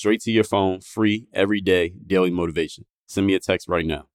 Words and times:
Straight 0.00 0.22
to 0.22 0.32
your 0.32 0.44
phone, 0.44 0.80
free 0.80 1.26
every 1.34 1.60
day, 1.60 1.92
daily 2.06 2.30
motivation. 2.30 2.86
Send 3.06 3.26
me 3.26 3.34
a 3.34 3.38
text 3.38 3.68
right 3.68 3.84
now. 3.84 4.06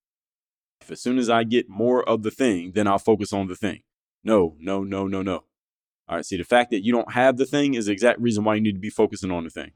If 0.80 0.90
as 0.90 1.00
soon 1.00 1.16
as 1.16 1.30
I 1.30 1.44
get 1.44 1.68
more 1.68 2.02
of 2.08 2.24
the 2.24 2.32
thing, 2.32 2.72
then 2.72 2.88
I'll 2.88 2.98
focus 2.98 3.32
on 3.32 3.46
the 3.46 3.54
thing. 3.54 3.84
No, 4.24 4.56
no, 4.58 4.82
no, 4.82 5.06
no, 5.06 5.22
no. 5.22 5.44
All 6.08 6.16
right, 6.16 6.26
see, 6.26 6.38
the 6.38 6.42
fact 6.42 6.72
that 6.72 6.84
you 6.84 6.92
don't 6.92 7.12
have 7.12 7.36
the 7.36 7.46
thing 7.46 7.74
is 7.74 7.86
the 7.86 7.92
exact 7.92 8.20
reason 8.20 8.42
why 8.42 8.56
you 8.56 8.62
need 8.62 8.74
to 8.74 8.80
be 8.80 8.90
focusing 8.90 9.30
on 9.30 9.44
the 9.44 9.50
thing. 9.50 9.70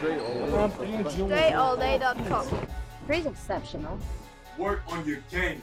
DreAllDay.com. 0.00 2.66
Pretty 3.06 3.28
exceptional. 3.28 3.96
Work 4.58 4.82
on 4.88 5.06
your 5.06 5.18
game. 5.30 5.62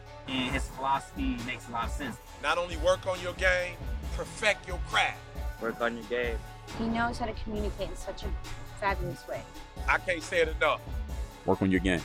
And 0.27 0.53
his 0.53 0.67
philosophy 0.67 1.37
makes 1.45 1.67
a 1.67 1.71
lot 1.71 1.85
of 1.85 1.91
sense. 1.91 2.17
Not 2.41 2.57
only 2.57 2.77
work 2.77 3.07
on 3.07 3.19
your 3.21 3.33
game, 3.33 3.75
perfect 4.15 4.67
your 4.67 4.79
craft. 4.87 5.19
Work 5.61 5.81
on 5.81 5.95
your 5.95 6.05
game. 6.05 6.37
He 6.77 6.87
knows 6.87 7.17
how 7.17 7.25
to 7.25 7.33
communicate 7.43 7.89
in 7.89 7.95
such 7.95 8.23
a 8.23 8.27
fabulous 8.79 9.27
way. 9.27 9.41
I 9.87 9.97
can't 9.97 10.23
say 10.23 10.41
it 10.41 10.49
enough. 10.49 10.81
Work 11.45 11.61
on 11.61 11.71
your 11.71 11.79
game. 11.79 12.01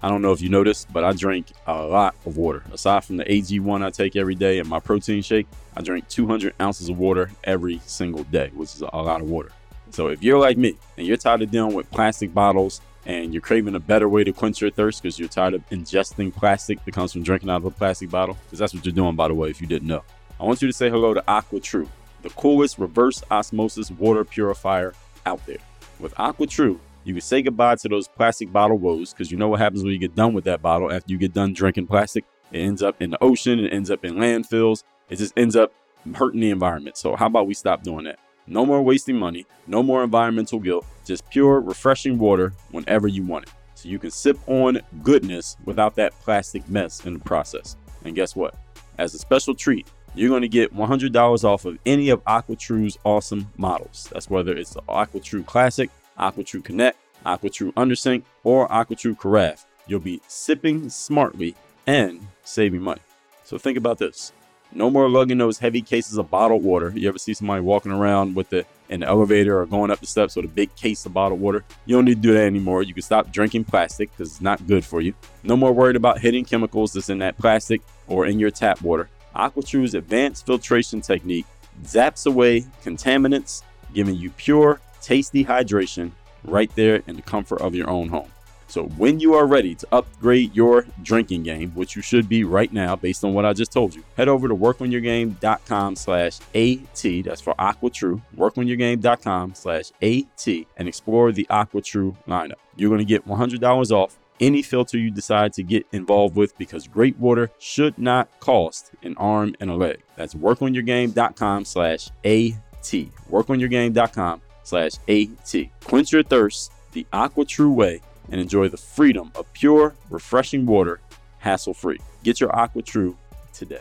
I 0.00 0.08
don't 0.08 0.22
know 0.22 0.32
if 0.32 0.40
you 0.40 0.48
noticed, 0.48 0.92
but 0.92 1.02
I 1.02 1.12
drink 1.12 1.46
a 1.66 1.82
lot 1.82 2.14
of 2.24 2.36
water. 2.36 2.62
Aside 2.72 3.04
from 3.04 3.16
the 3.16 3.24
AG1 3.24 3.82
I 3.82 3.90
take 3.90 4.14
every 4.14 4.36
day 4.36 4.60
and 4.60 4.68
my 4.68 4.78
protein 4.78 5.22
shake, 5.22 5.48
I 5.76 5.82
drink 5.82 6.08
200 6.08 6.54
ounces 6.60 6.88
of 6.88 6.98
water 6.98 7.30
every 7.42 7.80
single 7.84 8.22
day, 8.24 8.50
which 8.54 8.74
is 8.74 8.82
a 8.82 8.96
lot 8.96 9.20
of 9.20 9.28
water. 9.28 9.50
So 9.90 10.08
if 10.08 10.22
you're 10.22 10.38
like 10.38 10.56
me 10.56 10.76
and 10.96 11.06
you're 11.06 11.16
tired 11.16 11.42
of 11.42 11.50
dealing 11.50 11.74
with 11.74 11.90
plastic 11.90 12.32
bottles 12.32 12.80
and 13.08 13.32
you're 13.32 13.40
craving 13.40 13.74
a 13.74 13.80
better 13.80 14.08
way 14.08 14.22
to 14.22 14.32
quench 14.32 14.60
your 14.60 14.70
thirst 14.70 15.02
because 15.02 15.18
you're 15.18 15.28
tired 15.28 15.54
of 15.54 15.68
ingesting 15.70 16.32
plastic 16.32 16.84
that 16.84 16.92
comes 16.92 17.10
from 17.10 17.22
drinking 17.22 17.48
out 17.48 17.56
of 17.56 17.64
a 17.64 17.70
plastic 17.70 18.10
bottle, 18.10 18.36
because 18.44 18.58
that's 18.58 18.74
what 18.74 18.84
you're 18.84 18.94
doing, 18.94 19.16
by 19.16 19.26
the 19.26 19.34
way, 19.34 19.48
if 19.48 19.60
you 19.60 19.66
didn't 19.66 19.88
know, 19.88 20.04
I 20.38 20.44
want 20.44 20.60
you 20.60 20.68
to 20.68 20.74
say 20.74 20.90
hello 20.90 21.14
to 21.14 21.22
AquaTru, 21.22 21.88
the 22.22 22.28
coolest 22.30 22.78
reverse 22.78 23.24
osmosis 23.30 23.90
water 23.90 24.24
purifier 24.24 24.92
out 25.24 25.44
there. 25.46 25.56
With 25.98 26.14
AquaTru, 26.16 26.78
you 27.04 27.14
can 27.14 27.22
say 27.22 27.40
goodbye 27.40 27.76
to 27.76 27.88
those 27.88 28.06
plastic 28.06 28.52
bottle 28.52 28.76
woes 28.76 29.14
because 29.14 29.30
you 29.30 29.38
know 29.38 29.48
what 29.48 29.60
happens 29.60 29.82
when 29.82 29.92
you 29.92 29.98
get 29.98 30.14
done 30.14 30.34
with 30.34 30.44
that 30.44 30.60
bottle 30.60 30.92
after 30.92 31.10
you 31.10 31.16
get 31.16 31.32
done 31.32 31.54
drinking 31.54 31.86
plastic. 31.86 32.24
It 32.52 32.58
ends 32.58 32.82
up 32.82 33.00
in 33.00 33.10
the 33.10 33.22
ocean, 33.24 33.58
it 33.58 33.72
ends 33.72 33.90
up 33.90 34.04
in 34.04 34.16
landfills, 34.16 34.84
it 35.08 35.16
just 35.16 35.32
ends 35.36 35.56
up 35.56 35.72
hurting 36.14 36.40
the 36.40 36.50
environment. 36.50 36.98
So, 36.98 37.16
how 37.16 37.26
about 37.26 37.46
we 37.46 37.54
stop 37.54 37.82
doing 37.82 38.04
that? 38.04 38.18
No 38.50 38.64
more 38.64 38.80
wasting 38.80 39.16
money, 39.16 39.44
no 39.66 39.82
more 39.82 40.02
environmental 40.02 40.58
guilt, 40.58 40.86
just 41.04 41.28
pure, 41.28 41.60
refreshing 41.60 42.18
water 42.18 42.54
whenever 42.70 43.06
you 43.06 43.22
want 43.22 43.44
it. 43.44 43.52
So 43.74 43.90
you 43.90 43.98
can 43.98 44.10
sip 44.10 44.38
on 44.46 44.80
goodness 45.02 45.58
without 45.66 45.94
that 45.96 46.18
plastic 46.20 46.66
mess 46.68 47.04
in 47.04 47.12
the 47.12 47.20
process. 47.20 47.76
And 48.04 48.16
guess 48.16 48.34
what? 48.34 48.54
As 48.96 49.14
a 49.14 49.18
special 49.18 49.54
treat, 49.54 49.86
you're 50.14 50.30
going 50.30 50.42
to 50.42 50.48
get 50.48 50.74
$100 50.74 51.44
off 51.44 51.66
of 51.66 51.78
any 51.84 52.08
of 52.08 52.24
AquaTru's 52.24 52.98
awesome 53.04 53.52
models. 53.58 54.08
That's 54.12 54.30
whether 54.30 54.56
it's 54.56 54.72
the 54.72 54.82
AquaTru 54.82 55.44
Classic, 55.44 55.90
AquaTru 56.18 56.64
Connect, 56.64 56.98
AquaTru 57.26 57.74
Undersink, 57.74 58.24
or 58.44 58.66
AquaTru 58.68 59.18
Carafe. 59.18 59.66
You'll 59.86 60.00
be 60.00 60.22
sipping 60.26 60.88
smartly 60.88 61.54
and 61.86 62.26
saving 62.44 62.80
money. 62.80 63.02
So 63.44 63.58
think 63.58 63.76
about 63.76 63.98
this. 63.98 64.32
No 64.72 64.90
more 64.90 65.08
lugging 65.08 65.38
those 65.38 65.58
heavy 65.58 65.80
cases 65.80 66.18
of 66.18 66.30
bottled 66.30 66.62
water. 66.62 66.92
You 66.94 67.08
ever 67.08 67.18
see 67.18 67.34
somebody 67.34 67.62
walking 67.62 67.92
around 67.92 68.34
with 68.34 68.50
the 68.50 68.66
in 68.88 69.00
the 69.00 69.06
elevator 69.06 69.60
or 69.60 69.66
going 69.66 69.90
up 69.90 70.00
the 70.00 70.06
steps 70.06 70.36
with 70.36 70.44
a 70.44 70.48
big 70.48 70.74
case 70.76 71.04
of 71.06 71.14
bottled 71.14 71.40
water? 71.40 71.64
You 71.86 71.96
don't 71.96 72.04
need 72.04 72.16
to 72.16 72.20
do 72.20 72.32
that 72.34 72.44
anymore. 72.44 72.82
You 72.82 72.94
can 72.94 73.02
stop 73.02 73.32
drinking 73.32 73.64
plastic 73.64 74.10
because 74.10 74.32
it's 74.32 74.40
not 74.40 74.66
good 74.66 74.84
for 74.84 75.00
you. 75.00 75.14
No 75.42 75.56
more 75.56 75.72
worried 75.72 75.96
about 75.96 76.20
hitting 76.20 76.44
chemicals 76.44 76.92
that's 76.92 77.08
in 77.08 77.18
that 77.18 77.38
plastic 77.38 77.80
or 78.06 78.26
in 78.26 78.38
your 78.38 78.50
tap 78.50 78.82
water. 78.82 79.08
AquaTru's 79.34 79.94
advanced 79.94 80.46
filtration 80.46 81.00
technique 81.00 81.46
zaps 81.84 82.26
away 82.26 82.62
contaminants, 82.84 83.62
giving 83.94 84.14
you 84.14 84.30
pure, 84.30 84.80
tasty 85.00 85.44
hydration 85.44 86.10
right 86.44 86.74
there 86.74 87.02
in 87.06 87.16
the 87.16 87.22
comfort 87.22 87.60
of 87.60 87.74
your 87.74 87.88
own 87.88 88.08
home. 88.08 88.30
So 88.68 88.84
when 88.84 89.18
you 89.18 89.34
are 89.34 89.46
ready 89.46 89.74
to 89.74 89.88
upgrade 89.92 90.54
your 90.54 90.86
drinking 91.02 91.42
game, 91.42 91.70
which 91.70 91.96
you 91.96 92.02
should 92.02 92.28
be 92.28 92.44
right 92.44 92.70
now 92.72 92.94
based 92.96 93.24
on 93.24 93.32
what 93.32 93.46
I 93.46 93.54
just 93.54 93.72
told 93.72 93.94
you, 93.94 94.04
head 94.16 94.28
over 94.28 94.46
to 94.46 94.54
workonyourgame.com 94.54 95.96
slash 95.96 96.38
AT. 96.54 97.24
That's 97.24 97.40
for 97.40 97.54
AquaTru. 97.54 98.20
Workonyourgame.com 98.36 99.54
slash 99.54 99.90
AT 100.02 100.46
and 100.76 100.86
explore 100.86 101.32
the 101.32 101.46
AquaTru 101.50 102.14
lineup. 102.28 102.52
You're 102.76 102.90
going 102.90 102.98
to 102.98 103.06
get 103.06 103.26
$100 103.26 103.90
off 103.90 104.18
any 104.38 104.62
filter 104.62 104.98
you 104.98 105.10
decide 105.10 105.52
to 105.54 105.62
get 105.62 105.86
involved 105.92 106.36
with 106.36 106.56
because 106.58 106.86
great 106.86 107.18
water 107.18 107.50
should 107.58 107.98
not 107.98 108.28
cost 108.38 108.92
an 109.02 109.16
arm 109.16 109.54
and 109.60 109.70
a 109.70 109.74
leg. 109.74 110.02
That's 110.14 110.34
workonyourgame.com 110.34 111.64
slash 111.64 112.08
AT. 112.24 112.92
Workonyourgame.com 113.30 114.42
slash 114.62 114.92
AT. 115.08 115.54
Quench 115.84 116.12
your 116.12 116.22
thirst 116.22 116.72
the 116.92 117.06
AquaTru 117.12 117.74
way 117.74 118.00
and 118.30 118.40
enjoy 118.40 118.68
the 118.68 118.76
freedom 118.76 119.30
of 119.34 119.50
pure, 119.52 119.94
refreshing 120.10 120.66
water 120.66 121.00
hassle 121.38 121.74
free. 121.74 121.98
Get 122.22 122.40
your 122.40 122.50
AquaTru 122.50 123.16
today. 123.52 123.80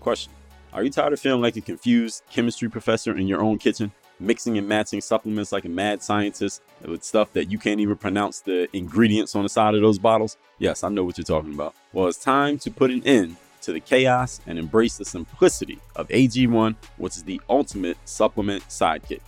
Question 0.00 0.32
Are 0.72 0.82
you 0.82 0.90
tired 0.90 1.12
of 1.12 1.20
feeling 1.20 1.42
like 1.42 1.56
a 1.56 1.60
confused 1.60 2.22
chemistry 2.30 2.68
professor 2.68 3.16
in 3.16 3.28
your 3.28 3.40
own 3.42 3.58
kitchen? 3.58 3.92
Mixing 4.18 4.56
and 4.56 4.68
matching 4.68 5.00
supplements 5.00 5.50
like 5.50 5.64
a 5.64 5.68
mad 5.68 6.02
scientist 6.02 6.62
with 6.82 7.02
stuff 7.02 7.32
that 7.32 7.50
you 7.50 7.58
can't 7.58 7.80
even 7.80 7.96
pronounce 7.96 8.40
the 8.40 8.68
ingredients 8.76 9.34
on 9.34 9.42
the 9.42 9.48
side 9.48 9.74
of 9.74 9.80
those 9.80 9.98
bottles? 9.98 10.36
Yes, 10.58 10.84
I 10.84 10.88
know 10.90 11.02
what 11.02 11.18
you're 11.18 11.24
talking 11.24 11.54
about. 11.54 11.74
Well, 11.92 12.06
it's 12.06 12.18
time 12.18 12.58
to 12.58 12.70
put 12.70 12.90
an 12.90 13.02
end 13.04 13.36
to 13.62 13.72
the 13.72 13.80
chaos 13.80 14.40
and 14.46 14.58
embrace 14.58 14.96
the 14.96 15.04
simplicity 15.04 15.78
of 15.96 16.08
AG1, 16.08 16.76
which 16.98 17.16
is 17.16 17.24
the 17.24 17.40
ultimate 17.48 17.96
supplement 18.04 18.62
sidekick. 18.68 19.20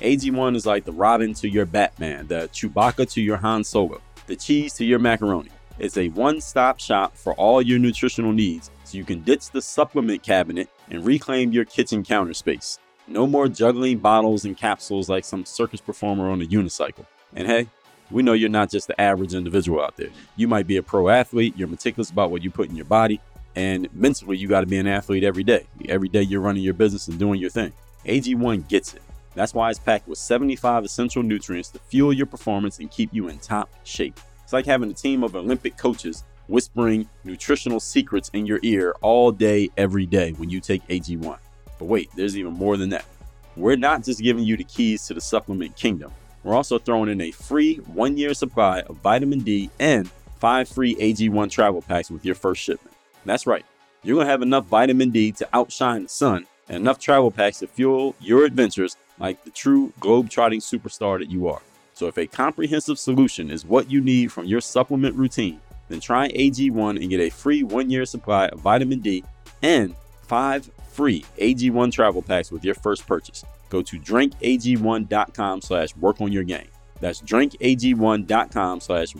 AG1 0.00 0.56
is 0.56 0.64
like 0.64 0.84
the 0.84 0.92
Robin 0.92 1.34
to 1.34 1.48
your 1.48 1.66
Batman, 1.66 2.26
the 2.26 2.48
Chewbacca 2.54 3.10
to 3.12 3.20
your 3.20 3.36
Han 3.36 3.62
Solo, 3.62 4.00
the 4.26 4.34
cheese 4.34 4.72
to 4.74 4.84
your 4.84 4.98
macaroni. 4.98 5.50
It's 5.78 5.98
a 5.98 6.08
one 6.10 6.40
stop 6.40 6.80
shop 6.80 7.14
for 7.14 7.34
all 7.34 7.60
your 7.60 7.78
nutritional 7.78 8.32
needs, 8.32 8.70
so 8.84 8.96
you 8.96 9.04
can 9.04 9.20
ditch 9.20 9.50
the 9.50 9.60
supplement 9.60 10.22
cabinet 10.22 10.70
and 10.88 11.04
reclaim 11.04 11.52
your 11.52 11.66
kitchen 11.66 12.02
counter 12.02 12.32
space. 12.32 12.78
No 13.08 13.26
more 13.26 13.46
juggling 13.46 13.98
bottles 13.98 14.46
and 14.46 14.56
capsules 14.56 15.10
like 15.10 15.24
some 15.24 15.44
circus 15.44 15.82
performer 15.82 16.30
on 16.30 16.40
a 16.40 16.46
unicycle. 16.46 17.04
And 17.34 17.46
hey, 17.46 17.66
we 18.10 18.22
know 18.22 18.32
you're 18.32 18.48
not 18.48 18.70
just 18.70 18.86
the 18.86 18.98
average 18.98 19.34
individual 19.34 19.82
out 19.82 19.98
there. 19.98 20.08
You 20.34 20.48
might 20.48 20.66
be 20.66 20.78
a 20.78 20.82
pro 20.82 21.10
athlete, 21.10 21.54
you're 21.58 21.68
meticulous 21.68 22.10
about 22.10 22.30
what 22.30 22.42
you 22.42 22.50
put 22.50 22.70
in 22.70 22.76
your 22.76 22.86
body, 22.86 23.20
and 23.54 23.86
mentally, 23.94 24.38
you 24.38 24.48
got 24.48 24.60
to 24.60 24.66
be 24.66 24.78
an 24.78 24.86
athlete 24.86 25.24
every 25.24 25.44
day. 25.44 25.66
Every 25.90 26.08
day, 26.08 26.22
you're 26.22 26.40
running 26.40 26.62
your 26.62 26.72
business 26.72 27.08
and 27.08 27.18
doing 27.18 27.38
your 27.38 27.50
thing. 27.50 27.74
AG1 28.06 28.66
gets 28.68 28.94
it. 28.94 29.02
That's 29.34 29.54
why 29.54 29.70
it's 29.70 29.78
packed 29.78 30.08
with 30.08 30.18
75 30.18 30.84
essential 30.84 31.22
nutrients 31.22 31.70
to 31.70 31.78
fuel 31.78 32.12
your 32.12 32.26
performance 32.26 32.78
and 32.78 32.90
keep 32.90 33.12
you 33.12 33.28
in 33.28 33.38
top 33.38 33.70
shape. 33.84 34.18
It's 34.42 34.52
like 34.52 34.66
having 34.66 34.90
a 34.90 34.94
team 34.94 35.22
of 35.22 35.36
Olympic 35.36 35.76
coaches 35.76 36.24
whispering 36.48 37.08
nutritional 37.22 37.78
secrets 37.78 38.30
in 38.32 38.44
your 38.44 38.58
ear 38.62 38.94
all 39.02 39.30
day, 39.30 39.70
every 39.76 40.06
day 40.06 40.32
when 40.32 40.50
you 40.50 40.60
take 40.60 40.86
AG1. 40.88 41.38
But 41.78 41.84
wait, 41.84 42.10
there's 42.16 42.36
even 42.36 42.52
more 42.52 42.76
than 42.76 42.90
that. 42.90 43.04
We're 43.56 43.76
not 43.76 44.04
just 44.04 44.20
giving 44.20 44.44
you 44.44 44.56
the 44.56 44.64
keys 44.64 45.06
to 45.06 45.14
the 45.14 45.20
supplement 45.20 45.76
kingdom, 45.76 46.12
we're 46.42 46.54
also 46.54 46.78
throwing 46.78 47.10
in 47.10 47.20
a 47.20 47.30
free 47.30 47.76
one 47.76 48.16
year 48.16 48.34
supply 48.34 48.80
of 48.80 48.96
vitamin 48.96 49.40
D 49.40 49.70
and 49.78 50.10
five 50.38 50.68
free 50.68 50.94
AG1 50.96 51.50
travel 51.50 51.82
packs 51.82 52.10
with 52.10 52.24
your 52.24 52.34
first 52.34 52.62
shipment. 52.62 52.96
That's 53.24 53.46
right, 53.46 53.64
you're 54.02 54.22
to 54.22 54.28
have 54.28 54.42
enough 54.42 54.66
vitamin 54.66 55.10
D 55.10 55.32
to 55.32 55.48
outshine 55.52 56.04
the 56.04 56.08
sun 56.08 56.46
and 56.70 56.78
enough 56.78 56.98
travel 56.98 57.30
packs 57.30 57.58
to 57.58 57.66
fuel 57.66 58.14
your 58.20 58.44
adventures 58.44 58.96
like 59.18 59.44
the 59.44 59.50
true 59.50 59.92
globe-trotting 60.00 60.60
superstar 60.60 61.18
that 61.18 61.28
you 61.30 61.48
are. 61.48 61.60
So 61.92 62.06
if 62.06 62.16
a 62.16 62.26
comprehensive 62.26 62.98
solution 62.98 63.50
is 63.50 63.66
what 63.66 63.90
you 63.90 64.00
need 64.00 64.32
from 64.32 64.46
your 64.46 64.62
supplement 64.62 65.16
routine, 65.16 65.60
then 65.88 66.00
try 66.00 66.28
AG1 66.28 67.00
and 67.00 67.10
get 67.10 67.20
a 67.20 67.28
free 67.28 67.64
one-year 67.64 68.06
supply 68.06 68.46
of 68.46 68.60
vitamin 68.60 69.00
D 69.00 69.24
and 69.62 69.94
five 70.22 70.70
free 70.88 71.24
AG1 71.38 71.92
travel 71.92 72.22
packs 72.22 72.50
with 72.50 72.64
your 72.64 72.76
first 72.76 73.06
purchase. 73.06 73.44
Go 73.68 73.82
to 73.82 73.98
drinkag1.com 73.98 75.60
slash. 75.60 75.92
That's 77.00 77.22
drinkag1.com 77.22 78.80
slash. 78.80 79.14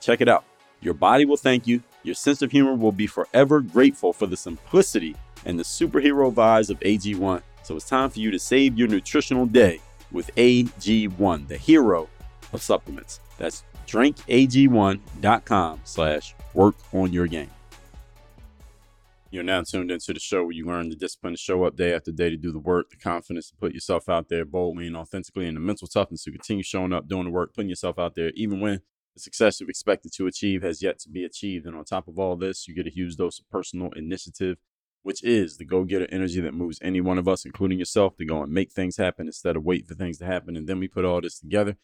Check 0.00 0.20
it 0.20 0.28
out. 0.28 0.44
Your 0.80 0.94
body 0.94 1.24
will 1.24 1.36
thank 1.36 1.66
you. 1.66 1.82
Your 2.04 2.14
sense 2.14 2.42
of 2.42 2.52
humor 2.52 2.74
will 2.74 2.92
be 2.92 3.06
forever 3.06 3.60
grateful 3.60 4.12
for 4.12 4.26
the 4.26 4.36
simplicity 4.36 5.16
and 5.44 5.58
the 5.58 5.62
superhero 5.62 6.32
vibes 6.32 6.70
of 6.70 6.80
AG1. 6.80 7.42
So 7.62 7.76
it's 7.76 7.88
time 7.88 8.10
for 8.10 8.18
you 8.18 8.30
to 8.30 8.38
save 8.38 8.78
your 8.78 8.88
nutritional 8.88 9.46
day 9.46 9.80
with 10.10 10.34
AG1, 10.36 11.48
the 11.48 11.56
hero 11.56 12.08
of 12.52 12.62
supplements. 12.62 13.20
That's 13.36 13.64
drinkag1.com 13.86 15.80
slash 15.84 16.34
work 16.54 16.76
on 16.92 17.12
your 17.12 17.26
game. 17.26 17.50
You're 19.30 19.42
now 19.42 19.62
tuned 19.62 19.90
into 19.90 20.14
the 20.14 20.20
show 20.20 20.42
where 20.42 20.52
you 20.52 20.64
learn 20.64 20.88
the 20.88 20.96
discipline 20.96 21.34
to 21.34 21.38
show 21.38 21.64
up 21.64 21.76
day 21.76 21.92
after 21.92 22.10
day 22.10 22.30
to 22.30 22.36
do 22.38 22.50
the 22.50 22.58
work, 22.58 22.88
the 22.90 22.96
confidence 22.96 23.50
to 23.50 23.56
put 23.56 23.74
yourself 23.74 24.08
out 24.08 24.30
there 24.30 24.46
boldly 24.46 24.86
and 24.86 24.96
authentically, 24.96 25.46
and 25.46 25.54
the 25.54 25.60
mental 25.60 25.86
toughness 25.86 26.24
to 26.24 26.30
continue 26.30 26.62
showing 26.62 26.94
up, 26.94 27.08
doing 27.08 27.24
the 27.24 27.30
work, 27.30 27.52
putting 27.52 27.68
yourself 27.68 27.98
out 27.98 28.14
there, 28.14 28.30
even 28.34 28.60
when 28.60 28.80
the 29.14 29.20
success 29.20 29.60
you've 29.60 29.68
expected 29.68 30.12
to 30.14 30.26
achieve 30.26 30.62
has 30.62 30.80
yet 30.80 30.98
to 31.00 31.10
be 31.10 31.24
achieved. 31.24 31.66
And 31.66 31.76
on 31.76 31.84
top 31.84 32.08
of 32.08 32.18
all 32.18 32.36
this, 32.36 32.66
you 32.66 32.74
get 32.74 32.86
a 32.86 32.90
huge 32.90 33.16
dose 33.16 33.38
of 33.38 33.50
personal 33.50 33.90
initiative, 33.96 34.56
which 35.02 35.22
is 35.24 35.56
the 35.56 35.64
go 35.64 35.84
getter 35.84 36.06
energy 36.10 36.40
that 36.40 36.54
moves 36.54 36.78
any 36.82 37.00
one 37.00 37.18
of 37.18 37.28
us, 37.28 37.44
including 37.44 37.78
yourself, 37.78 38.16
to 38.16 38.24
go 38.24 38.42
and 38.42 38.52
make 38.52 38.72
things 38.72 38.96
happen 38.96 39.26
instead 39.26 39.56
of 39.56 39.64
wait 39.64 39.86
for 39.86 39.94
things 39.94 40.18
to 40.18 40.26
happen. 40.26 40.56
And 40.56 40.66
then 40.66 40.78
we 40.78 40.88
put 40.88 41.04
all 41.04 41.20
this 41.20 41.38
together 41.38 41.76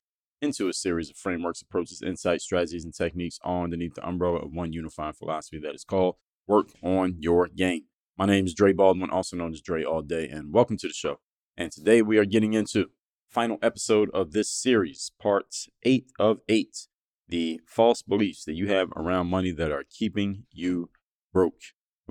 into 0.42 0.68
a 0.68 0.72
series 0.72 1.10
of 1.10 1.16
frameworks, 1.16 1.62
approaches, 1.62 2.02
insights, 2.02 2.44
strategies, 2.44 2.84
and 2.84 2.94
techniques 2.94 3.38
all 3.42 3.64
underneath 3.64 3.94
the 3.94 4.06
umbrella 4.06 4.38
of 4.38 4.52
one 4.52 4.72
unifying 4.72 5.14
philosophy 5.14 5.58
that 5.58 5.74
is 5.74 5.84
called 5.84 6.16
work 6.46 6.68
on 6.82 7.16
your 7.18 7.48
game. 7.48 7.84
My 8.18 8.26
name 8.26 8.46
is 8.46 8.54
Dre 8.54 8.72
Baldwin, 8.72 9.10
also 9.10 9.36
known 9.36 9.52
as 9.52 9.60
Dre 9.60 9.82
All 9.82 10.02
Day, 10.02 10.28
and 10.28 10.52
welcome 10.52 10.76
to 10.78 10.86
the 10.86 10.92
show. 10.92 11.20
And 11.56 11.72
today 11.72 12.02
we 12.02 12.18
are 12.18 12.24
getting 12.24 12.52
into 12.52 12.90
final 13.30 13.58
episode 13.62 14.10
of 14.12 14.32
this 14.32 14.50
series, 14.50 15.10
part 15.20 15.46
eight 15.82 16.12
of 16.18 16.38
eight, 16.48 16.86
the 17.28 17.60
false 17.66 18.02
beliefs 18.02 18.44
that 18.44 18.54
you 18.54 18.68
have 18.68 18.90
around 18.94 19.28
money 19.28 19.50
that 19.50 19.72
are 19.72 19.84
keeping 19.88 20.44
you 20.52 20.90
broke. 21.32 21.60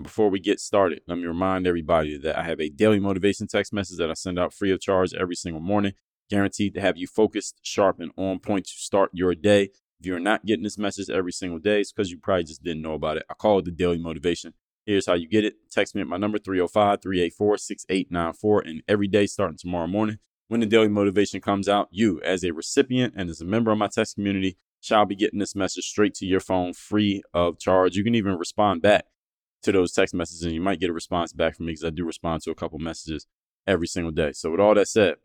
Before 0.01 0.29
we 0.29 0.39
get 0.39 0.59
started, 0.59 1.01
let 1.07 1.19
me 1.19 1.25
remind 1.25 1.67
everybody 1.67 2.17
that 2.17 2.35
I 2.35 2.43
have 2.43 2.59
a 2.59 2.69
daily 2.69 2.99
motivation 2.99 3.45
text 3.45 3.71
message 3.71 3.99
that 3.99 4.09
I 4.09 4.13
send 4.13 4.39
out 4.39 4.51
free 4.51 4.71
of 4.71 4.81
charge 4.81 5.13
every 5.13 5.35
single 5.35 5.61
morning, 5.61 5.93
guaranteed 6.31 6.73
to 6.73 6.81
have 6.81 6.97
you 6.97 7.05
focused, 7.05 7.59
sharp, 7.61 7.99
and 7.99 8.11
on 8.17 8.39
point 8.39 8.65
to 8.65 8.73
start 8.73 9.11
your 9.13 9.35
day. 9.35 9.69
If 9.99 10.07
you're 10.07 10.19
not 10.19 10.47
getting 10.47 10.63
this 10.63 10.79
message 10.79 11.11
every 11.11 11.31
single 11.31 11.59
day, 11.59 11.79
it's 11.79 11.91
because 11.91 12.09
you 12.09 12.17
probably 12.17 12.45
just 12.45 12.63
didn't 12.63 12.81
know 12.81 12.95
about 12.95 13.17
it. 13.17 13.25
I 13.29 13.35
call 13.35 13.59
it 13.59 13.65
the 13.65 13.71
daily 13.71 13.99
motivation. 13.99 14.55
Here's 14.83 15.05
how 15.05 15.13
you 15.13 15.27
get 15.27 15.45
it. 15.45 15.53
Text 15.69 15.93
me 15.93 16.01
at 16.01 16.07
my 16.07 16.17
number 16.17 16.39
305 16.39 16.99
384 16.99 17.57
6894. 17.59 18.61
And 18.61 18.83
every 18.87 19.07
day 19.07 19.27
starting 19.27 19.57
tomorrow 19.57 19.87
morning, 19.87 20.17
when 20.47 20.59
the 20.59 20.65
daily 20.65 20.89
motivation 20.89 21.39
comes 21.39 21.69
out, 21.69 21.89
you, 21.91 22.19
as 22.21 22.43
a 22.43 22.51
recipient 22.51 23.13
and 23.15 23.29
as 23.29 23.41
a 23.41 23.45
member 23.45 23.71
of 23.71 23.77
my 23.77 23.87
text 23.87 24.15
community, 24.15 24.57
shall 24.81 25.05
be 25.05 25.15
getting 25.15 25.39
this 25.39 25.55
message 25.55 25.85
straight 25.85 26.15
to 26.15 26.25
your 26.25 26.39
phone 26.39 26.73
free 26.73 27.21
of 27.31 27.59
charge. 27.59 27.95
You 27.95 28.03
can 28.03 28.15
even 28.15 28.37
respond 28.37 28.81
back 28.81 29.05
to 29.63 29.71
those 29.71 29.91
text 29.91 30.13
messages 30.13 30.43
and 30.43 30.53
you 30.53 30.61
might 30.61 30.79
get 30.79 30.89
a 30.89 30.93
response 30.93 31.33
back 31.33 31.55
from 31.55 31.65
me 31.65 31.71
because 31.71 31.85
I 31.85 31.89
do 31.89 32.05
respond 32.05 32.43
to 32.43 32.51
a 32.51 32.55
couple 32.55 32.79
messages 32.79 33.27
every 33.65 33.87
single 33.87 34.11
day. 34.11 34.31
So, 34.33 34.51
with 34.51 34.59
all 34.59 34.75
that 34.75 34.87
said, 34.87 35.15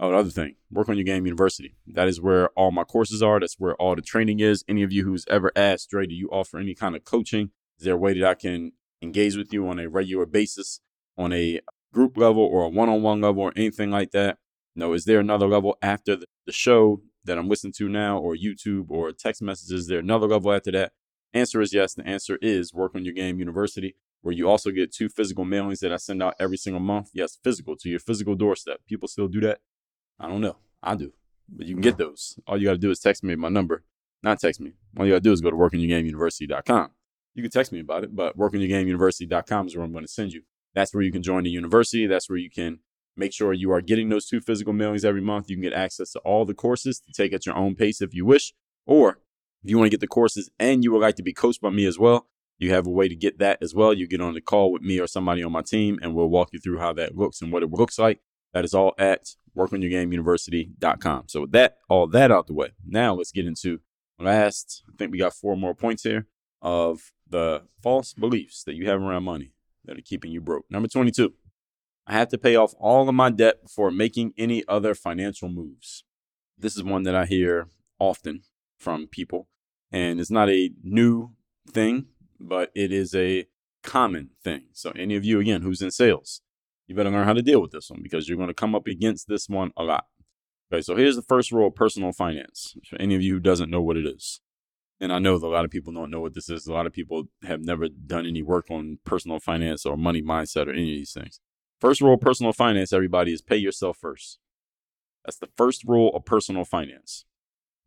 Oh, 0.00 0.10
another 0.10 0.30
thing, 0.30 0.54
Work 0.70 0.88
on 0.88 0.96
Your 0.96 1.04
Game 1.04 1.26
University. 1.26 1.74
That 1.88 2.06
is 2.06 2.20
where 2.20 2.50
all 2.50 2.70
my 2.70 2.84
courses 2.84 3.20
are. 3.20 3.40
That's 3.40 3.58
where 3.58 3.74
all 3.76 3.96
the 3.96 4.02
training 4.02 4.38
is. 4.38 4.64
Any 4.68 4.84
of 4.84 4.92
you 4.92 5.04
who's 5.04 5.24
ever 5.28 5.50
asked, 5.56 5.90
Dre, 5.90 6.06
do 6.06 6.14
you 6.14 6.28
offer 6.28 6.56
any 6.58 6.76
kind 6.76 6.94
of 6.94 7.02
coaching? 7.02 7.50
Is 7.78 7.84
there 7.84 7.94
a 7.94 7.98
way 7.98 8.16
that 8.16 8.24
I 8.24 8.34
can 8.34 8.72
engage 9.02 9.36
with 9.36 9.52
you 9.52 9.66
on 9.68 9.80
a 9.80 9.88
regular 9.88 10.24
basis, 10.24 10.80
on 11.16 11.32
a 11.32 11.60
group 11.92 12.16
level 12.16 12.44
or 12.44 12.62
a 12.62 12.68
one 12.68 12.88
on 12.88 13.02
one 13.02 13.20
level 13.20 13.42
or 13.42 13.52
anything 13.56 13.90
like 13.90 14.12
that? 14.12 14.38
No, 14.76 14.92
is 14.92 15.04
there 15.04 15.18
another 15.18 15.48
level 15.48 15.76
after 15.82 16.16
the 16.46 16.52
show 16.52 17.02
that 17.24 17.36
I'm 17.36 17.48
listening 17.48 17.72
to 17.78 17.88
now 17.88 18.18
or 18.18 18.36
YouTube 18.36 18.90
or 18.90 19.10
text 19.10 19.42
messages? 19.42 19.80
Is 19.80 19.86
there 19.88 19.98
another 19.98 20.28
level 20.28 20.52
after 20.52 20.70
that? 20.70 20.92
Answer 21.34 21.60
is 21.60 21.72
yes. 21.72 21.94
The 21.94 22.06
answer 22.06 22.38
is 22.40 22.72
Work 22.72 22.94
on 22.94 23.04
Your 23.04 23.14
Game 23.14 23.38
University, 23.38 23.96
where 24.22 24.34
you 24.34 24.48
also 24.48 24.70
get 24.70 24.92
two 24.92 25.08
physical 25.08 25.44
mailings 25.44 25.80
that 25.80 25.92
I 25.92 25.96
send 25.96 26.22
out 26.22 26.34
every 26.40 26.56
single 26.56 26.80
month. 26.80 27.10
Yes, 27.12 27.38
physical 27.42 27.76
to 27.76 27.88
your 27.88 28.00
physical 28.00 28.34
doorstep. 28.34 28.80
People 28.86 29.08
still 29.08 29.28
do 29.28 29.40
that. 29.40 29.60
I 30.18 30.28
don't 30.28 30.40
know. 30.40 30.56
I 30.82 30.94
do. 30.94 31.12
But 31.48 31.66
you 31.66 31.74
can 31.74 31.82
get 31.82 31.94
mm. 31.94 31.98
those. 31.98 32.38
All 32.46 32.56
you 32.56 32.66
got 32.66 32.72
to 32.72 32.78
do 32.78 32.90
is 32.90 33.00
text 33.00 33.22
me 33.22 33.34
my 33.36 33.48
number. 33.48 33.84
Not 34.22 34.40
text 34.40 34.60
me. 34.60 34.72
All 34.96 35.06
you 35.06 35.12
got 35.12 35.18
to 35.18 35.20
do 35.20 35.32
is 35.32 35.40
go 35.40 35.50
to 35.50 35.56
workonyourgameuniversity.com. 35.56 36.90
You 37.34 37.42
can 37.42 37.50
text 37.50 37.72
me 37.72 37.80
about 37.80 38.04
it, 38.04 38.16
but 38.16 38.36
workonyourgameuniversity.com 38.36 39.66
is 39.66 39.76
where 39.76 39.84
I'm 39.84 39.92
going 39.92 40.04
to 40.04 40.10
send 40.10 40.32
you. 40.32 40.42
That's 40.74 40.92
where 40.92 41.02
you 41.02 41.12
can 41.12 41.22
join 41.22 41.44
the 41.44 41.50
university. 41.50 42.06
That's 42.06 42.28
where 42.28 42.38
you 42.38 42.50
can 42.50 42.80
make 43.16 43.32
sure 43.32 43.52
you 43.52 43.70
are 43.72 43.80
getting 43.80 44.08
those 44.08 44.26
two 44.26 44.40
physical 44.40 44.72
mailings 44.72 45.04
every 45.04 45.20
month. 45.20 45.48
You 45.48 45.56
can 45.56 45.62
get 45.62 45.72
access 45.72 46.10
to 46.12 46.18
all 46.20 46.44
the 46.44 46.54
courses 46.54 47.00
to 47.00 47.12
take 47.12 47.32
at 47.32 47.46
your 47.46 47.56
own 47.56 47.74
pace 47.74 48.00
if 48.00 48.14
you 48.14 48.24
wish. 48.24 48.54
Or 48.86 49.18
if 49.62 49.70
you 49.70 49.78
want 49.78 49.86
to 49.86 49.90
get 49.90 50.00
the 50.00 50.06
courses 50.06 50.50
and 50.58 50.84
you 50.84 50.92
would 50.92 51.02
like 51.02 51.16
to 51.16 51.22
be 51.22 51.32
coached 51.32 51.60
by 51.60 51.70
me 51.70 51.84
as 51.86 51.98
well, 51.98 52.26
you 52.58 52.72
have 52.72 52.86
a 52.86 52.90
way 52.90 53.08
to 53.08 53.14
get 53.14 53.38
that 53.38 53.58
as 53.62 53.74
well. 53.74 53.94
You 53.94 54.06
get 54.06 54.20
on 54.20 54.34
the 54.34 54.40
call 54.40 54.72
with 54.72 54.82
me 54.82 54.98
or 54.98 55.06
somebody 55.06 55.42
on 55.42 55.52
my 55.52 55.62
team, 55.62 55.98
and 56.02 56.14
we'll 56.14 56.28
walk 56.28 56.50
you 56.52 56.58
through 56.58 56.78
how 56.78 56.92
that 56.94 57.16
looks 57.16 57.40
and 57.40 57.52
what 57.52 57.62
it 57.62 57.70
looks 57.70 57.98
like. 57.98 58.20
That 58.52 58.64
is 58.64 58.74
all 58.74 58.94
at 58.98 59.36
workonyourgameuniversity.com. 59.56 61.24
So 61.28 61.42
with 61.42 61.52
that, 61.52 61.78
all 61.88 62.06
that 62.08 62.32
out 62.32 62.46
the 62.46 62.54
way, 62.54 62.70
now 62.86 63.14
let's 63.14 63.32
get 63.32 63.46
into 63.46 63.80
last, 64.18 64.82
I 64.88 64.96
think 64.96 65.12
we 65.12 65.18
got 65.18 65.34
four 65.34 65.56
more 65.56 65.74
points 65.74 66.02
here 66.02 66.26
of 66.60 67.12
the 67.28 67.62
false 67.82 68.14
beliefs 68.14 68.64
that 68.64 68.74
you 68.74 68.88
have 68.88 69.00
around 69.00 69.24
money 69.24 69.52
that 69.84 69.98
are 69.98 70.02
keeping 70.02 70.32
you 70.32 70.40
broke. 70.40 70.64
Number 70.70 70.88
22, 70.88 71.32
I 72.06 72.14
have 72.14 72.28
to 72.28 72.38
pay 72.38 72.56
off 72.56 72.74
all 72.78 73.08
of 73.08 73.14
my 73.14 73.30
debt 73.30 73.62
before 73.62 73.90
making 73.90 74.32
any 74.36 74.64
other 74.66 74.94
financial 74.94 75.48
moves. 75.48 76.04
This 76.56 76.76
is 76.76 76.82
one 76.82 77.04
that 77.04 77.14
I 77.14 77.26
hear 77.26 77.68
often 78.00 78.42
from 78.78 79.06
people, 79.06 79.48
and 79.92 80.20
it's 80.20 80.30
not 80.30 80.48
a 80.48 80.70
new 80.82 81.32
thing, 81.70 82.06
but 82.40 82.70
it 82.74 82.92
is 82.92 83.14
a 83.14 83.46
common 83.82 84.30
thing. 84.42 84.66
So, 84.72 84.92
any 84.96 85.16
of 85.16 85.24
you, 85.24 85.40
again, 85.40 85.62
who's 85.62 85.82
in 85.82 85.90
sales, 85.90 86.42
you 86.86 86.94
better 86.94 87.10
learn 87.10 87.26
how 87.26 87.34
to 87.34 87.42
deal 87.42 87.60
with 87.60 87.72
this 87.72 87.90
one 87.90 88.00
because 88.02 88.28
you're 88.28 88.36
going 88.36 88.48
to 88.48 88.54
come 88.54 88.74
up 88.74 88.86
against 88.86 89.28
this 89.28 89.48
one 89.48 89.72
a 89.76 89.82
lot. 89.82 90.06
Okay, 90.72 90.82
so 90.82 90.96
here's 90.96 91.16
the 91.16 91.22
first 91.22 91.50
rule 91.50 91.68
of 91.68 91.74
personal 91.74 92.12
finance 92.12 92.76
for 92.88 93.00
any 93.00 93.14
of 93.14 93.22
you 93.22 93.34
who 93.34 93.40
doesn't 93.40 93.70
know 93.70 93.80
what 93.80 93.96
it 93.96 94.06
is. 94.06 94.40
And 95.00 95.12
I 95.12 95.18
know 95.18 95.36
a 95.36 95.38
lot 95.38 95.64
of 95.64 95.70
people 95.70 95.92
don't 95.92 96.10
know 96.10 96.20
what 96.20 96.34
this 96.34 96.50
is. 96.50 96.66
A 96.66 96.72
lot 96.72 96.86
of 96.86 96.92
people 96.92 97.24
have 97.44 97.60
never 97.60 97.88
done 97.88 98.26
any 98.26 98.42
work 98.42 98.66
on 98.70 98.98
personal 99.04 99.38
finance 99.38 99.86
or 99.86 99.96
money 99.96 100.22
mindset 100.22 100.66
or 100.66 100.72
any 100.72 100.92
of 100.92 100.98
these 100.98 101.12
things. 101.12 101.40
First 101.80 102.00
rule 102.00 102.14
of 102.14 102.20
personal 102.20 102.52
finance, 102.52 102.92
everybody, 102.92 103.32
is 103.32 103.40
pay 103.40 103.56
yourself 103.56 103.98
first. 104.00 104.38
That's 105.24 105.38
the 105.38 105.48
first 105.56 105.84
rule 105.84 106.10
of 106.14 106.24
personal 106.24 106.64
finance. 106.64 107.24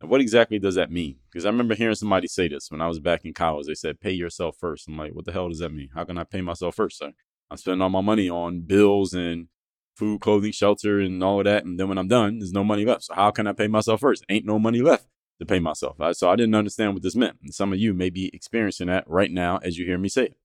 And 0.02 0.10
what 0.10 0.20
exactly 0.20 0.58
does 0.58 0.74
that 0.74 0.90
mean? 0.90 1.16
Because 1.30 1.46
I 1.46 1.48
remember 1.48 1.74
hearing 1.74 1.94
somebody 1.94 2.26
say 2.26 2.48
this 2.48 2.70
when 2.70 2.80
I 2.80 2.88
was 2.88 2.98
back 2.98 3.24
in 3.24 3.32
college. 3.32 3.66
They 3.66 3.74
said, 3.74 4.00
pay 4.00 4.10
yourself 4.10 4.56
first. 4.58 4.88
I'm 4.88 4.98
like, 4.98 5.14
what 5.14 5.24
the 5.24 5.32
hell 5.32 5.48
does 5.48 5.60
that 5.60 5.72
mean? 5.72 5.90
How 5.94 6.04
can 6.04 6.18
I 6.18 6.24
pay 6.24 6.40
myself 6.40 6.74
first, 6.74 6.98
sir? 6.98 7.12
I'm 7.50 7.56
spending 7.56 7.80
all 7.80 7.88
my 7.88 8.00
money 8.00 8.28
on 8.28 8.62
bills 8.62 9.14
and 9.14 9.46
food, 9.94 10.20
clothing, 10.20 10.52
shelter, 10.52 10.98
and 10.98 11.22
all 11.22 11.38
of 11.38 11.44
that. 11.44 11.64
And 11.64 11.78
then 11.78 11.88
when 11.88 11.98
I'm 11.98 12.08
done, 12.08 12.40
there's 12.40 12.52
no 12.52 12.64
money 12.64 12.84
left. 12.84 13.04
So 13.04 13.14
how 13.14 13.30
can 13.30 13.46
I 13.46 13.52
pay 13.52 13.68
myself 13.68 14.00
first? 14.00 14.24
Ain't 14.28 14.44
no 14.44 14.58
money 14.58 14.80
left 14.80 15.06
to 15.38 15.46
pay 15.46 15.60
myself. 15.60 15.96
So 16.16 16.30
I 16.30 16.36
didn't 16.36 16.54
understand 16.54 16.94
what 16.94 17.02
this 17.02 17.14
meant. 17.14 17.36
And 17.42 17.54
some 17.54 17.72
of 17.72 17.78
you 17.78 17.94
may 17.94 18.10
be 18.10 18.30
experiencing 18.34 18.88
that 18.88 19.04
right 19.08 19.30
now 19.30 19.58
as 19.62 19.78
you 19.78 19.86
hear 19.86 19.98
me 19.98 20.08
say 20.08 20.24
it. 20.24 20.36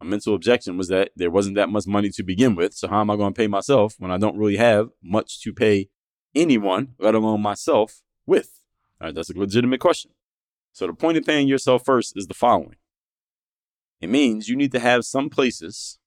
My 0.00 0.08
mental 0.08 0.34
objection 0.34 0.76
was 0.76 0.88
that 0.88 1.10
there 1.14 1.30
wasn't 1.30 1.54
that 1.54 1.68
much 1.68 1.86
money 1.86 2.10
to 2.10 2.22
begin 2.24 2.56
with. 2.56 2.74
So 2.74 2.88
how 2.88 3.00
am 3.00 3.10
I 3.10 3.16
going 3.16 3.32
to 3.32 3.38
pay 3.38 3.46
myself 3.46 3.94
when 3.98 4.10
I 4.10 4.18
don't 4.18 4.36
really 4.36 4.56
have 4.56 4.88
much 5.02 5.40
to 5.42 5.52
pay 5.52 5.88
anyone, 6.34 6.94
let 6.98 7.14
alone 7.14 7.42
myself, 7.42 8.00
with? 8.26 8.60
That's 9.12 9.30
a 9.30 9.38
legitimate 9.38 9.80
question. 9.80 10.12
So 10.72 10.86
the 10.86 10.92
point 10.92 11.18
of 11.18 11.24
paying 11.24 11.48
yourself 11.48 11.84
first 11.84 12.16
is 12.16 12.26
the 12.26 12.34
following. 12.34 12.76
It 14.00 14.10
means 14.10 14.48
you 14.48 14.56
need 14.56 14.72
to 14.72 14.80
have 14.80 15.04
some 15.04 15.30
places 15.30 15.98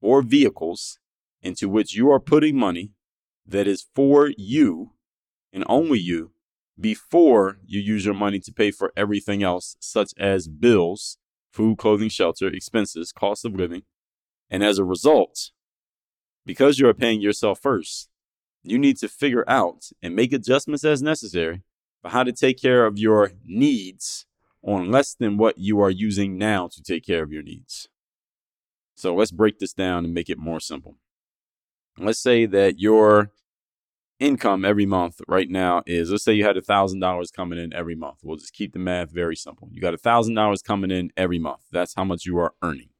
or 0.00 0.22
vehicles 0.22 0.98
into 1.42 1.68
which 1.68 1.94
you 1.94 2.10
are 2.10 2.20
putting 2.20 2.56
money 2.56 2.92
that 3.46 3.66
is 3.66 3.86
for 3.94 4.30
you 4.36 4.92
and 5.52 5.64
only 5.66 5.98
you 5.98 6.32
before 6.78 7.58
you 7.66 7.80
use 7.80 8.04
your 8.04 8.14
money 8.14 8.38
to 8.40 8.52
pay 8.52 8.70
for 8.70 8.92
everything 8.96 9.42
else, 9.42 9.76
such 9.80 10.12
as 10.18 10.48
bills, 10.48 11.18
food, 11.52 11.78
clothing, 11.78 12.08
shelter, 12.08 12.48
expenses, 12.48 13.12
cost 13.12 13.44
of 13.44 13.54
living. 13.54 13.82
And 14.48 14.62
as 14.62 14.78
a 14.78 14.84
result, 14.84 15.50
because 16.46 16.78
you 16.78 16.88
are 16.88 16.94
paying 16.94 17.20
yourself 17.20 17.60
first, 17.60 18.08
you 18.62 18.78
need 18.78 18.96
to 18.98 19.08
figure 19.08 19.44
out 19.48 19.90
and 20.02 20.14
make 20.14 20.32
adjustments 20.32 20.84
as 20.84 21.02
necessary 21.02 21.62
for 22.02 22.10
how 22.10 22.22
to 22.24 22.32
take 22.32 22.60
care 22.60 22.86
of 22.86 22.98
your 22.98 23.32
needs 23.44 24.26
on 24.62 24.90
less 24.90 25.14
than 25.14 25.36
what 25.36 25.58
you 25.58 25.80
are 25.80 25.90
using 25.90 26.36
now 26.36 26.68
to 26.68 26.82
take 26.82 27.04
care 27.04 27.22
of 27.22 27.32
your 27.32 27.42
needs. 27.42 27.88
So 28.94 29.14
let's 29.14 29.30
break 29.30 29.58
this 29.58 29.72
down 29.72 30.04
and 30.04 30.12
make 30.12 30.28
it 30.28 30.38
more 30.38 30.60
simple. 30.60 30.96
Let's 31.98 32.18
say 32.18 32.46
that 32.46 32.78
your 32.78 33.30
income 34.18 34.64
every 34.64 34.84
month 34.84 35.20
right 35.26 35.48
now 35.48 35.82
is 35.86 36.10
let's 36.10 36.22
say 36.24 36.34
you 36.34 36.44
had 36.44 36.58
a 36.58 36.62
thousand 36.62 37.00
dollars 37.00 37.30
coming 37.30 37.58
in 37.58 37.72
every 37.72 37.94
month. 37.94 38.18
We'll 38.22 38.36
just 38.36 38.52
keep 38.52 38.72
the 38.72 38.78
math 38.78 39.10
very 39.10 39.36
simple. 39.36 39.68
You 39.72 39.80
got 39.80 39.94
a 39.94 39.98
thousand 39.98 40.34
dollars 40.34 40.62
coming 40.62 40.90
in 40.90 41.10
every 41.16 41.38
month. 41.38 41.62
That's 41.72 41.94
how 41.94 42.04
much 42.04 42.26
you 42.26 42.38
are 42.38 42.54
earning. 42.62 42.90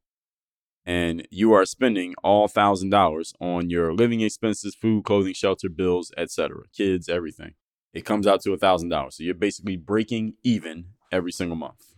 And 0.86 1.28
you 1.30 1.52
are 1.52 1.66
spending 1.66 2.14
all 2.24 2.48
thousand 2.48 2.88
dollars 2.90 3.34
on 3.38 3.68
your 3.68 3.92
living 3.92 4.22
expenses, 4.22 4.74
food, 4.74 5.04
clothing, 5.04 5.34
shelter, 5.34 5.68
bills, 5.68 6.10
etc., 6.16 6.62
kids, 6.74 7.08
everything. 7.08 7.52
It 7.92 8.04
comes 8.04 8.26
out 8.26 8.40
to 8.42 8.52
a 8.52 8.58
thousand 8.58 8.88
dollars. 8.88 9.16
So 9.16 9.24
you're 9.24 9.34
basically 9.34 9.76
breaking 9.76 10.34
even 10.42 10.86
every 11.10 11.32
single 11.32 11.56
month. 11.56 11.94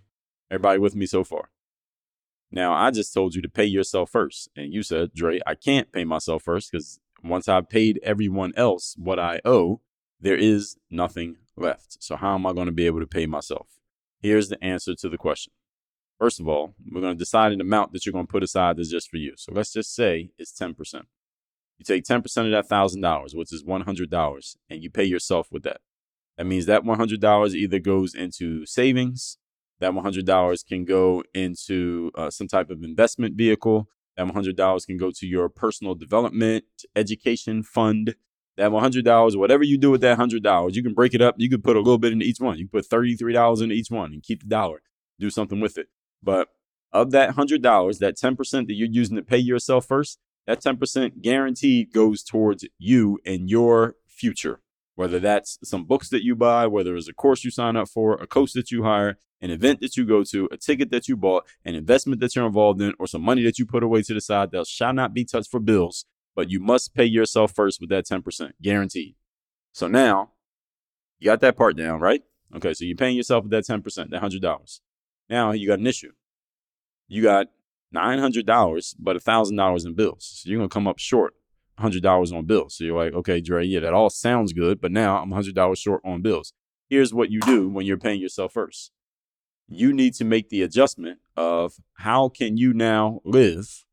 Everybody 0.51 0.79
with 0.79 0.95
me 0.95 1.07
so 1.07 1.25
far? 1.25 1.51
Now, 2.51 2.75
I 2.75 2.91
just 2.91 3.15
told 3.15 3.35
you 3.35 3.41
to 3.43 3.49
pay 3.49 3.65
yourself 3.65 4.11
first. 4.11 4.51
And 4.55 4.73
you 4.73 4.83
said, 4.83 5.15
Dre, 5.15 5.41
I 5.47 5.55
can't 5.55 5.91
pay 5.91 6.05
myself 6.05 6.43
first 6.43 6.71
because 6.71 7.01
once 7.25 7.49
I've 7.49 7.69
paid 7.69 7.99
everyone 8.03 8.53
else 8.57 8.95
what 8.99 9.19
I 9.19 9.41
owe, 9.45 9.81
there 10.21 10.37
is 10.37 10.77
nothing 10.91 11.37
left. 11.57 12.03
So, 12.03 12.17
how 12.17 12.35
am 12.35 12.47
I 12.47 12.53
going 12.53 12.67
to 12.67 12.73
be 12.73 12.87
able 12.87 13.01
to 13.01 13.07
pay 13.07 13.27
myself? 13.27 13.69
Here's 14.21 14.49
the 14.49 14.63
answer 14.63 14.95
to 14.95 15.09
the 15.09 15.19
question. 15.19 15.53
First 16.19 16.41
of 16.41 16.47
all, 16.47 16.75
we're 16.91 17.01
going 17.01 17.15
to 17.15 17.19
decide 17.19 17.53
an 17.53 17.61
amount 17.61 17.93
that 17.93 18.05
you're 18.05 18.13
going 18.13 18.27
to 18.27 18.31
put 18.31 18.45
aside 18.45 18.77
that's 18.77 18.91
just 18.91 19.11
for 19.11 19.17
you. 19.17 19.33
So, 19.37 19.53
let's 19.53 19.73
just 19.73 19.95
say 19.95 20.31
it's 20.39 20.53
10%. 20.53 21.03
You 21.83 21.97
take 21.97 22.05
10% 22.05 22.19
of 22.45 22.51
that 22.53 22.69
$1,000, 22.71 23.35
which 23.35 23.53
is 23.53 23.65
$100, 23.65 24.57
and 24.71 24.83
you 24.85 24.89
pay 24.89 25.03
yourself 25.03 25.49
with 25.51 25.65
that. 25.65 25.81
That 26.39 26.47
means 26.47 26.67
that 26.67 26.85
$100 26.85 27.55
either 27.55 27.79
goes 27.81 28.15
into 28.15 28.65
savings, 28.67 29.39
that 29.81 29.91
$100 29.91 30.67
can 30.67 30.85
go 30.85 31.25
into 31.35 32.13
uh, 32.15 32.31
some 32.31 32.47
type 32.47 32.71
of 32.71 32.85
investment 32.85 33.35
vehicle. 33.35 33.89
That 34.17 34.29
$100 34.29 34.87
can 34.87 34.97
go 34.97 35.11
to 35.11 35.27
your 35.27 35.49
personal 35.49 35.97
development 35.97 36.65
education 36.95 37.65
fund. 37.65 38.15
That 38.57 38.71
$100, 38.71 39.37
whatever 39.37 39.65
you 39.65 39.77
do 39.77 39.91
with 39.91 40.03
that 40.03 40.19
$100, 40.19 40.75
you 40.75 40.83
can 40.85 40.95
break 40.95 41.15
it 41.15 41.23
up. 41.23 41.35
You 41.39 41.51
could 41.51 41.65
put 41.65 41.75
a 41.75 41.81
little 41.81 41.99
bit 41.99 42.13
into 42.13 42.25
each 42.25 42.39
one. 42.39 42.59
You 42.59 42.69
can 42.69 42.81
put 42.81 42.89
$33 42.89 43.61
into 43.61 43.75
each 43.75 43.91
one 43.91 44.13
and 44.13 44.23
keep 44.23 44.43
the 44.43 44.49
dollar. 44.49 44.83
Do 45.19 45.31
something 45.31 45.61
with 45.61 45.77
it. 45.79 45.89
But 46.23 46.49
of 46.93 47.11
that 47.11 47.35
$100, 47.35 47.99
that 47.99 48.17
10% 48.17 48.51
that 48.69 48.75
you're 48.75 48.89
using 48.89 49.17
to 49.17 49.23
pay 49.23 49.39
yourself 49.39 49.87
first, 49.87 50.21
that 50.47 50.61
10% 50.61 51.23
guaranteed 51.23 51.93
goes 51.93 52.23
towards 52.23 52.67
you 52.79 53.19
and 53.25 53.49
your 53.49 53.97
future. 54.07 54.61
Whether 54.95 55.19
that's 55.19 55.59
some 55.65 55.85
books 55.85 56.11
that 56.11 56.23
you 56.23 56.35
buy, 56.35 56.67
whether 56.67 56.95
it's 56.97 57.09
a 57.09 57.15
course 57.15 57.45
you 57.45 57.51
sign 57.51 57.77
up 57.77 57.89
for, 57.89 58.15
a 58.15 58.27
coach 58.27 58.53
that 58.53 58.71
you 58.71 58.83
hire, 58.83 59.19
an 59.41 59.51
event 59.51 59.81
that 59.81 59.97
you 59.97 60.05
go 60.05 60.23
to, 60.25 60.49
a 60.53 60.57
ticket 60.57 60.91
that 60.91 61.09
you 61.09 61.17
bought, 61.17 61.47
an 61.65 61.75
investment 61.75 62.21
that 62.21 62.37
you're 62.37 62.47
involved 62.47 62.81
in, 62.81 62.93
or 62.99 63.07
some 63.07 63.23
money 63.23 63.43
that 63.43 63.59
you 63.59 63.67
put 63.67 63.83
away 63.83 64.03
to 64.03 64.15
the 64.15 64.21
side 64.21 64.51
that 64.53 64.67
shall 64.67 64.93
not 64.93 65.15
be 65.15 65.25
touched 65.25 65.51
for 65.51 65.61
bills, 65.61 66.05
but 66.37 66.51
you 66.51 66.61
must 66.61 66.95
pay 66.95 67.05
yourself 67.05 67.53
first 67.55 67.81
with 67.81 67.91
that 67.91 68.07
10%, 68.07 68.53
guaranteed. 68.61 69.17
So 69.73 69.89
now 69.89 70.33
you 71.19 71.27
got 71.27 71.41
that 71.41 71.57
part 71.57 71.77
down, 71.77 72.01
right? 72.01 72.23
Okay, 72.55 72.75
so 72.75 72.85
you're 72.85 72.97
paying 72.97 73.17
yourself 73.17 73.45
with 73.45 73.53
that 73.53 73.65
10%, 73.65 74.11
that 74.11 74.23
$100. 74.23 74.81
Now 75.31 75.53
you 75.53 75.67
got 75.67 75.79
an 75.79 75.87
issue. 75.87 76.13
You 77.09 77.23
got 77.23 77.47
$900, 77.95 78.95
but 78.99 79.17
$1,000 79.17 79.87
in 79.87 79.95
bills. 79.95 80.43
So 80.43 80.51
you're 80.51 80.59
going 80.59 80.69
to 80.69 80.73
come 80.73 80.89
up 80.89 80.99
short 80.99 81.35
$100 81.79 82.37
on 82.37 82.47
bills. 82.47 82.77
So 82.77 82.85
you're 82.85 83.05
like, 83.05 83.15
okay, 83.15 83.41
Dre, 83.41 83.67
yeah, 83.67 83.81
that 83.81 83.95
all 83.95 84.11
sounds 84.11 84.53
good, 84.53 84.81
but 84.81 84.93
now 84.93 85.19
I'm 85.19 85.31
$100 85.31 85.77
short 85.77 86.03
on 86.05 86.23
bills. 86.23 86.53
Here's 86.89 87.15
what 87.15 87.31
you 87.31 87.41
do 87.41 87.69
when 87.69 87.87
you're 87.87 87.97
paying 87.97 88.21
yourself 88.21 88.53
first. 88.53 88.93
You 89.69 89.93
need 89.93 90.15
to 90.15 90.25
make 90.25 90.51
the 90.51 90.63
adjustment 90.63 91.21
of 91.37 91.77
how 91.95 92.29
can 92.29 92.57
you 92.57 92.75
now 92.75 93.21
live 93.25 93.85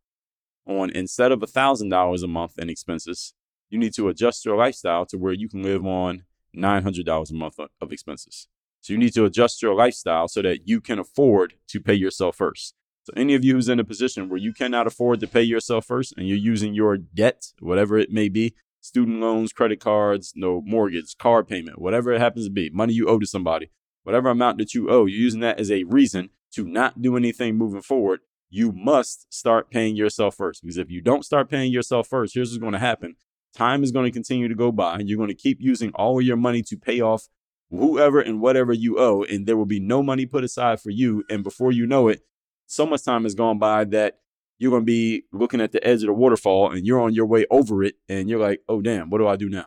on 0.65 0.89
instead 0.91 1.31
of 1.31 1.39
$1,000 1.39 2.23
a 2.23 2.27
month 2.27 2.59
in 2.59 2.69
expenses, 2.69 3.33
you 3.69 3.79
need 3.79 3.93
to 3.93 4.09
adjust 4.09 4.45
your 4.45 4.57
lifestyle 4.57 5.05
to 5.05 5.17
where 5.17 5.33
you 5.33 5.47
can 5.47 5.63
live 5.63 5.85
on 5.85 6.23
$900 6.55 7.31
a 7.31 7.33
month 7.33 7.59
of 7.59 7.91
expenses. 7.91 8.47
So 8.81 8.93
you 8.93 8.99
need 8.99 9.13
to 9.13 9.25
adjust 9.25 9.61
your 9.61 9.75
lifestyle 9.75 10.27
so 10.27 10.41
that 10.41 10.67
you 10.67 10.81
can 10.81 10.99
afford 10.99 11.55
to 11.67 11.79
pay 11.79 11.93
yourself 11.93 12.37
first. 12.37 12.75
So 13.09 13.13
any 13.19 13.33
of 13.33 13.43
you 13.43 13.55
who's 13.55 13.69
in 13.69 13.79
a 13.79 13.83
position 13.83 14.29
where 14.29 14.37
you 14.37 14.53
cannot 14.53 14.85
afford 14.85 15.19
to 15.21 15.27
pay 15.27 15.41
yourself 15.41 15.85
first 15.85 16.13
and 16.15 16.27
you're 16.27 16.37
using 16.37 16.75
your 16.75 16.95
debt, 16.95 17.47
whatever 17.59 17.97
it 17.97 18.11
may 18.11 18.29
be, 18.29 18.53
student 18.81 19.19
loans, 19.19 19.51
credit 19.51 19.79
cards, 19.79 20.33
no 20.35 20.61
mortgage, 20.63 21.17
car 21.17 21.43
payment, 21.43 21.81
whatever 21.81 22.11
it 22.11 22.21
happens 22.21 22.45
to 22.45 22.51
be, 22.51 22.69
money 22.69 22.93
you 22.93 23.07
owe 23.07 23.17
to 23.17 23.25
somebody, 23.25 23.71
whatever 24.03 24.29
amount 24.29 24.59
that 24.59 24.75
you 24.75 24.91
owe, 24.91 25.07
you're 25.07 25.21
using 25.21 25.39
that 25.39 25.59
as 25.59 25.71
a 25.71 25.85
reason 25.85 26.29
to 26.51 26.67
not 26.67 27.01
do 27.01 27.17
anything 27.17 27.55
moving 27.55 27.81
forward. 27.81 28.19
You 28.51 28.71
must 28.71 29.25
start 29.33 29.71
paying 29.71 29.95
yourself 29.95 30.35
first 30.35 30.61
because 30.61 30.77
if 30.77 30.91
you 30.91 31.01
don't 31.01 31.25
start 31.25 31.49
paying 31.49 31.71
yourself 31.71 32.07
first, 32.07 32.35
here's 32.35 32.51
what's 32.51 32.59
going 32.59 32.73
to 32.73 32.79
happen. 32.79 33.15
Time 33.55 33.83
is 33.83 33.91
going 33.91 34.05
to 34.05 34.11
continue 34.11 34.47
to 34.47 34.55
go 34.55 34.71
by 34.71 34.99
and 34.99 35.09
you're 35.09 35.17
going 35.17 35.29
to 35.29 35.35
keep 35.35 35.57
using 35.59 35.91
all 35.95 36.19
of 36.19 36.25
your 36.25 36.37
money 36.37 36.61
to 36.61 36.77
pay 36.77 37.01
off 37.01 37.27
whoever 37.71 38.19
and 38.19 38.39
whatever 38.41 38.73
you 38.73 38.99
owe, 38.99 39.23
and 39.23 39.47
there 39.47 39.57
will 39.57 39.65
be 39.65 39.79
no 39.79 40.03
money 40.03 40.27
put 40.27 40.43
aside 40.43 40.79
for 40.79 40.89
you. 40.89 41.23
And 41.29 41.43
before 41.43 41.71
you 41.71 41.85
know 41.85 42.07
it, 42.07 42.21
so 42.69 42.85
much 42.85 43.03
time 43.03 43.23
has 43.23 43.33
gone 43.33 43.57
by 43.57 43.83
that 43.83 44.19
you're 44.59 44.69
going 44.69 44.83
to 44.83 44.85
be 44.85 45.23
looking 45.33 45.59
at 45.59 45.71
the 45.71 45.85
edge 45.85 46.03
of 46.03 46.07
the 46.07 46.13
waterfall 46.13 46.71
and 46.71 46.85
you're 46.85 47.01
on 47.01 47.13
your 47.13 47.25
way 47.25 47.45
over 47.49 47.83
it 47.83 47.95
and 48.07 48.29
you're 48.29 48.39
like, 48.39 48.61
oh, 48.69 48.81
damn, 48.81 49.09
what 49.09 49.17
do 49.17 49.27
I 49.27 49.37
do 49.37 49.49
now? 49.49 49.65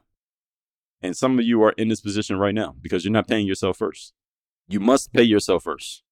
And 1.02 1.16
some 1.16 1.38
of 1.38 1.44
you 1.44 1.62
are 1.64 1.72
in 1.72 1.88
this 1.88 2.00
position 2.00 2.36
right 2.36 2.54
now 2.54 2.76
because 2.80 3.04
you're 3.04 3.12
not 3.12 3.26
paying 3.26 3.46
yourself 3.46 3.78
first. 3.78 4.12
You 4.68 4.78
must 4.78 5.12
pay 5.12 5.24
yourself 5.24 5.64
first. 5.64 6.04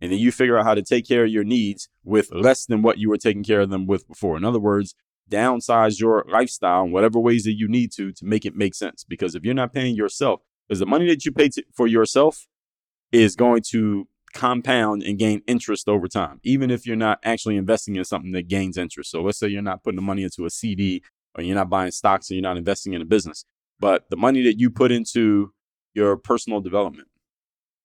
And 0.00 0.12
then 0.12 0.18
you 0.18 0.30
figure 0.30 0.58
out 0.58 0.66
how 0.66 0.74
to 0.74 0.82
take 0.82 1.08
care 1.08 1.24
of 1.24 1.30
your 1.30 1.44
needs 1.44 1.88
with 2.02 2.30
less 2.30 2.66
than 2.66 2.82
what 2.82 2.98
you 2.98 3.08
were 3.08 3.16
taking 3.16 3.44
care 3.44 3.62
of 3.62 3.70
them 3.70 3.86
with 3.86 4.06
before. 4.06 4.36
In 4.36 4.44
other 4.44 4.60
words, 4.60 4.94
downsize 5.30 5.98
your 5.98 6.26
lifestyle 6.28 6.84
in 6.84 6.92
whatever 6.92 7.18
ways 7.18 7.44
that 7.44 7.54
you 7.54 7.68
need 7.68 7.90
to 7.92 8.12
to 8.12 8.26
make 8.26 8.44
it 8.44 8.54
make 8.54 8.74
sense. 8.74 9.02
Because 9.02 9.34
if 9.34 9.44
you're 9.44 9.54
not 9.54 9.72
paying 9.72 9.96
yourself, 9.96 10.42
because 10.68 10.80
the 10.80 10.86
money 10.86 11.06
that 11.06 11.24
you 11.24 11.32
pay 11.32 11.48
to, 11.50 11.64
for 11.74 11.86
yourself 11.86 12.46
is 13.12 13.34
going 13.34 13.62
to 13.70 14.08
compound 14.34 15.02
and 15.02 15.18
gain 15.18 15.42
interest 15.46 15.88
over 15.88 16.08
time, 16.08 16.40
even 16.42 16.70
if 16.70 16.86
you're 16.86 16.96
not 16.96 17.18
actually 17.24 17.56
investing 17.56 17.96
in 17.96 18.04
something 18.04 18.32
that 18.32 18.48
gains 18.48 18.76
interest. 18.76 19.10
So 19.10 19.22
let's 19.22 19.38
say 19.38 19.48
you're 19.48 19.62
not 19.62 19.82
putting 19.82 19.96
the 19.96 20.02
money 20.02 20.24
into 20.24 20.44
a 20.44 20.50
CD 20.50 21.02
or 21.34 21.42
you're 21.42 21.54
not 21.54 21.70
buying 21.70 21.92
stocks 21.92 22.28
and 22.28 22.36
you're 22.36 22.42
not 22.42 22.56
investing 22.56 22.92
in 22.92 23.00
a 23.00 23.06
business, 23.06 23.44
but 23.80 24.04
the 24.10 24.16
money 24.16 24.42
that 24.42 24.58
you 24.58 24.70
put 24.70 24.92
into 24.92 25.52
your 25.94 26.16
personal 26.16 26.60
development 26.60 27.08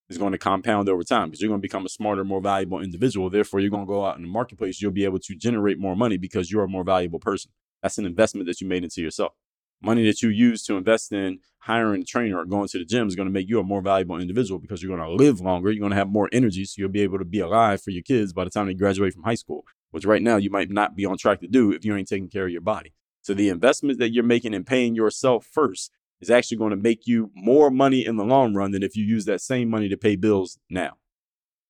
is 0.09 0.17
going 0.17 0.31
to 0.31 0.37
compound 0.37 0.89
over 0.89 1.03
time 1.03 1.29
because 1.29 1.39
you're 1.39 1.49
going 1.49 1.61
to 1.61 1.65
become 1.65 1.85
a 1.85 1.89
smarter, 1.89 2.23
more 2.23 2.41
valuable 2.41 2.81
individual. 2.81 3.29
Therefore, 3.29 3.59
you're 3.59 3.69
going 3.69 3.85
to 3.85 3.91
go 3.91 4.05
out 4.05 4.17
in 4.17 4.23
the 4.23 4.27
marketplace. 4.27 4.81
You'll 4.81 4.91
be 4.91 5.05
able 5.05 5.19
to 5.19 5.35
generate 5.35 5.77
more 5.77 5.95
money 5.95 6.17
because 6.17 6.51
you're 6.51 6.63
a 6.63 6.67
more 6.67 6.83
valuable 6.83 7.19
person. 7.19 7.51
That's 7.83 7.99
an 7.99 8.05
investment 8.05 8.47
that 8.47 8.59
you 8.59 8.67
made 8.67 8.83
into 8.83 9.01
yourself 9.01 9.33
money 9.81 10.05
that 10.05 10.21
you 10.21 10.29
use 10.29 10.63
to 10.63 10.77
invest 10.77 11.11
in 11.11 11.39
hiring 11.59 12.01
a 12.01 12.05
trainer 12.05 12.39
or 12.39 12.45
going 12.45 12.67
to 12.67 12.79
the 12.79 12.85
gym 12.85 13.07
is 13.07 13.15
going 13.15 13.27
to 13.27 13.33
make 13.33 13.49
you 13.49 13.59
a 13.59 13.63
more 13.63 13.81
valuable 13.81 14.17
individual 14.17 14.59
because 14.59 14.81
you're 14.81 14.95
going 14.95 15.07
to 15.07 15.23
live 15.23 15.39
longer. 15.41 15.71
You're 15.71 15.81
going 15.81 15.91
to 15.91 15.97
have 15.97 16.09
more 16.09 16.29
energy. 16.31 16.65
So 16.65 16.75
you'll 16.77 16.89
be 16.89 17.01
able 17.01 17.19
to 17.19 17.25
be 17.25 17.39
alive 17.39 17.81
for 17.81 17.91
your 17.91 18.03
kids 18.03 18.33
by 18.33 18.43
the 18.43 18.49
time 18.49 18.67
they 18.67 18.73
graduate 18.73 19.13
from 19.13 19.23
high 19.23 19.35
school, 19.35 19.65
which 19.91 20.05
right 20.05 20.21
now 20.21 20.37
you 20.37 20.49
might 20.49 20.69
not 20.69 20.95
be 20.95 21.05
on 21.05 21.17
track 21.17 21.41
to 21.41 21.47
do 21.47 21.71
if 21.71 21.85
you 21.85 21.95
ain't 21.95 22.07
taking 22.07 22.29
care 22.29 22.45
of 22.45 22.51
your 22.51 22.61
body. 22.61 22.93
So 23.21 23.33
the 23.33 23.49
investment 23.49 23.99
that 23.99 24.11
you're 24.11 24.23
making 24.23 24.53
in 24.53 24.63
paying 24.63 24.95
yourself 24.95 25.45
first 25.45 25.91
is 26.21 26.29
actually 26.29 26.57
going 26.57 26.71
to 26.71 26.77
make 26.77 27.05
you 27.05 27.31
more 27.35 27.69
money 27.69 28.05
in 28.05 28.17
the 28.17 28.25
long 28.25 28.53
run 28.53 28.71
than 28.71 28.83
if 28.83 28.95
you 28.95 29.03
use 29.03 29.25
that 29.25 29.41
same 29.41 29.69
money 29.69 29.89
to 29.89 29.97
pay 29.97 30.15
bills 30.15 30.57
now. 30.69 30.97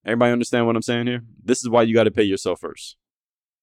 Everybody 0.05 0.31
understand 0.31 0.65
what 0.65 0.75
I'm 0.75 0.81
saying 0.81 1.07
here? 1.07 1.23
This 1.43 1.59
is 1.59 1.69
why 1.69 1.83
you 1.83 1.93
got 1.93 2.05
to 2.05 2.11
pay 2.11 2.23
yourself 2.23 2.59
first. 2.61 2.95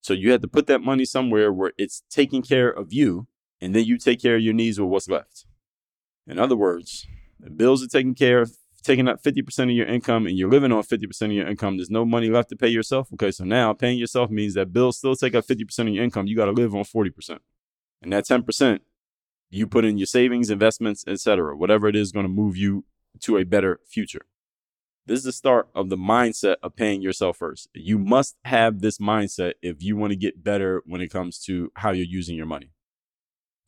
So 0.01 0.13
you 0.13 0.31
have 0.33 0.43
to 0.43 0.49
put 0.49 0.67
that 0.67 0.83
money 0.83 1.05
somewhere 1.05 1.53
where 1.53 1.73
it's 1.77 2.03
taking 2.11 2.43
care 2.43 2.69
of 2.69 2.93
you 2.93 3.27
and 3.61 3.75
then 3.75 3.85
you 3.85 3.99
take 3.99 4.21
care 4.21 4.37
of 4.37 4.43
your 4.43 4.55
needs 4.55 4.81
with 4.81 4.89
what's 4.89 5.09
left. 5.09 5.47
In 6.27 6.39
other 6.39 6.57
words, 6.57 7.07
the 7.39 7.51
bills 7.51 7.83
are 7.85 7.89
taken 7.89 8.15
care 8.15 8.41
of, 8.41 8.57
taking 8.83 9.09
up 9.09 9.23
50% 9.23 9.65
of 9.65 9.71
your 9.71 9.87
income, 9.87 10.27
and 10.27 10.37
you're 10.37 10.51
living 10.51 10.73
on 10.73 10.83
50% 10.83 11.23
of 11.23 11.33
your 11.33 11.47
income. 11.47 11.77
There's 11.77 11.91
no 11.91 12.05
money 12.05 12.29
left 12.29 12.51
to 12.51 12.57
pay 12.57 12.69
yourself. 12.69 13.09
Okay, 13.15 13.31
so 13.31 13.45
now 13.45 13.73
paying 13.73 13.99
yourself 13.99 14.31
means 14.31 14.55
that 14.55 14.73
bills 14.73 14.99
still 14.99 15.17
take 15.17 15.35
up 15.35 15.47
50% 15.47 15.79
of 15.81 15.89
your 15.89 16.05
income. 16.05 16.27
You 16.27 16.37
got 16.37 16.47
to 16.47 16.53
live 16.53 16.75
on 16.75 16.85
40%. 16.85 17.39
And 18.03 18.13
that 18.13 18.25
10%, 18.25 18.81
you 19.51 19.67
put 19.67 19.85
in 19.85 19.99
your 19.99 20.07
savings, 20.07 20.51
investments, 20.51 21.05
etc. 21.07 21.57
Whatever 21.57 21.89
it 21.89 21.97
is 21.97 22.13
going 22.13 22.25
to 22.25 22.33
move 22.33 22.57
you 22.57 22.85
to 23.21 23.39
a 23.39 23.45
better 23.45 23.81
future. 23.87 24.27
This 25.07 25.21
is 25.21 25.25
the 25.25 25.33
start 25.33 25.69
of 25.75 25.89
the 25.89 25.97
mindset 25.97 26.57
of 26.65 26.75
paying 26.75 27.01
yourself 27.01 27.37
first. 27.37 27.69
You 27.73 27.97
must 27.97 28.37
have 28.45 28.81
this 28.81 28.99
mindset 28.99 29.55
if 29.63 29.81
you 29.81 29.97
want 29.97 30.11
to 30.11 30.17
get 30.17 30.43
better 30.43 30.83
when 30.85 31.01
it 31.01 31.13
comes 31.13 31.39
to 31.45 31.71
how 31.77 31.93
you're 31.93 32.05
using 32.05 32.37
your 32.37 32.47
money. 32.47 32.73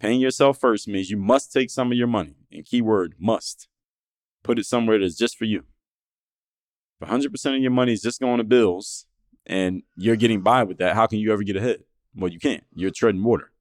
Paying 0.01 0.21
yourself 0.21 0.59
first 0.59 0.87
means 0.87 1.11
you 1.11 1.17
must 1.17 1.53
take 1.53 1.71
some 1.71 1.91
of 1.91 1.99
your 1.99 2.07
money, 2.07 2.37
and 2.53 2.65
keyword 2.65 3.15
must. 3.19 3.69
Put 4.45 4.59
it 4.59 4.65
somewhere 4.65 4.99
that's 4.99 5.17
just 5.17 5.37
for 5.37 5.45
you. 5.45 5.65
If 7.01 7.09
100% 7.09 7.57
of 7.57 7.63
your 7.63 7.71
money 7.71 7.93
is 7.93 8.03
just 8.03 8.21
going 8.21 8.39
to 8.39 8.45
bills 8.45 9.07
and 9.47 9.83
you're 9.97 10.17
getting 10.17 10.43
by 10.43 10.63
with 10.63 10.79
that, 10.79 10.95
how 10.95 11.07
can 11.07 11.19
you 11.19 11.33
ever 11.33 11.43
get 11.43 11.57
ahead? 11.57 11.83
Well, 12.15 12.31
you 12.31 12.39
can't. 12.39 12.65
You're 12.75 12.91
treading 12.91 13.23
water. 13.23 13.53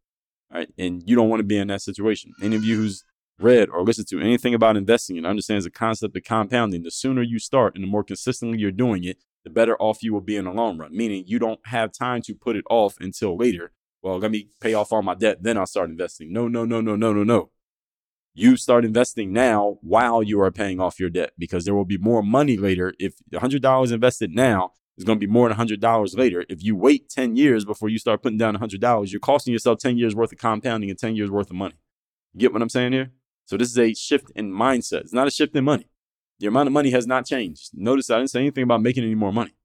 Right? 0.52 0.70
And 0.78 1.04
you 1.06 1.16
don't 1.16 1.30
want 1.30 1.40
to 1.42 1.46
be 1.46 1.58
in 1.58 1.68
that 1.68 1.82
situation. 1.82 2.34
Any 2.42 2.56
of 2.56 2.64
you 2.64 2.78
who's 2.78 3.04
read 3.40 3.70
or 3.70 3.84
listened 3.84 4.08
to 4.08 4.20
anything 4.20 4.54
about 4.54 4.78
investing 4.78 5.18
and 5.18 5.28
understands 5.28 5.66
the 5.66 5.72
concept 5.72 6.16
of 6.16 6.24
compounding, 6.24 6.84
the 6.84 6.92
sooner 6.92 7.22
you 7.22 7.40
start 7.40 7.76
and 7.76 7.84
the 7.84 7.88
more 7.88 8.04
consistently 8.04 8.58
you're 8.58 8.72
doing 8.72 9.04
it, 9.04 9.18
the 9.44 9.50
better 9.50 9.76
off 9.78 10.04
you 10.04 10.14
will 10.14 10.22
be 10.22 10.36
in 10.36 10.46
the 10.46 10.52
long 10.52 10.78
run. 10.78 10.96
Meaning 10.96 11.26
you 11.28 11.40
don't 11.40 11.60
have 11.66 11.92
time 11.92 12.22
to 12.24 12.34
put 12.34 12.56
it 12.56 12.66
off 12.70 12.96
until 13.00 13.38
later. 13.38 13.72
Well, 14.02 14.20
let 14.20 14.32
me 14.32 14.50
pay 14.62 14.74
off 14.74 14.92
all 14.92 15.02
my 15.02 15.16
debt, 15.16 15.44
then 15.44 15.58
I'll 15.58 15.66
start 15.66 15.90
investing. 15.90 16.32
No, 16.32 16.48
no, 16.48 16.66
no, 16.66 16.82
no, 16.82 16.96
no, 16.96 17.14
no, 17.14 17.24
no. 17.24 17.50
You 18.34 18.56
start 18.56 18.86
investing 18.86 19.34
now 19.34 19.80
while 19.82 20.22
you 20.22 20.40
are 20.42 20.52
paying 20.52 20.80
off 20.80 21.00
your 21.00 21.10
debt 21.10 21.32
because 21.38 21.66
there 21.66 21.74
will 21.74 21.86
be 21.86 21.98
more 21.98 22.22
money 22.22 22.56
later. 22.56 22.94
If 23.00 23.16
$100 23.34 23.92
invested 23.92 24.32
now 24.32 24.74
is 24.98 25.04
going 25.04 25.20
to 25.20 25.26
be 25.26 25.32
more 25.32 25.50
than 25.50 25.58
$100 25.58 26.18
later. 26.18 26.46
If 26.50 26.64
you 26.64 26.76
wait 26.76 27.10
10 27.10 27.36
years 27.36 27.66
before 27.66 27.90
you 27.90 27.98
start 27.98 28.22
putting 28.22 28.38
down 28.38 28.56
$100, 28.56 29.12
you're 29.12 29.20
costing 29.20 29.54
yourself 29.54 29.80
10 29.80 29.98
years 29.98 30.16
worth 30.16 30.32
of 30.32 30.38
compounding 30.38 30.90
and 30.90 31.00
10 31.00 31.16
years 31.16 31.32
worth 31.32 31.50
of 31.50 31.56
money. 31.56 31.76
You 32.34 32.42
get 32.42 32.54
what 32.54 32.62
I'm 32.62 32.70
saying 32.70 32.94
here? 32.94 33.12
So 33.46 33.58
this 33.58 33.70
is 33.70 33.80
a 33.80 33.94
shift 33.94 34.32
in 34.36 34.52
mindset. 34.52 35.02
It's 35.02 35.14
not 35.14 35.28
a 35.28 35.32
shift 35.32 35.56
in 35.56 35.64
money. 35.64 35.90
The 36.40 36.48
amount 36.48 36.68
of 36.68 36.74
money 36.74 36.92
has 36.92 37.08
not 37.08 37.26
changed. 37.26 37.72
Notice 37.74 38.10
I 38.12 38.18
didn't 38.18 38.30
say 38.30 38.40
anything 38.42 38.64
about 38.64 38.82
making 38.82 39.04
any 39.04 39.16
more 39.16 39.34
money. 39.34 39.57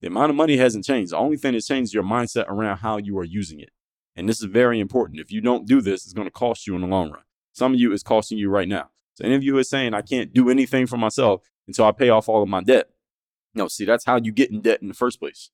The 0.00 0.08
amount 0.08 0.30
of 0.30 0.36
money 0.36 0.56
hasn't 0.56 0.84
changed. 0.84 1.12
The 1.12 1.18
only 1.18 1.36
thing 1.36 1.52
that's 1.52 1.66
changed 1.66 1.90
is 1.90 1.94
your 1.94 2.02
mindset 2.02 2.48
around 2.48 2.78
how 2.78 2.96
you 2.96 3.18
are 3.18 3.24
using 3.24 3.60
it. 3.60 3.70
And 4.16 4.28
this 4.28 4.38
is 4.38 4.44
very 4.44 4.80
important. 4.80 5.20
If 5.20 5.30
you 5.30 5.40
don't 5.40 5.66
do 5.66 5.80
this, 5.80 6.04
it's 6.04 6.12
going 6.12 6.26
to 6.26 6.32
cost 6.32 6.66
you 6.66 6.74
in 6.74 6.80
the 6.80 6.86
long 6.86 7.10
run. 7.10 7.22
Some 7.52 7.74
of 7.74 7.80
you 7.80 7.92
is 7.92 8.02
costing 8.02 8.38
you 8.38 8.48
right 8.48 8.68
now. 8.68 8.90
So 9.14 9.24
any 9.24 9.34
of 9.34 9.42
you 9.42 9.58
is 9.58 9.68
saying 9.68 9.94
I 9.94 10.02
can't 10.02 10.32
do 10.32 10.48
anything 10.48 10.86
for 10.86 10.96
myself 10.96 11.42
until 11.66 11.84
I 11.84 11.92
pay 11.92 12.08
off 12.08 12.28
all 12.28 12.42
of 12.42 12.48
my 12.48 12.62
debt. 12.62 12.90
No, 13.54 13.68
see, 13.68 13.84
that's 13.84 14.04
how 14.04 14.16
you 14.16 14.32
get 14.32 14.50
in 14.50 14.60
debt 14.60 14.80
in 14.80 14.88
the 14.88 14.94
first 14.94 15.20
place. 15.20 15.50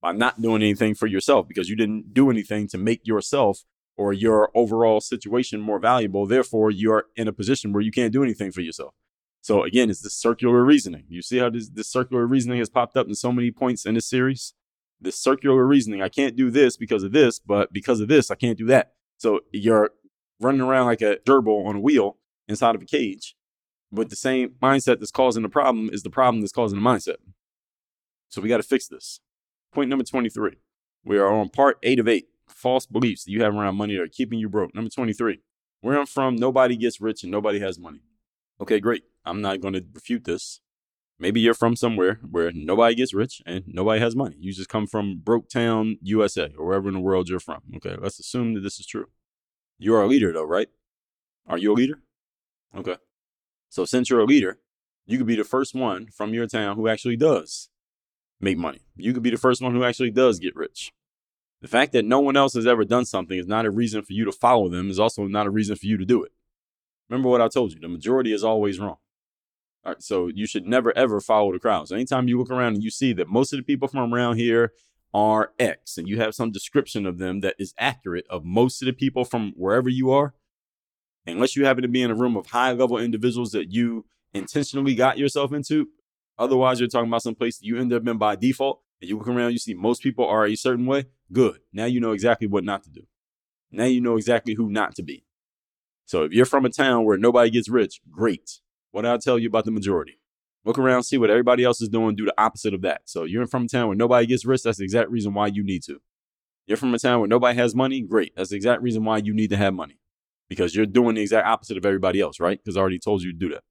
By 0.00 0.12
not 0.12 0.40
doing 0.40 0.62
anything 0.62 0.94
for 0.94 1.06
yourself 1.06 1.48
because 1.48 1.68
you 1.68 1.74
didn't 1.74 2.14
do 2.14 2.30
anything 2.30 2.68
to 2.68 2.78
make 2.78 3.06
yourself 3.06 3.64
or 3.96 4.12
your 4.12 4.50
overall 4.54 5.00
situation 5.00 5.60
more 5.60 5.80
valuable. 5.80 6.24
Therefore, 6.24 6.70
you're 6.70 7.06
in 7.16 7.26
a 7.26 7.32
position 7.32 7.72
where 7.72 7.82
you 7.82 7.90
can't 7.90 8.12
do 8.12 8.22
anything 8.22 8.52
for 8.52 8.60
yourself. 8.60 8.94
So 9.48 9.64
again, 9.64 9.88
it's 9.88 10.02
the 10.02 10.10
circular 10.10 10.62
reasoning. 10.62 11.04
You 11.08 11.22
see 11.22 11.38
how 11.38 11.48
this, 11.48 11.70
this 11.70 11.88
circular 11.88 12.26
reasoning 12.26 12.58
has 12.58 12.68
popped 12.68 12.98
up 12.98 13.08
in 13.08 13.14
so 13.14 13.32
many 13.32 13.50
points 13.50 13.86
in 13.86 13.94
this 13.94 14.04
series? 14.04 14.52
This 15.00 15.18
circular 15.18 15.66
reasoning. 15.66 16.02
I 16.02 16.10
can't 16.10 16.36
do 16.36 16.50
this 16.50 16.76
because 16.76 17.02
of 17.02 17.12
this, 17.12 17.38
but 17.38 17.72
because 17.72 18.00
of 18.00 18.08
this, 18.08 18.30
I 18.30 18.34
can't 18.34 18.58
do 18.58 18.66
that. 18.66 18.92
So 19.16 19.40
you're 19.50 19.92
running 20.38 20.60
around 20.60 20.84
like 20.84 21.00
a 21.00 21.16
gerbil 21.26 21.66
on 21.66 21.76
a 21.76 21.80
wheel 21.80 22.18
inside 22.46 22.74
of 22.74 22.82
a 22.82 22.84
cage. 22.84 23.36
But 23.90 24.10
the 24.10 24.16
same 24.16 24.50
mindset 24.62 24.98
that's 24.98 25.10
causing 25.10 25.44
the 25.44 25.48
problem 25.48 25.88
is 25.94 26.02
the 26.02 26.10
problem 26.10 26.42
that's 26.42 26.52
causing 26.52 26.78
the 26.78 26.86
mindset. 26.86 27.16
So 28.28 28.42
we 28.42 28.50
got 28.50 28.58
to 28.58 28.62
fix 28.62 28.86
this. 28.86 29.20
Point 29.72 29.88
number 29.88 30.04
23. 30.04 30.58
We 31.06 31.16
are 31.16 31.32
on 31.32 31.48
part 31.48 31.78
eight 31.82 31.98
of 31.98 32.06
eight 32.06 32.26
false 32.48 32.84
beliefs 32.84 33.24
that 33.24 33.30
you 33.30 33.42
have 33.44 33.54
around 33.54 33.76
money 33.76 33.96
that 33.96 34.02
are 34.02 34.08
keeping 34.08 34.40
you 34.40 34.50
broke. 34.50 34.74
Number 34.74 34.90
23. 34.90 35.40
Where 35.80 35.98
I'm 35.98 36.04
from, 36.04 36.36
nobody 36.36 36.76
gets 36.76 37.00
rich 37.00 37.22
and 37.22 37.32
nobody 37.32 37.60
has 37.60 37.78
money. 37.78 38.02
Okay, 38.60 38.80
great. 38.80 39.04
I'm 39.24 39.40
not 39.40 39.60
going 39.60 39.74
to 39.74 39.84
refute 39.94 40.24
this. 40.24 40.60
Maybe 41.18 41.40
you're 41.40 41.54
from 41.54 41.74
somewhere 41.74 42.20
where 42.28 42.52
nobody 42.52 42.94
gets 42.94 43.12
rich 43.12 43.42
and 43.44 43.64
nobody 43.66 44.00
has 44.00 44.14
money. 44.14 44.36
You 44.38 44.52
just 44.52 44.68
come 44.68 44.86
from 44.86 45.20
Broketown, 45.22 45.98
USA, 46.02 46.52
or 46.56 46.66
wherever 46.66 46.88
in 46.88 46.94
the 46.94 47.00
world 47.00 47.28
you're 47.28 47.40
from. 47.40 47.62
Okay, 47.76 47.96
let's 48.00 48.20
assume 48.20 48.54
that 48.54 48.60
this 48.60 48.78
is 48.78 48.86
true. 48.86 49.06
You 49.78 49.94
are 49.94 50.02
a 50.02 50.06
leader, 50.06 50.32
though, 50.32 50.44
right? 50.44 50.68
Are 51.46 51.58
you 51.58 51.72
a 51.72 51.74
leader? 51.74 52.02
Okay. 52.76 52.96
So 53.68 53.84
since 53.84 54.10
you're 54.10 54.20
a 54.20 54.24
leader, 54.24 54.58
you 55.06 55.18
could 55.18 55.26
be 55.26 55.36
the 55.36 55.44
first 55.44 55.74
one 55.74 56.08
from 56.08 56.34
your 56.34 56.46
town 56.46 56.76
who 56.76 56.88
actually 56.88 57.16
does 57.16 57.68
make 58.40 58.58
money. 58.58 58.80
You 58.96 59.12
could 59.12 59.22
be 59.22 59.30
the 59.30 59.36
first 59.36 59.62
one 59.62 59.74
who 59.74 59.84
actually 59.84 60.10
does 60.10 60.38
get 60.38 60.54
rich. 60.54 60.92
The 61.60 61.68
fact 61.68 61.92
that 61.92 62.04
no 62.04 62.20
one 62.20 62.36
else 62.36 62.54
has 62.54 62.66
ever 62.66 62.84
done 62.84 63.04
something 63.04 63.38
is 63.38 63.46
not 63.46 63.66
a 63.66 63.70
reason 63.70 64.02
for 64.02 64.12
you 64.12 64.24
to 64.24 64.32
follow 64.32 64.68
them, 64.68 64.90
is 64.90 65.00
also 65.00 65.26
not 65.26 65.46
a 65.46 65.50
reason 65.50 65.76
for 65.76 65.86
you 65.86 65.96
to 65.96 66.04
do 66.04 66.22
it. 66.22 66.32
Remember 67.08 67.28
what 67.28 67.40
I 67.40 67.48
told 67.48 67.72
you 67.72 67.80
the 67.80 67.88
majority 67.88 68.32
is 68.32 68.44
always 68.44 68.78
wrong. 68.78 68.98
All 69.84 69.92
right, 69.92 70.02
so 70.02 70.28
you 70.28 70.46
should 70.46 70.66
never 70.66 70.96
ever 70.96 71.20
follow 71.20 71.52
the 71.52 71.58
crowd. 71.58 71.88
So 71.88 71.94
anytime 71.94 72.28
you 72.28 72.38
look 72.38 72.50
around 72.50 72.74
and 72.74 72.82
you 72.82 72.90
see 72.90 73.12
that 73.14 73.28
most 73.28 73.52
of 73.52 73.58
the 73.58 73.62
people 73.62 73.88
from 73.88 74.12
around 74.12 74.36
here 74.36 74.72
are 75.14 75.52
X 75.58 75.96
and 75.96 76.08
you 76.08 76.20
have 76.20 76.34
some 76.34 76.50
description 76.50 77.06
of 77.06 77.18
them 77.18 77.40
that 77.40 77.54
is 77.58 77.74
accurate 77.78 78.26
of 78.28 78.44
most 78.44 78.82
of 78.82 78.86
the 78.86 78.92
people 78.92 79.24
from 79.24 79.52
wherever 79.56 79.88
you 79.88 80.10
are, 80.10 80.34
unless 81.26 81.56
you 81.56 81.64
happen 81.64 81.82
to 81.82 81.88
be 81.88 82.02
in 82.02 82.10
a 82.10 82.14
room 82.14 82.36
of 82.36 82.48
high 82.48 82.72
level 82.72 82.98
individuals 82.98 83.52
that 83.52 83.72
you 83.72 84.04
intentionally 84.34 84.94
got 84.94 85.16
yourself 85.16 85.52
into, 85.52 85.88
otherwise 86.38 86.80
you're 86.80 86.88
talking 86.88 87.08
about 87.08 87.22
some 87.22 87.34
place 87.34 87.58
that 87.58 87.66
you 87.66 87.78
end 87.78 87.92
up 87.92 88.06
in 88.06 88.18
by 88.18 88.36
default 88.36 88.82
and 89.00 89.08
you 89.08 89.16
look 89.16 89.28
around, 89.28 89.52
you 89.52 89.58
see 89.58 89.74
most 89.74 90.02
people 90.02 90.26
are 90.26 90.44
a 90.44 90.56
certain 90.56 90.84
way, 90.84 91.06
good. 91.32 91.60
Now 91.72 91.86
you 91.86 92.00
know 92.00 92.12
exactly 92.12 92.46
what 92.46 92.64
not 92.64 92.82
to 92.82 92.90
do. 92.90 93.06
Now 93.70 93.84
you 93.84 94.00
know 94.00 94.16
exactly 94.16 94.54
who 94.54 94.68
not 94.68 94.94
to 94.96 95.02
be. 95.02 95.24
So 96.08 96.22
if 96.22 96.32
you're 96.32 96.46
from 96.46 96.64
a 96.64 96.70
town 96.70 97.04
where 97.04 97.18
nobody 97.18 97.50
gets 97.50 97.68
rich, 97.68 98.00
great. 98.10 98.60
What 98.92 99.02
did 99.02 99.10
I 99.10 99.18
tell 99.18 99.38
you 99.38 99.46
about 99.46 99.66
the 99.66 99.70
majority? 99.70 100.18
Look 100.64 100.78
around, 100.78 101.02
see 101.02 101.18
what 101.18 101.28
everybody 101.28 101.64
else 101.64 101.82
is 101.82 101.90
doing, 101.90 102.16
do 102.16 102.24
the 102.24 102.40
opposite 102.40 102.72
of 102.72 102.80
that. 102.80 103.02
So 103.04 103.24
you're 103.24 103.46
from 103.46 103.64
a 103.64 103.68
town 103.68 103.88
where 103.88 103.96
nobody 103.96 104.26
gets 104.26 104.46
rich, 104.46 104.62
that's 104.62 104.78
the 104.78 104.84
exact 104.84 105.10
reason 105.10 105.34
why 105.34 105.48
you 105.48 105.62
need 105.62 105.82
to. 105.82 106.00
You're 106.66 106.78
from 106.78 106.94
a 106.94 106.98
town 106.98 107.20
where 107.20 107.28
nobody 107.28 107.58
has 107.58 107.74
money, 107.74 108.00
great. 108.00 108.32
That's 108.34 108.48
the 108.48 108.56
exact 108.56 108.80
reason 108.80 109.04
why 109.04 109.18
you 109.18 109.34
need 109.34 109.50
to 109.50 109.58
have 109.58 109.74
money. 109.74 109.98
Because 110.48 110.74
you're 110.74 110.86
doing 110.86 111.16
the 111.16 111.20
exact 111.20 111.46
opposite 111.46 111.76
of 111.76 111.84
everybody 111.84 112.22
else, 112.22 112.40
right? 112.40 112.58
Because 112.58 112.78
I 112.78 112.80
already 112.80 112.98
told 112.98 113.22
you 113.22 113.32
to 113.32 113.38
do 113.38 113.50
that. 113.50 113.64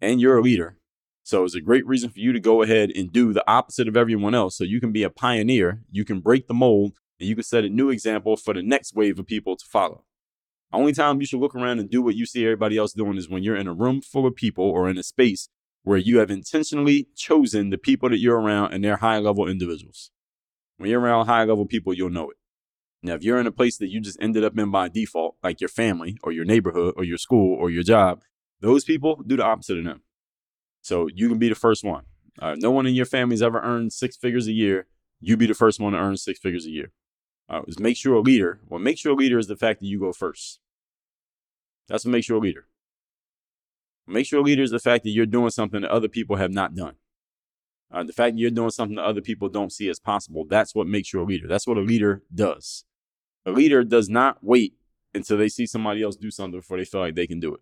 And 0.00 0.20
you're 0.20 0.38
a 0.38 0.42
leader. 0.42 0.76
So 1.24 1.42
it's 1.42 1.56
a 1.56 1.60
great 1.60 1.84
reason 1.84 2.10
for 2.10 2.20
you 2.20 2.32
to 2.32 2.38
go 2.38 2.62
ahead 2.62 2.92
and 2.94 3.12
do 3.12 3.32
the 3.32 3.44
opposite 3.50 3.88
of 3.88 3.96
everyone 3.96 4.36
else. 4.36 4.56
So 4.56 4.62
you 4.62 4.80
can 4.80 4.92
be 4.92 5.02
a 5.02 5.10
pioneer, 5.10 5.82
you 5.90 6.04
can 6.04 6.20
break 6.20 6.46
the 6.46 6.54
mold, 6.54 6.92
and 7.18 7.28
you 7.28 7.34
can 7.34 7.42
set 7.42 7.64
a 7.64 7.68
new 7.68 7.90
example 7.90 8.36
for 8.36 8.54
the 8.54 8.62
next 8.62 8.94
wave 8.94 9.18
of 9.18 9.26
people 9.26 9.56
to 9.56 9.66
follow. 9.66 10.04
Only 10.72 10.92
time 10.92 11.20
you 11.20 11.26
should 11.26 11.40
look 11.40 11.54
around 11.54 11.80
and 11.80 11.90
do 11.90 12.00
what 12.00 12.14
you 12.14 12.26
see 12.26 12.44
everybody 12.44 12.76
else 12.76 12.92
doing 12.92 13.16
is 13.16 13.28
when 13.28 13.42
you're 13.42 13.56
in 13.56 13.66
a 13.66 13.74
room 13.74 14.00
full 14.00 14.26
of 14.26 14.36
people 14.36 14.64
or 14.64 14.88
in 14.88 14.98
a 14.98 15.02
space 15.02 15.48
where 15.82 15.98
you 15.98 16.18
have 16.18 16.30
intentionally 16.30 17.08
chosen 17.16 17.70
the 17.70 17.78
people 17.78 18.08
that 18.10 18.18
you're 18.18 18.38
around 18.38 18.72
and 18.72 18.84
they're 18.84 18.98
high 18.98 19.18
level 19.18 19.48
individuals. 19.48 20.10
When 20.76 20.90
you're 20.90 21.00
around 21.00 21.26
high 21.26 21.44
level 21.44 21.66
people, 21.66 21.92
you'll 21.92 22.10
know 22.10 22.30
it. 22.30 22.36
Now, 23.02 23.14
if 23.14 23.22
you're 23.22 23.40
in 23.40 23.46
a 23.46 23.52
place 23.52 23.78
that 23.78 23.88
you 23.88 24.00
just 24.00 24.18
ended 24.20 24.44
up 24.44 24.58
in 24.58 24.70
by 24.70 24.88
default, 24.88 25.36
like 25.42 25.60
your 25.60 25.68
family 25.68 26.18
or 26.22 26.32
your 26.32 26.44
neighborhood 26.44 26.94
or 26.96 27.04
your 27.04 27.18
school 27.18 27.56
or 27.58 27.70
your 27.70 27.82
job, 27.82 28.22
those 28.60 28.84
people 28.84 29.22
do 29.26 29.36
the 29.36 29.44
opposite 29.44 29.78
of 29.78 29.84
them. 29.84 30.02
So 30.82 31.08
you 31.14 31.28
can 31.28 31.38
be 31.38 31.48
the 31.48 31.54
first 31.54 31.82
one. 31.82 32.04
Uh, 32.40 32.56
no 32.58 32.70
one 32.70 32.86
in 32.86 32.94
your 32.94 33.06
family's 33.06 33.42
ever 33.42 33.60
earned 33.60 33.92
six 33.92 34.16
figures 34.16 34.46
a 34.46 34.52
year. 34.52 34.86
You 35.20 35.36
be 35.36 35.46
the 35.46 35.54
first 35.54 35.80
one 35.80 35.92
to 35.94 35.98
earn 35.98 36.16
six 36.16 36.38
figures 36.38 36.66
a 36.66 36.70
year. 36.70 36.92
Uh, 37.48 37.62
is 37.66 37.78
make 37.78 37.96
sure 37.96 38.14
a 38.14 38.20
leader. 38.20 38.60
What 38.68 38.80
makes 38.80 39.04
you 39.04 39.12
a 39.12 39.14
leader 39.14 39.38
is 39.38 39.48
the 39.48 39.56
fact 39.56 39.80
that 39.80 39.86
you 39.86 39.98
go 39.98 40.12
first. 40.12 40.59
That's 41.90 42.04
what 42.04 42.12
makes 42.12 42.28
you 42.28 42.36
a 42.36 42.38
leader. 42.38 42.66
What 44.04 44.14
makes 44.14 44.32
you 44.32 44.40
a 44.40 44.42
leader 44.42 44.62
is 44.62 44.70
the 44.70 44.78
fact 44.78 45.04
that 45.04 45.10
you're 45.10 45.26
doing 45.26 45.50
something 45.50 45.82
that 45.82 45.90
other 45.90 46.08
people 46.08 46.36
have 46.36 46.52
not 46.52 46.74
done. 46.74 46.94
Uh, 47.92 48.04
the 48.04 48.12
fact 48.12 48.34
that 48.34 48.40
you're 48.40 48.50
doing 48.50 48.70
something 48.70 48.96
that 48.96 49.04
other 49.04 49.20
people 49.20 49.48
don't 49.48 49.72
see 49.72 49.88
as 49.88 49.98
possible. 49.98 50.46
That's 50.48 50.74
what 50.74 50.86
makes 50.86 51.12
you 51.12 51.20
a 51.20 51.24
leader. 51.24 51.48
That's 51.48 51.66
what 51.66 51.76
a 51.76 51.80
leader 51.82 52.22
does. 52.32 52.84
A 53.44 53.50
leader 53.50 53.82
does 53.82 54.08
not 54.08 54.38
wait 54.42 54.74
until 55.12 55.36
they 55.36 55.48
see 55.48 55.66
somebody 55.66 56.02
else 56.02 56.16
do 56.16 56.30
something 56.30 56.60
before 56.60 56.78
they 56.78 56.84
feel 56.84 57.00
like 57.00 57.16
they 57.16 57.26
can 57.26 57.40
do 57.40 57.54
it. 57.54 57.60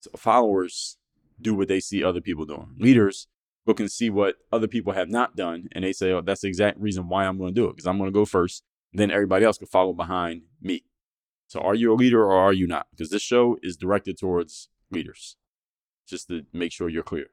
So 0.00 0.10
followers 0.16 0.96
do 1.40 1.54
what 1.54 1.66
they 1.66 1.80
see 1.80 2.04
other 2.04 2.20
people 2.20 2.44
doing. 2.44 2.76
Leaders 2.78 3.26
look 3.66 3.80
and 3.80 3.90
see 3.90 4.08
what 4.08 4.36
other 4.52 4.68
people 4.68 4.92
have 4.92 5.10
not 5.10 5.34
done, 5.34 5.68
and 5.72 5.84
they 5.84 5.92
say, 5.92 6.12
"Oh, 6.12 6.20
that's 6.20 6.42
the 6.42 6.48
exact 6.48 6.78
reason 6.78 7.08
why 7.08 7.26
I'm 7.26 7.36
going 7.36 7.52
to 7.52 7.60
do 7.60 7.66
it 7.66 7.76
because 7.76 7.86
I'm 7.86 7.98
going 7.98 8.08
to 8.08 8.14
go 8.14 8.24
first 8.24 8.62
then 8.92 9.10
everybody 9.10 9.44
else 9.44 9.58
can 9.58 9.66
follow 9.66 9.92
behind 9.92 10.42
me. 10.60 10.84
So 11.48 11.60
are 11.60 11.74
you 11.74 11.92
a 11.92 11.96
leader 11.96 12.22
or 12.22 12.36
are 12.36 12.52
you 12.52 12.66
not? 12.66 12.86
Because 12.90 13.08
this 13.08 13.22
show 13.22 13.58
is 13.62 13.76
directed 13.76 14.18
towards 14.18 14.68
leaders, 14.90 15.36
just 16.06 16.28
to 16.28 16.44
make 16.52 16.72
sure 16.72 16.90
you're 16.90 17.02
clear. 17.02 17.28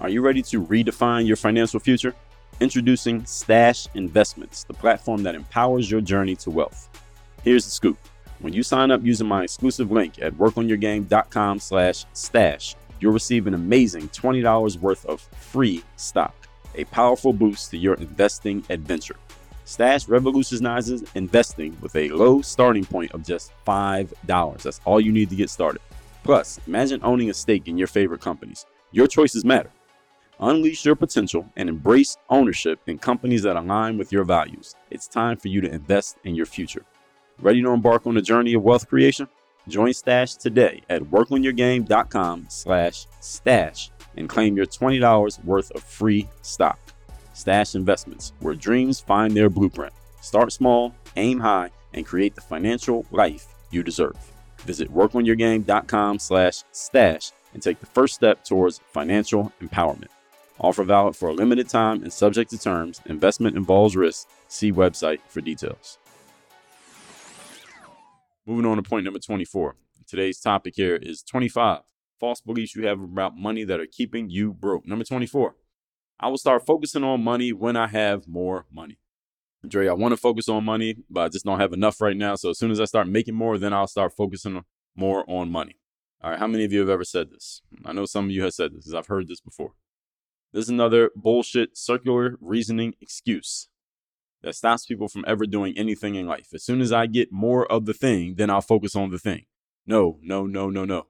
Are 0.00 0.08
you 0.08 0.20
ready 0.20 0.42
to 0.42 0.60
redefine 0.60 1.28
your 1.28 1.36
financial 1.36 1.78
future? 1.78 2.14
Introducing 2.60 3.24
Stash 3.24 3.86
Investments, 3.94 4.64
the 4.64 4.74
platform 4.74 5.22
that 5.22 5.36
empowers 5.36 5.88
your 5.88 6.00
journey 6.00 6.34
to 6.36 6.50
wealth. 6.50 6.88
Here's 7.44 7.64
the 7.64 7.70
scoop. 7.70 7.98
When 8.40 8.52
you 8.52 8.64
sign 8.64 8.90
up 8.90 9.04
using 9.04 9.28
my 9.28 9.44
exclusive 9.44 9.92
link 9.92 10.20
at 10.20 10.34
workonyourgame.com 10.34 11.60
slash 11.60 12.04
stash, 12.14 12.74
you'll 13.00 13.12
receive 13.12 13.46
an 13.46 13.54
amazing 13.54 14.08
$20 14.08 14.76
worth 14.78 15.06
of 15.06 15.20
free 15.20 15.84
stock, 15.94 16.34
a 16.74 16.82
powerful 16.84 17.32
boost 17.32 17.70
to 17.70 17.78
your 17.78 17.94
investing 17.94 18.64
adventure. 18.70 19.16
Stash 19.68 20.08
revolutionizes 20.08 21.04
investing 21.14 21.76
with 21.82 21.94
a 21.94 22.08
low 22.08 22.40
starting 22.40 22.86
point 22.86 23.12
of 23.12 23.22
just 23.22 23.52
$5. 23.66 24.62
That's 24.62 24.80
all 24.86 24.98
you 24.98 25.12
need 25.12 25.28
to 25.28 25.36
get 25.36 25.50
started. 25.50 25.82
Plus, 26.24 26.58
imagine 26.66 27.00
owning 27.02 27.28
a 27.28 27.34
stake 27.34 27.68
in 27.68 27.76
your 27.76 27.86
favorite 27.86 28.22
companies. 28.22 28.64
Your 28.92 29.06
choices 29.06 29.44
matter. 29.44 29.70
Unleash 30.40 30.86
your 30.86 30.96
potential 30.96 31.44
and 31.54 31.68
embrace 31.68 32.16
ownership 32.30 32.80
in 32.86 32.96
companies 32.96 33.42
that 33.42 33.56
align 33.56 33.98
with 33.98 34.10
your 34.10 34.24
values. 34.24 34.74
It's 34.90 35.06
time 35.06 35.36
for 35.36 35.48
you 35.48 35.60
to 35.60 35.70
invest 35.70 36.16
in 36.24 36.34
your 36.34 36.46
future. 36.46 36.86
Ready 37.38 37.60
to 37.60 37.68
embark 37.68 38.06
on 38.06 38.14
the 38.14 38.22
journey 38.22 38.54
of 38.54 38.62
wealth 38.62 38.88
creation? 38.88 39.28
Join 39.68 39.92
Stash 39.92 40.36
today 40.36 40.80
at 40.88 41.02
workonyourgame.com 41.02 42.46
slash 42.48 43.06
stash 43.20 43.90
and 44.16 44.30
claim 44.30 44.56
your 44.56 44.64
$20 44.64 45.44
worth 45.44 45.70
of 45.72 45.82
free 45.82 46.26
stock. 46.40 46.78
Stash 47.38 47.74
Investments, 47.74 48.32
where 48.40 48.54
dreams 48.54 49.00
find 49.00 49.36
their 49.36 49.48
blueprint. 49.48 49.92
Start 50.20 50.52
small, 50.52 50.94
aim 51.16 51.40
high, 51.40 51.70
and 51.94 52.04
create 52.04 52.34
the 52.34 52.40
financial 52.40 53.06
life 53.10 53.46
you 53.70 53.82
deserve. 53.82 54.16
Visit 54.60 54.92
workonyourgame.com 54.92 56.18
slash 56.18 56.64
stash 56.72 57.30
and 57.54 57.62
take 57.62 57.80
the 57.80 57.86
first 57.86 58.14
step 58.14 58.44
towards 58.44 58.80
financial 58.92 59.52
empowerment. 59.62 60.08
Offer 60.60 60.84
valid 60.84 61.14
for 61.14 61.28
a 61.28 61.32
limited 61.32 61.68
time 61.68 62.02
and 62.02 62.12
subject 62.12 62.50
to 62.50 62.58
terms. 62.58 63.00
Investment 63.06 63.56
involves 63.56 63.96
risk. 63.96 64.28
See 64.48 64.72
website 64.72 65.20
for 65.28 65.40
details. 65.40 65.98
Moving 68.44 68.66
on 68.66 68.76
to 68.76 68.82
point 68.82 69.04
number 69.04 69.20
24. 69.20 69.76
Today's 70.06 70.40
topic 70.40 70.74
here 70.76 70.96
is 70.96 71.22
25 71.22 71.82
false 72.18 72.40
beliefs 72.40 72.74
you 72.74 72.86
have 72.86 73.00
about 73.00 73.36
money 73.36 73.64
that 73.64 73.80
are 73.80 73.86
keeping 73.86 74.30
you 74.30 74.52
broke. 74.52 74.86
Number 74.86 75.04
24. 75.04 75.54
I 76.20 76.28
will 76.28 76.38
start 76.38 76.66
focusing 76.66 77.04
on 77.04 77.22
money 77.22 77.52
when 77.52 77.76
I 77.76 77.86
have 77.86 78.26
more 78.26 78.66
money. 78.72 78.98
Dre, 79.66 79.88
I 79.88 79.92
want 79.92 80.12
to 80.12 80.16
focus 80.16 80.48
on 80.48 80.64
money, 80.64 80.96
but 81.10 81.20
I 81.20 81.28
just 81.28 81.44
don't 81.44 81.60
have 81.60 81.72
enough 81.72 82.00
right 82.00 82.16
now. 82.16 82.34
So 82.34 82.50
as 82.50 82.58
soon 82.58 82.70
as 82.70 82.80
I 82.80 82.84
start 82.84 83.08
making 83.08 83.34
more, 83.34 83.58
then 83.58 83.72
I'll 83.72 83.86
start 83.86 84.14
focusing 84.16 84.64
more 84.96 85.24
on 85.28 85.50
money. 85.50 85.76
All 86.22 86.30
right, 86.30 86.38
how 86.38 86.46
many 86.46 86.64
of 86.64 86.72
you 86.72 86.80
have 86.80 86.88
ever 86.88 87.04
said 87.04 87.30
this? 87.30 87.62
I 87.84 87.92
know 87.92 88.04
some 88.04 88.26
of 88.26 88.30
you 88.30 88.42
have 88.42 88.54
said 88.54 88.72
this 88.72 88.78
because 88.78 88.94
I've 88.94 89.06
heard 89.06 89.28
this 89.28 89.40
before. 89.40 89.72
This 90.52 90.64
is 90.64 90.70
another 90.70 91.10
bullshit 91.14 91.76
circular 91.76 92.36
reasoning 92.40 92.94
excuse 93.00 93.68
that 94.42 94.54
stops 94.54 94.86
people 94.86 95.08
from 95.08 95.24
ever 95.26 95.46
doing 95.46 95.76
anything 95.76 96.14
in 96.14 96.26
life. 96.26 96.48
As 96.54 96.64
soon 96.64 96.80
as 96.80 96.92
I 96.92 97.06
get 97.06 97.32
more 97.32 97.70
of 97.70 97.86
the 97.86 97.94
thing, 97.94 98.34
then 98.36 98.50
I'll 98.50 98.60
focus 98.60 98.96
on 98.96 99.10
the 99.10 99.18
thing. 99.18 99.46
No, 99.86 100.18
no, 100.22 100.46
no, 100.46 100.70
no, 100.70 100.84
no. 100.84 101.06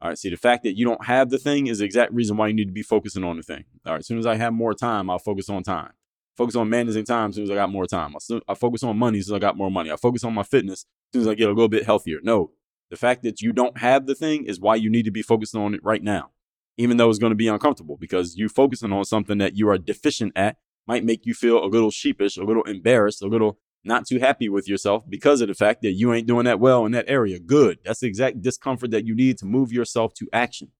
All 0.00 0.08
right, 0.08 0.18
see, 0.18 0.30
the 0.30 0.36
fact 0.36 0.62
that 0.62 0.76
you 0.76 0.84
don't 0.84 1.04
have 1.06 1.30
the 1.30 1.38
thing 1.38 1.66
is 1.66 1.78
the 1.78 1.84
exact 1.84 2.12
reason 2.12 2.36
why 2.36 2.46
you 2.48 2.54
need 2.54 2.66
to 2.66 2.72
be 2.72 2.82
focusing 2.82 3.24
on 3.24 3.36
the 3.36 3.42
thing. 3.42 3.64
All 3.84 3.94
right, 3.94 3.98
as 3.98 4.06
soon 4.06 4.18
as 4.18 4.26
I 4.26 4.36
have 4.36 4.52
more 4.52 4.72
time, 4.72 5.10
I'll 5.10 5.18
focus 5.18 5.48
on 5.48 5.62
time. 5.64 5.90
Focus 6.36 6.54
on 6.54 6.70
managing 6.70 7.04
time 7.04 7.30
as 7.30 7.34
soon 7.34 7.44
as 7.44 7.50
I 7.50 7.56
got 7.56 7.70
more 7.70 7.86
time. 7.86 8.14
I, 8.14 8.40
I 8.48 8.54
focus 8.54 8.84
on 8.84 8.96
money 8.96 9.18
as 9.18 9.26
soon 9.26 9.34
as 9.34 9.38
I 9.38 9.40
got 9.40 9.56
more 9.56 9.72
money. 9.72 9.90
I 9.90 9.96
focus 9.96 10.22
on 10.22 10.34
my 10.34 10.44
fitness 10.44 10.84
as 10.84 11.12
soon 11.12 11.22
as 11.22 11.28
I 11.28 11.34
get 11.34 11.48
a 11.48 11.52
little 11.52 11.68
bit 11.68 11.84
healthier. 11.84 12.18
No, 12.22 12.52
the 12.90 12.96
fact 12.96 13.24
that 13.24 13.40
you 13.40 13.52
don't 13.52 13.78
have 13.78 14.06
the 14.06 14.14
thing 14.14 14.44
is 14.44 14.60
why 14.60 14.76
you 14.76 14.88
need 14.88 15.04
to 15.04 15.10
be 15.10 15.22
focusing 15.22 15.60
on 15.60 15.74
it 15.74 15.80
right 15.82 16.02
now, 16.02 16.30
even 16.76 16.96
though 16.96 17.10
it's 17.10 17.18
going 17.18 17.32
to 17.32 17.36
be 17.36 17.48
uncomfortable 17.48 17.96
because 17.96 18.36
you 18.36 18.48
focusing 18.48 18.92
on 18.92 19.04
something 19.04 19.38
that 19.38 19.56
you 19.56 19.68
are 19.68 19.78
deficient 19.78 20.32
at 20.36 20.58
might 20.86 21.04
make 21.04 21.26
you 21.26 21.34
feel 21.34 21.62
a 21.62 21.66
little 21.66 21.90
sheepish, 21.90 22.36
a 22.36 22.44
little 22.44 22.62
embarrassed, 22.62 23.20
a 23.20 23.26
little 23.26 23.58
not 23.84 24.06
too 24.06 24.18
happy 24.18 24.48
with 24.48 24.68
yourself 24.68 25.08
because 25.08 25.40
of 25.40 25.48
the 25.48 25.54
fact 25.54 25.82
that 25.82 25.92
you 25.92 26.12
ain't 26.12 26.26
doing 26.26 26.44
that 26.44 26.60
well 26.60 26.84
in 26.84 26.92
that 26.92 27.08
area. 27.08 27.38
Good. 27.38 27.78
That's 27.84 28.00
the 28.00 28.06
exact 28.06 28.42
discomfort 28.42 28.90
that 28.90 29.06
you 29.06 29.14
need 29.14 29.38
to 29.38 29.46
move 29.46 29.72
yourself 29.72 30.14
to 30.14 30.28
action. 30.32 30.72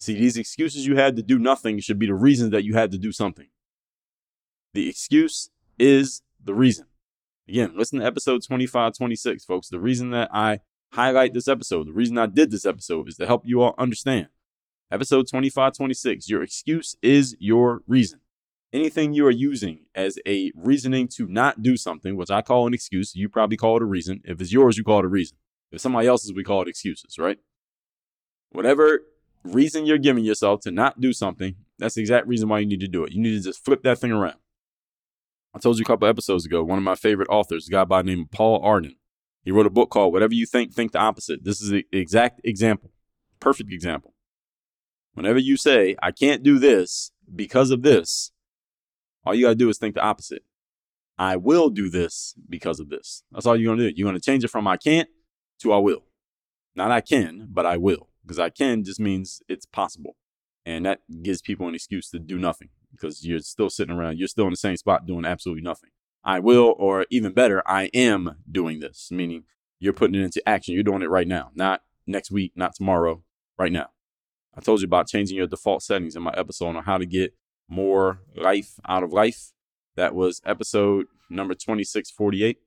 See, 0.00 0.14
these 0.14 0.36
excuses 0.36 0.86
you 0.86 0.96
had 0.96 1.16
to 1.16 1.22
do 1.22 1.38
nothing 1.38 1.78
should 1.80 1.98
be 1.98 2.06
the 2.06 2.14
reasons 2.14 2.50
that 2.50 2.64
you 2.64 2.74
had 2.74 2.90
to 2.92 2.98
do 2.98 3.12
something. 3.12 3.48
The 4.72 4.88
excuse 4.88 5.50
is 5.78 6.22
the 6.42 6.54
reason. 6.54 6.86
Again, 7.48 7.72
listen 7.76 7.98
to 8.00 8.06
episode 8.06 8.42
25, 8.46 8.94
26, 8.94 9.44
folks. 9.44 9.68
The 9.68 9.80
reason 9.80 10.10
that 10.10 10.30
I 10.32 10.60
highlight 10.92 11.34
this 11.34 11.48
episode, 11.48 11.88
the 11.88 11.92
reason 11.92 12.16
I 12.18 12.26
did 12.26 12.50
this 12.50 12.64
episode 12.64 13.08
is 13.08 13.16
to 13.16 13.26
help 13.26 13.42
you 13.44 13.60
all 13.62 13.74
understand. 13.76 14.28
Episode 14.90 15.28
25, 15.28 15.74
26, 15.74 16.28
your 16.28 16.42
excuse 16.42 16.96
is 17.02 17.36
your 17.38 17.82
reason 17.86 18.20
anything 18.72 19.12
you 19.12 19.26
are 19.26 19.30
using 19.30 19.86
as 19.94 20.18
a 20.26 20.52
reasoning 20.54 21.08
to 21.08 21.26
not 21.26 21.62
do 21.62 21.76
something, 21.76 22.16
which 22.16 22.30
I 22.30 22.42
call 22.42 22.66
an 22.66 22.74
excuse, 22.74 23.14
you 23.14 23.28
probably 23.28 23.56
call 23.56 23.76
it 23.76 23.82
a 23.82 23.86
reason. 23.86 24.20
If 24.24 24.40
it's 24.40 24.52
yours, 24.52 24.76
you 24.76 24.84
call 24.84 25.00
it 25.00 25.04
a 25.04 25.08
reason. 25.08 25.36
If 25.72 25.80
somebody 25.80 26.06
else's, 26.08 26.32
we 26.32 26.44
call 26.44 26.62
it 26.62 26.68
excuses, 26.68 27.18
right? 27.18 27.38
Whatever 28.50 29.02
reason 29.44 29.86
you're 29.86 29.98
giving 29.98 30.24
yourself 30.24 30.60
to 30.62 30.70
not 30.70 31.00
do 31.00 31.12
something, 31.12 31.56
that's 31.78 31.94
the 31.94 32.00
exact 32.00 32.26
reason 32.26 32.48
why 32.48 32.58
you 32.58 32.66
need 32.66 32.80
to 32.80 32.88
do 32.88 33.04
it. 33.04 33.12
You 33.12 33.20
need 33.20 33.36
to 33.36 33.42
just 33.42 33.64
flip 33.64 33.82
that 33.84 33.98
thing 33.98 34.12
around. 34.12 34.36
I 35.54 35.58
told 35.58 35.78
you 35.78 35.82
a 35.82 35.86
couple 35.86 36.06
episodes 36.06 36.46
ago, 36.46 36.62
one 36.62 36.78
of 36.78 36.84
my 36.84 36.94
favorite 36.94 37.28
authors, 37.28 37.66
a 37.66 37.70
guy 37.70 37.84
by 37.84 38.02
the 38.02 38.10
name 38.10 38.22
of 38.22 38.30
Paul 38.30 38.60
Arden. 38.62 38.96
He 39.42 39.50
wrote 39.50 39.66
a 39.66 39.70
book 39.70 39.90
called 39.90 40.12
Whatever 40.12 40.34
You 40.34 40.46
Think, 40.46 40.72
Think 40.72 40.92
the 40.92 40.98
Opposite. 40.98 41.44
This 41.44 41.60
is 41.60 41.70
the 41.70 41.86
exact 41.92 42.40
example, 42.44 42.90
perfect 43.40 43.72
example. 43.72 44.14
Whenever 45.14 45.38
you 45.38 45.56
say, 45.56 45.96
I 46.02 46.12
can't 46.12 46.42
do 46.42 46.58
this 46.58 47.10
because 47.34 47.70
of 47.70 47.82
this, 47.82 48.32
all 49.30 49.34
you 49.36 49.44
got 49.44 49.50
to 49.50 49.54
do 49.54 49.68
is 49.68 49.78
think 49.78 49.94
the 49.94 50.02
opposite. 50.02 50.42
I 51.16 51.36
will 51.36 51.70
do 51.70 51.88
this 51.88 52.34
because 52.48 52.80
of 52.80 52.88
this. 52.88 53.22
That's 53.30 53.46
all 53.46 53.56
you're 53.56 53.68
going 53.68 53.78
to 53.78 53.90
do. 53.90 53.94
You're 53.96 54.06
going 54.06 54.18
to 54.18 54.20
change 54.20 54.42
it 54.42 54.48
from 54.48 54.66
I 54.66 54.76
can't 54.76 55.08
to 55.60 55.72
I 55.72 55.78
will. 55.78 56.02
Not 56.74 56.90
I 56.90 57.00
can, 57.00 57.46
but 57.48 57.64
I 57.64 57.76
will. 57.76 58.08
Because 58.24 58.40
I 58.40 58.50
can 58.50 58.82
just 58.82 58.98
means 58.98 59.40
it's 59.48 59.66
possible. 59.66 60.16
And 60.66 60.84
that 60.84 61.02
gives 61.22 61.42
people 61.42 61.68
an 61.68 61.76
excuse 61.76 62.10
to 62.10 62.18
do 62.18 62.40
nothing 62.40 62.70
because 62.90 63.24
you're 63.24 63.38
still 63.38 63.70
sitting 63.70 63.94
around. 63.94 64.18
You're 64.18 64.26
still 64.26 64.46
in 64.46 64.50
the 64.50 64.56
same 64.56 64.76
spot 64.76 65.06
doing 65.06 65.24
absolutely 65.24 65.62
nothing. 65.62 65.90
I 66.24 66.40
will, 66.40 66.74
or 66.76 67.06
even 67.08 67.32
better, 67.32 67.62
I 67.66 67.84
am 67.94 68.36
doing 68.50 68.80
this, 68.80 69.10
meaning 69.12 69.44
you're 69.78 69.92
putting 69.92 70.20
it 70.20 70.24
into 70.24 70.42
action. 70.48 70.74
You're 70.74 70.82
doing 70.82 71.02
it 71.02 71.08
right 71.08 71.28
now, 71.28 71.52
not 71.54 71.82
next 72.04 72.32
week, 72.32 72.52
not 72.56 72.74
tomorrow, 72.74 73.22
right 73.56 73.70
now. 73.70 73.90
I 74.56 74.60
told 74.60 74.80
you 74.80 74.86
about 74.86 75.06
changing 75.06 75.36
your 75.36 75.46
default 75.46 75.84
settings 75.84 76.16
in 76.16 76.22
my 76.22 76.34
episode 76.36 76.74
on 76.74 76.82
how 76.82 76.98
to 76.98 77.06
get 77.06 77.34
more 77.70 78.20
life 78.36 78.74
out 78.86 79.02
of 79.02 79.12
life. 79.12 79.52
That 79.96 80.14
was 80.14 80.42
episode 80.44 81.06
number 81.30 81.54
2648. 81.54 82.58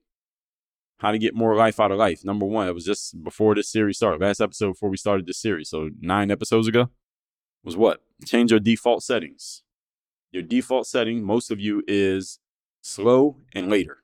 How 0.98 1.12
to 1.12 1.20
get 1.20 1.36
more 1.36 1.56
life 1.56 1.80
out 1.80 1.92
of 1.92 1.98
life. 1.98 2.24
Number 2.24 2.46
one, 2.46 2.68
it 2.68 2.74
was 2.74 2.86
just 2.86 3.24
before 3.24 3.56
this 3.56 3.70
series 3.70 3.98
started. 3.98 4.22
Last 4.22 4.40
episode 4.40 4.72
before 4.72 4.90
we 4.90 4.98
started 4.98 5.26
this 5.28 5.42
series. 5.42 5.70
So 5.70 5.90
nine 6.00 6.32
episodes 6.32 6.68
ago 6.68 6.90
was 7.64 7.76
what? 7.76 8.02
Change 8.26 8.52
your 8.52 8.60
default 8.60 9.04
settings. 9.04 9.64
Your 10.32 10.44
default 10.44 10.88
setting, 10.88 11.24
most 11.24 11.52
of 11.52 11.60
you, 11.60 11.84
is 11.88 12.40
slow 12.82 13.38
and 13.54 13.70
later. 13.70 14.04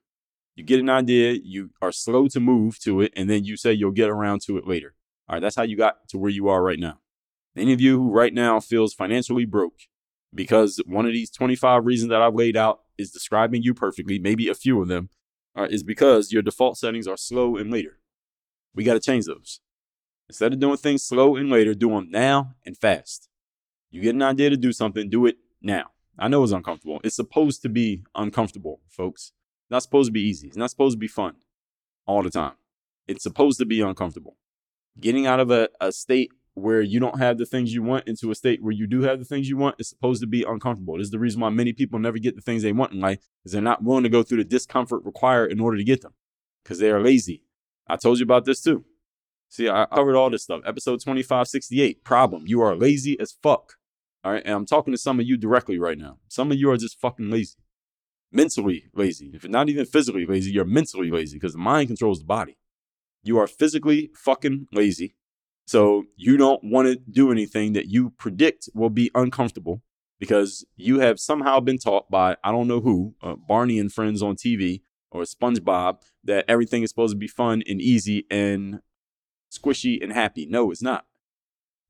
You 0.55 0.63
get 0.63 0.79
an 0.79 0.89
idea, 0.89 1.39
you 1.41 1.69
are 1.81 1.91
slow 1.91 2.27
to 2.27 2.39
move 2.39 2.79
to 2.79 2.99
it, 3.01 3.13
and 3.15 3.29
then 3.29 3.45
you 3.45 3.55
say 3.55 3.71
you'll 3.71 3.91
get 3.91 4.09
around 4.09 4.41
to 4.41 4.57
it 4.57 4.67
later. 4.67 4.93
All 5.27 5.35
right, 5.35 5.39
that's 5.39 5.55
how 5.55 5.63
you 5.63 5.77
got 5.77 6.07
to 6.09 6.17
where 6.17 6.29
you 6.29 6.49
are 6.49 6.61
right 6.61 6.79
now. 6.79 6.99
Any 7.55 7.71
of 7.71 7.79
you 7.79 7.97
who 7.97 8.11
right 8.11 8.33
now 8.33 8.59
feels 8.59 8.93
financially 8.93 9.45
broke, 9.45 9.79
because 10.33 10.81
one 10.85 11.05
of 11.05 11.13
these 11.13 11.31
25 11.31 11.85
reasons 11.85 12.09
that 12.09 12.21
I've 12.21 12.35
laid 12.35 12.57
out 12.57 12.81
is 12.97 13.11
describing 13.11 13.63
you 13.63 13.73
perfectly, 13.73 14.19
maybe 14.19 14.47
a 14.47 14.55
few 14.55 14.81
of 14.81 14.87
them, 14.87 15.09
uh, 15.57 15.67
is 15.69 15.83
because 15.83 16.31
your 16.31 16.41
default 16.41 16.77
settings 16.77 17.07
are 17.07 17.17
slow 17.17 17.57
and 17.57 17.71
later. 17.71 17.99
We 18.75 18.83
got 18.83 18.93
to 18.93 18.99
change 18.99 19.25
those. 19.25 19.61
Instead 20.27 20.53
of 20.53 20.59
doing 20.59 20.77
things 20.77 21.03
slow 21.03 21.35
and 21.35 21.49
later, 21.49 21.73
do 21.73 21.89
them 21.89 22.11
now 22.11 22.55
and 22.65 22.77
fast. 22.77 23.29
You 23.89 24.01
get 24.01 24.13
an 24.13 24.21
idea 24.21 24.51
to 24.51 24.57
do 24.57 24.71
something, 24.71 25.09
do 25.09 25.25
it 25.25 25.37
now. 25.61 25.85
I 26.17 26.27
know 26.27 26.43
it's 26.43 26.51
uncomfortable. 26.51 27.01
It's 27.03 27.15
supposed 27.15 27.61
to 27.63 27.69
be 27.69 28.03
uncomfortable, 28.13 28.81
folks. 28.87 29.31
It's 29.63 29.71
not 29.71 29.83
supposed 29.83 30.09
to 30.09 30.11
be 30.11 30.21
easy. 30.21 30.47
It's 30.47 30.57
not 30.57 30.69
supposed 30.69 30.95
to 30.95 30.99
be 30.99 31.07
fun 31.07 31.35
all 32.05 32.21
the 32.21 32.29
time. 32.29 32.53
It's 33.07 33.23
supposed 33.23 33.57
to 33.59 33.65
be 33.65 33.81
uncomfortable. 33.81 34.37
Getting 34.99 35.25
out 35.25 35.39
of 35.39 35.49
a, 35.49 35.69
a 35.81 35.91
state 35.91 36.31
where 36.59 36.81
you 36.81 36.99
don't 36.99 37.19
have 37.19 37.37
the 37.37 37.45
things 37.45 37.73
you 37.73 37.81
want 37.81 38.07
into 38.07 38.31
a 38.31 38.35
state 38.35 38.61
where 38.61 38.73
you 38.73 38.87
do 38.87 39.01
have 39.01 39.19
the 39.19 39.25
things 39.25 39.49
you 39.49 39.57
want 39.57 39.75
is 39.79 39.89
supposed 39.89 40.21
to 40.21 40.27
be 40.27 40.43
uncomfortable. 40.43 40.97
This 40.97 41.05
is 41.05 41.11
the 41.11 41.19
reason 41.19 41.41
why 41.41 41.49
many 41.49 41.73
people 41.73 41.99
never 41.99 42.17
get 42.17 42.35
the 42.35 42.41
things 42.41 42.63
they 42.63 42.71
want 42.71 42.91
in 42.91 42.99
life 42.99 43.27
is 43.45 43.51
they're 43.51 43.61
not 43.61 43.83
willing 43.83 44.03
to 44.03 44.09
go 44.09 44.23
through 44.23 44.39
the 44.39 44.43
discomfort 44.43 45.03
required 45.03 45.51
in 45.51 45.59
order 45.59 45.77
to 45.77 45.83
get 45.83 46.01
them 46.01 46.13
because 46.63 46.79
they 46.79 46.91
are 46.91 47.01
lazy. 47.01 47.43
I 47.87 47.95
told 47.95 48.19
you 48.19 48.23
about 48.23 48.45
this 48.45 48.61
too. 48.61 48.85
See, 49.49 49.67
I 49.67 49.85
covered 49.85 50.15
all 50.15 50.29
this 50.29 50.43
stuff. 50.43 50.61
Episode 50.65 50.99
2568, 50.99 52.03
problem. 52.03 52.43
You 52.45 52.61
are 52.61 52.75
lazy 52.75 53.19
as 53.19 53.35
fuck. 53.41 53.73
All 54.23 54.33
right. 54.33 54.43
And 54.45 54.53
I'm 54.53 54.65
talking 54.65 54.93
to 54.93 54.97
some 54.97 55.19
of 55.19 55.25
you 55.25 55.37
directly 55.37 55.79
right 55.79 55.97
now. 55.97 56.17
Some 56.27 56.51
of 56.51 56.59
you 56.59 56.69
are 56.69 56.77
just 56.77 56.99
fucking 56.99 57.31
lazy. 57.31 57.57
Mentally 58.31 58.85
lazy. 58.93 59.31
If 59.33 59.43
you're 59.43 59.51
not 59.51 59.69
even 59.69 59.85
physically 59.85 60.27
lazy, 60.27 60.51
you're 60.51 60.65
mentally 60.65 61.09
lazy 61.09 61.37
because 61.37 61.53
the 61.53 61.59
mind 61.59 61.87
controls 61.87 62.19
the 62.19 62.25
body. 62.25 62.57
You 63.23 63.39
are 63.39 63.47
physically 63.47 64.11
fucking 64.13 64.67
lazy 64.71 65.15
so 65.69 66.05
you 66.15 66.35
don't 66.35 66.63
want 66.63 66.87
to 66.87 66.95
do 66.95 67.31
anything 67.31 67.73
that 67.73 67.85
you 67.85 68.09
predict 68.17 68.69
will 68.73 68.89
be 68.89 69.11
uncomfortable 69.13 69.83
because 70.19 70.65
you 70.75 70.99
have 71.01 71.19
somehow 71.19 71.59
been 71.59 71.77
taught 71.77 72.09
by, 72.09 72.37
I 72.43 72.51
don't 72.51 72.67
know 72.67 72.79
who, 72.79 73.13
uh, 73.21 73.35
Barney 73.35 73.77
and 73.77 73.93
friends 73.93 74.23
on 74.23 74.35
TV 74.35 74.81
or 75.11 75.21
SpongeBob, 75.21 76.01
that 76.23 76.45
everything 76.47 76.81
is 76.81 76.89
supposed 76.89 77.13
to 77.13 77.19
be 77.19 77.27
fun 77.27 77.61
and 77.67 77.79
easy 77.79 78.25
and 78.31 78.79
squishy 79.51 80.01
and 80.01 80.11
happy. 80.11 80.47
No, 80.47 80.71
it's 80.71 80.81
not. 80.81 81.05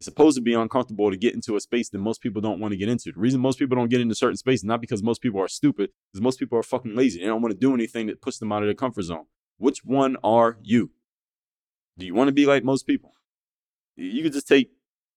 It's 0.01 0.07
supposed 0.07 0.35
to 0.35 0.41
be 0.41 0.53
uncomfortable 0.53 1.09
to 1.09 1.15
get 1.15 1.33
into 1.33 1.55
a 1.55 1.61
space 1.61 1.87
that 1.91 1.99
most 1.99 2.21
people 2.21 2.41
don't 2.41 2.59
want 2.59 2.73
to 2.73 2.77
get 2.77 2.89
into. 2.89 3.13
The 3.13 3.19
reason 3.21 3.39
most 3.39 3.59
people 3.59 3.77
don't 3.77 3.89
get 3.89 4.01
into 4.01 4.13
certain 4.13 4.35
spaces, 4.35 4.65
not 4.65 4.81
because 4.81 5.01
most 5.01 5.21
people 5.21 5.39
are 5.39 5.47
stupid, 5.47 5.91
is 6.13 6.19
most 6.19 6.37
people 6.37 6.59
are 6.59 6.63
fucking 6.63 6.97
lazy. 6.97 7.21
They 7.21 7.27
don't 7.27 7.41
want 7.41 7.53
to 7.53 7.57
do 7.57 7.73
anything 7.73 8.07
that 8.07 8.21
puts 8.21 8.39
them 8.39 8.51
out 8.51 8.61
of 8.61 8.67
their 8.67 8.73
comfort 8.73 9.03
zone. 9.03 9.27
Which 9.57 9.85
one 9.85 10.17
are 10.21 10.57
you? 10.61 10.91
Do 11.97 12.05
you 12.05 12.13
want 12.13 12.27
to 12.27 12.33
be 12.33 12.45
like 12.45 12.65
most 12.65 12.85
people? 12.85 13.13
You 13.99 14.23
could 14.23 14.33
just 14.33 14.47
take 14.47 14.71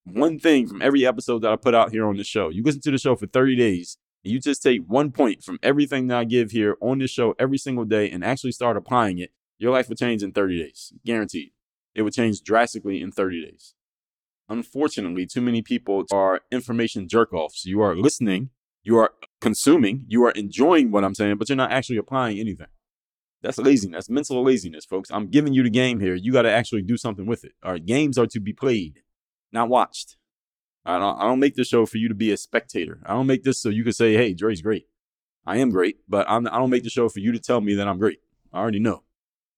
one 0.04 0.38
thing 0.38 0.66
from 0.66 0.82
every 0.82 1.06
episode 1.06 1.42
that 1.42 1.52
I 1.52 1.56
put 1.56 1.74
out 1.74 1.92
here 1.92 2.06
on 2.06 2.16
the 2.16 2.24
show. 2.24 2.48
You 2.48 2.62
listen 2.62 2.80
to 2.82 2.90
the 2.90 2.98
show 2.98 3.14
for 3.14 3.26
30 3.26 3.56
days, 3.56 3.96
and 4.24 4.32
you 4.32 4.40
just 4.40 4.62
take 4.62 4.82
one 4.86 5.12
point 5.12 5.44
from 5.44 5.58
everything 5.62 6.08
that 6.08 6.18
I 6.18 6.24
give 6.24 6.50
here 6.50 6.76
on 6.80 6.98
this 6.98 7.10
show 7.10 7.34
every 7.38 7.58
single 7.58 7.84
day 7.84 8.10
and 8.10 8.24
actually 8.24 8.52
start 8.52 8.76
applying 8.76 9.18
it, 9.18 9.30
your 9.58 9.72
life 9.72 9.88
will 9.88 9.96
change 9.96 10.22
in 10.22 10.32
30 10.32 10.58
days. 10.58 10.92
Guaranteed. 11.04 11.52
It 11.94 12.02
would 12.02 12.14
change 12.14 12.42
drastically 12.42 13.00
in 13.00 13.12
30 13.12 13.44
days. 13.44 13.74
Unfortunately, 14.48 15.26
too 15.26 15.40
many 15.40 15.62
people 15.62 16.04
are 16.12 16.40
information 16.50 17.08
jerk 17.08 17.32
offs. 17.32 17.64
You 17.64 17.80
are 17.80 17.94
listening, 17.94 18.50
you 18.82 18.98
are 18.98 19.12
consuming, 19.40 20.04
you 20.08 20.24
are 20.24 20.32
enjoying 20.32 20.90
what 20.90 21.04
I'm 21.04 21.14
saying, 21.14 21.36
but 21.36 21.48
you're 21.48 21.56
not 21.56 21.70
actually 21.70 21.98
applying 21.98 22.38
anything. 22.38 22.66
That's 23.42 23.58
laziness. 23.58 23.96
That's 23.96 24.10
mental 24.10 24.42
laziness, 24.42 24.84
folks. 24.84 25.10
I'm 25.10 25.26
giving 25.26 25.52
you 25.52 25.62
the 25.62 25.70
game 25.70 26.00
here. 26.00 26.14
You 26.14 26.32
got 26.32 26.42
to 26.42 26.50
actually 26.50 26.82
do 26.82 26.96
something 26.96 27.26
with 27.26 27.44
it. 27.44 27.52
All 27.62 27.72
right. 27.72 27.84
Games 27.84 28.16
are 28.16 28.26
to 28.26 28.40
be 28.40 28.52
played, 28.52 29.02
not 29.52 29.68
watched. 29.68 30.16
I 30.84 30.98
don't, 30.98 31.18
I 31.18 31.22
don't 31.22 31.40
make 31.40 31.54
this 31.54 31.68
show 31.68 31.86
for 31.86 31.98
you 31.98 32.08
to 32.08 32.14
be 32.14 32.32
a 32.32 32.36
spectator. 32.36 33.00
I 33.04 33.14
don't 33.14 33.26
make 33.26 33.44
this 33.44 33.60
so 33.60 33.68
you 33.68 33.84
can 33.84 33.92
say, 33.92 34.14
hey, 34.14 34.34
Dre's 34.34 34.62
great. 34.62 34.86
I 35.44 35.58
am 35.58 35.70
great, 35.70 35.98
but 36.08 36.28
I'm, 36.28 36.46
I 36.46 36.58
don't 36.58 36.70
make 36.70 36.84
the 36.84 36.90
show 36.90 37.08
for 37.08 37.18
you 37.18 37.32
to 37.32 37.38
tell 37.38 37.60
me 37.60 37.74
that 37.74 37.88
I'm 37.88 37.98
great. 37.98 38.18
I 38.52 38.58
already 38.58 38.80
know. 38.80 39.02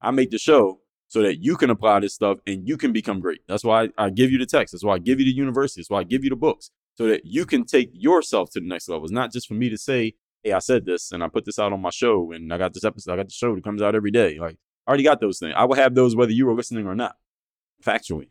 I 0.01 0.11
make 0.11 0.31
the 0.31 0.38
show 0.38 0.81
so 1.09 1.23
that 1.23 1.42
you 1.42 1.57
can 1.57 1.70
apply 1.70 2.01
this 2.01 2.14
stuff 2.14 2.38
and 2.47 2.66
you 2.66 2.77
can 2.77 2.92
become 2.92 3.20
great. 3.20 3.40
That's 3.47 3.64
why 3.64 3.85
I, 3.85 4.07
I 4.07 4.11
give 4.11 4.31
you 4.31 4.38
the 4.38 4.47
text. 4.47 4.73
That's 4.73 4.85
why 4.85 4.94
I 4.94 4.99
give 4.99 5.18
you 5.18 5.27
the 5.27 5.33
university. 5.33 5.81
That's 5.81 5.90
why 5.90 6.01
I 6.01 6.05
give 6.05 6.25
you 6.25 6.31
the 6.31 6.37
books 6.37 6.70
so 6.94 7.07
that 7.07 7.25
you 7.25 7.44
can 7.44 7.64
take 7.64 7.90
yourself 7.92 8.51
to 8.51 8.61
the 8.61 8.66
next 8.66 8.88
level. 8.88 9.05
It's 9.05 9.12
not 9.12 9.33
just 9.33 9.47
for 9.47 9.55
me 9.55 9.68
to 9.68 9.79
say, 9.79 10.14
hey, 10.44 10.52
I 10.52 10.59
said 10.59 10.85
this 10.85 11.11
and 11.11 11.24
I 11.24 11.28
put 11.28 11.46
this 11.46 11.59
out 11.59 11.72
on 11.72 11.80
my 11.80 11.90
show 11.90 12.30
and 12.30 12.52
I 12.52 12.59
got 12.59 12.74
this 12.74 12.85
episode, 12.85 13.14
I 13.14 13.16
got 13.16 13.26
the 13.26 13.33
show 13.33 13.54
that 13.54 13.64
comes 13.64 13.83
out 13.83 13.94
every 13.94 14.11
day. 14.11 14.38
Like, 14.38 14.59
I 14.87 14.90
already 14.90 15.02
got 15.02 15.20
those 15.20 15.38
things. 15.38 15.54
I 15.57 15.64
will 15.64 15.76
have 15.76 15.94
those 15.94 16.14
whether 16.14 16.33
you 16.33 16.46
were 16.46 16.54
listening 16.54 16.87
or 16.87 16.94
not, 16.94 17.16
factually. 17.83 18.28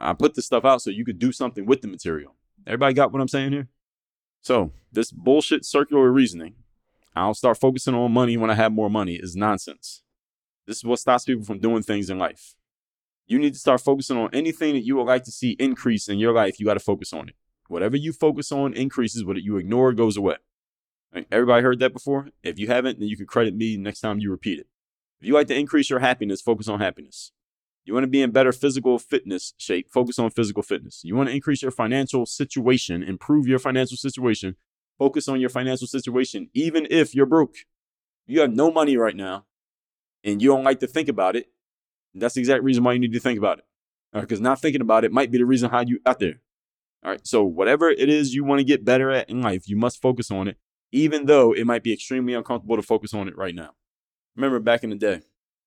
I 0.00 0.12
put 0.12 0.34
this 0.34 0.46
stuff 0.46 0.64
out 0.64 0.82
so 0.82 0.90
you 0.90 1.04
could 1.04 1.20
do 1.20 1.32
something 1.32 1.64
with 1.64 1.80
the 1.80 1.88
material. 1.88 2.34
Everybody 2.66 2.94
got 2.94 3.12
what 3.12 3.22
I'm 3.22 3.28
saying 3.28 3.52
here? 3.52 3.68
So, 4.42 4.72
this 4.92 5.10
bullshit 5.10 5.64
circular 5.64 6.10
reasoning, 6.10 6.56
I'll 7.16 7.34
start 7.34 7.58
focusing 7.58 7.94
on 7.94 8.12
money 8.12 8.36
when 8.36 8.50
I 8.50 8.54
have 8.54 8.72
more 8.72 8.90
money, 8.90 9.14
is 9.14 9.36
nonsense. 9.36 10.02
This 10.66 10.78
is 10.78 10.84
what 10.84 10.98
stops 10.98 11.24
people 11.24 11.44
from 11.44 11.60
doing 11.60 11.82
things 11.82 12.10
in 12.10 12.18
life. 12.18 12.54
You 13.26 13.38
need 13.38 13.54
to 13.54 13.58
start 13.58 13.80
focusing 13.80 14.18
on 14.18 14.30
anything 14.32 14.74
that 14.74 14.84
you 14.84 14.96
would 14.96 15.06
like 15.06 15.24
to 15.24 15.30
see 15.30 15.52
increase 15.52 16.08
in 16.08 16.18
your 16.18 16.32
life. 16.32 16.58
You 16.58 16.66
got 16.66 16.74
to 16.74 16.80
focus 16.80 17.12
on 17.12 17.28
it. 17.28 17.36
Whatever 17.68 17.96
you 17.96 18.12
focus 18.12 18.52
on 18.52 18.74
increases, 18.74 19.24
what 19.24 19.40
you 19.42 19.56
ignore 19.56 19.92
goes 19.92 20.16
away. 20.16 20.36
Right? 21.14 21.26
Everybody 21.30 21.62
heard 21.62 21.78
that 21.78 21.92
before? 21.92 22.30
If 22.42 22.58
you 22.58 22.66
haven't, 22.66 22.98
then 22.98 23.08
you 23.08 23.16
can 23.16 23.26
credit 23.26 23.54
me 23.54 23.76
next 23.76 24.00
time 24.00 24.18
you 24.18 24.30
repeat 24.30 24.58
it. 24.58 24.66
If 25.20 25.28
you 25.28 25.34
like 25.34 25.46
to 25.48 25.56
increase 25.56 25.88
your 25.88 26.00
happiness, 26.00 26.40
focus 26.40 26.68
on 26.68 26.80
happiness. 26.80 27.32
You 27.84 27.92
want 27.92 28.04
to 28.04 28.08
be 28.08 28.22
in 28.22 28.30
better 28.30 28.52
physical 28.52 28.98
fitness 28.98 29.52
shape, 29.58 29.90
focus 29.90 30.18
on 30.18 30.30
physical 30.30 30.62
fitness. 30.62 31.02
You 31.04 31.14
want 31.14 31.28
to 31.28 31.34
increase 31.34 31.62
your 31.62 31.70
financial 31.70 32.26
situation, 32.26 33.02
improve 33.02 33.46
your 33.46 33.58
financial 33.58 33.96
situation, 33.96 34.56
focus 34.98 35.28
on 35.28 35.40
your 35.40 35.50
financial 35.50 35.86
situation, 35.86 36.48
even 36.54 36.86
if 36.90 37.14
you're 37.14 37.26
broke. 37.26 37.56
You 38.26 38.40
have 38.40 38.54
no 38.54 38.72
money 38.72 38.96
right 38.96 39.14
now 39.14 39.44
and 40.24 40.40
you 40.40 40.48
don't 40.48 40.64
like 40.64 40.80
to 40.80 40.86
think 40.86 41.08
about 41.08 41.36
it. 41.36 41.50
That's 42.14 42.34
the 42.34 42.40
exact 42.40 42.62
reason 42.62 42.82
why 42.84 42.94
you 42.94 42.98
need 42.98 43.12
to 43.12 43.20
think 43.20 43.38
about 43.38 43.58
it. 43.58 43.64
Because 44.12 44.40
not 44.40 44.60
thinking 44.60 44.80
about 44.80 45.04
it 45.04 45.12
might 45.12 45.30
be 45.30 45.38
the 45.38 45.44
reason 45.44 45.70
how 45.70 45.80
you 45.80 46.00
got 46.00 46.20
there. 46.20 46.40
All 47.04 47.10
right. 47.10 47.26
So, 47.26 47.44
whatever 47.44 47.90
it 47.90 48.08
is 48.08 48.32
you 48.32 48.44
want 48.44 48.60
to 48.60 48.64
get 48.64 48.84
better 48.84 49.10
at 49.10 49.28
in 49.28 49.42
life, 49.42 49.68
you 49.68 49.76
must 49.76 50.00
focus 50.00 50.30
on 50.30 50.48
it, 50.48 50.56
even 50.94 51.26
though 51.26 51.52
it 51.52 51.66
might 51.66 51.82
be 51.82 51.92
extremely 51.92 52.34
uncomfortable 52.34 52.76
to 52.76 52.82
focus 52.82 53.12
on 53.12 53.26
it 53.26 53.36
right 53.36 53.54
now. 53.54 53.70
Remember 54.36 54.60
back 54.60 54.84
in 54.84 54.90
the 54.90 54.96
day 54.96 55.22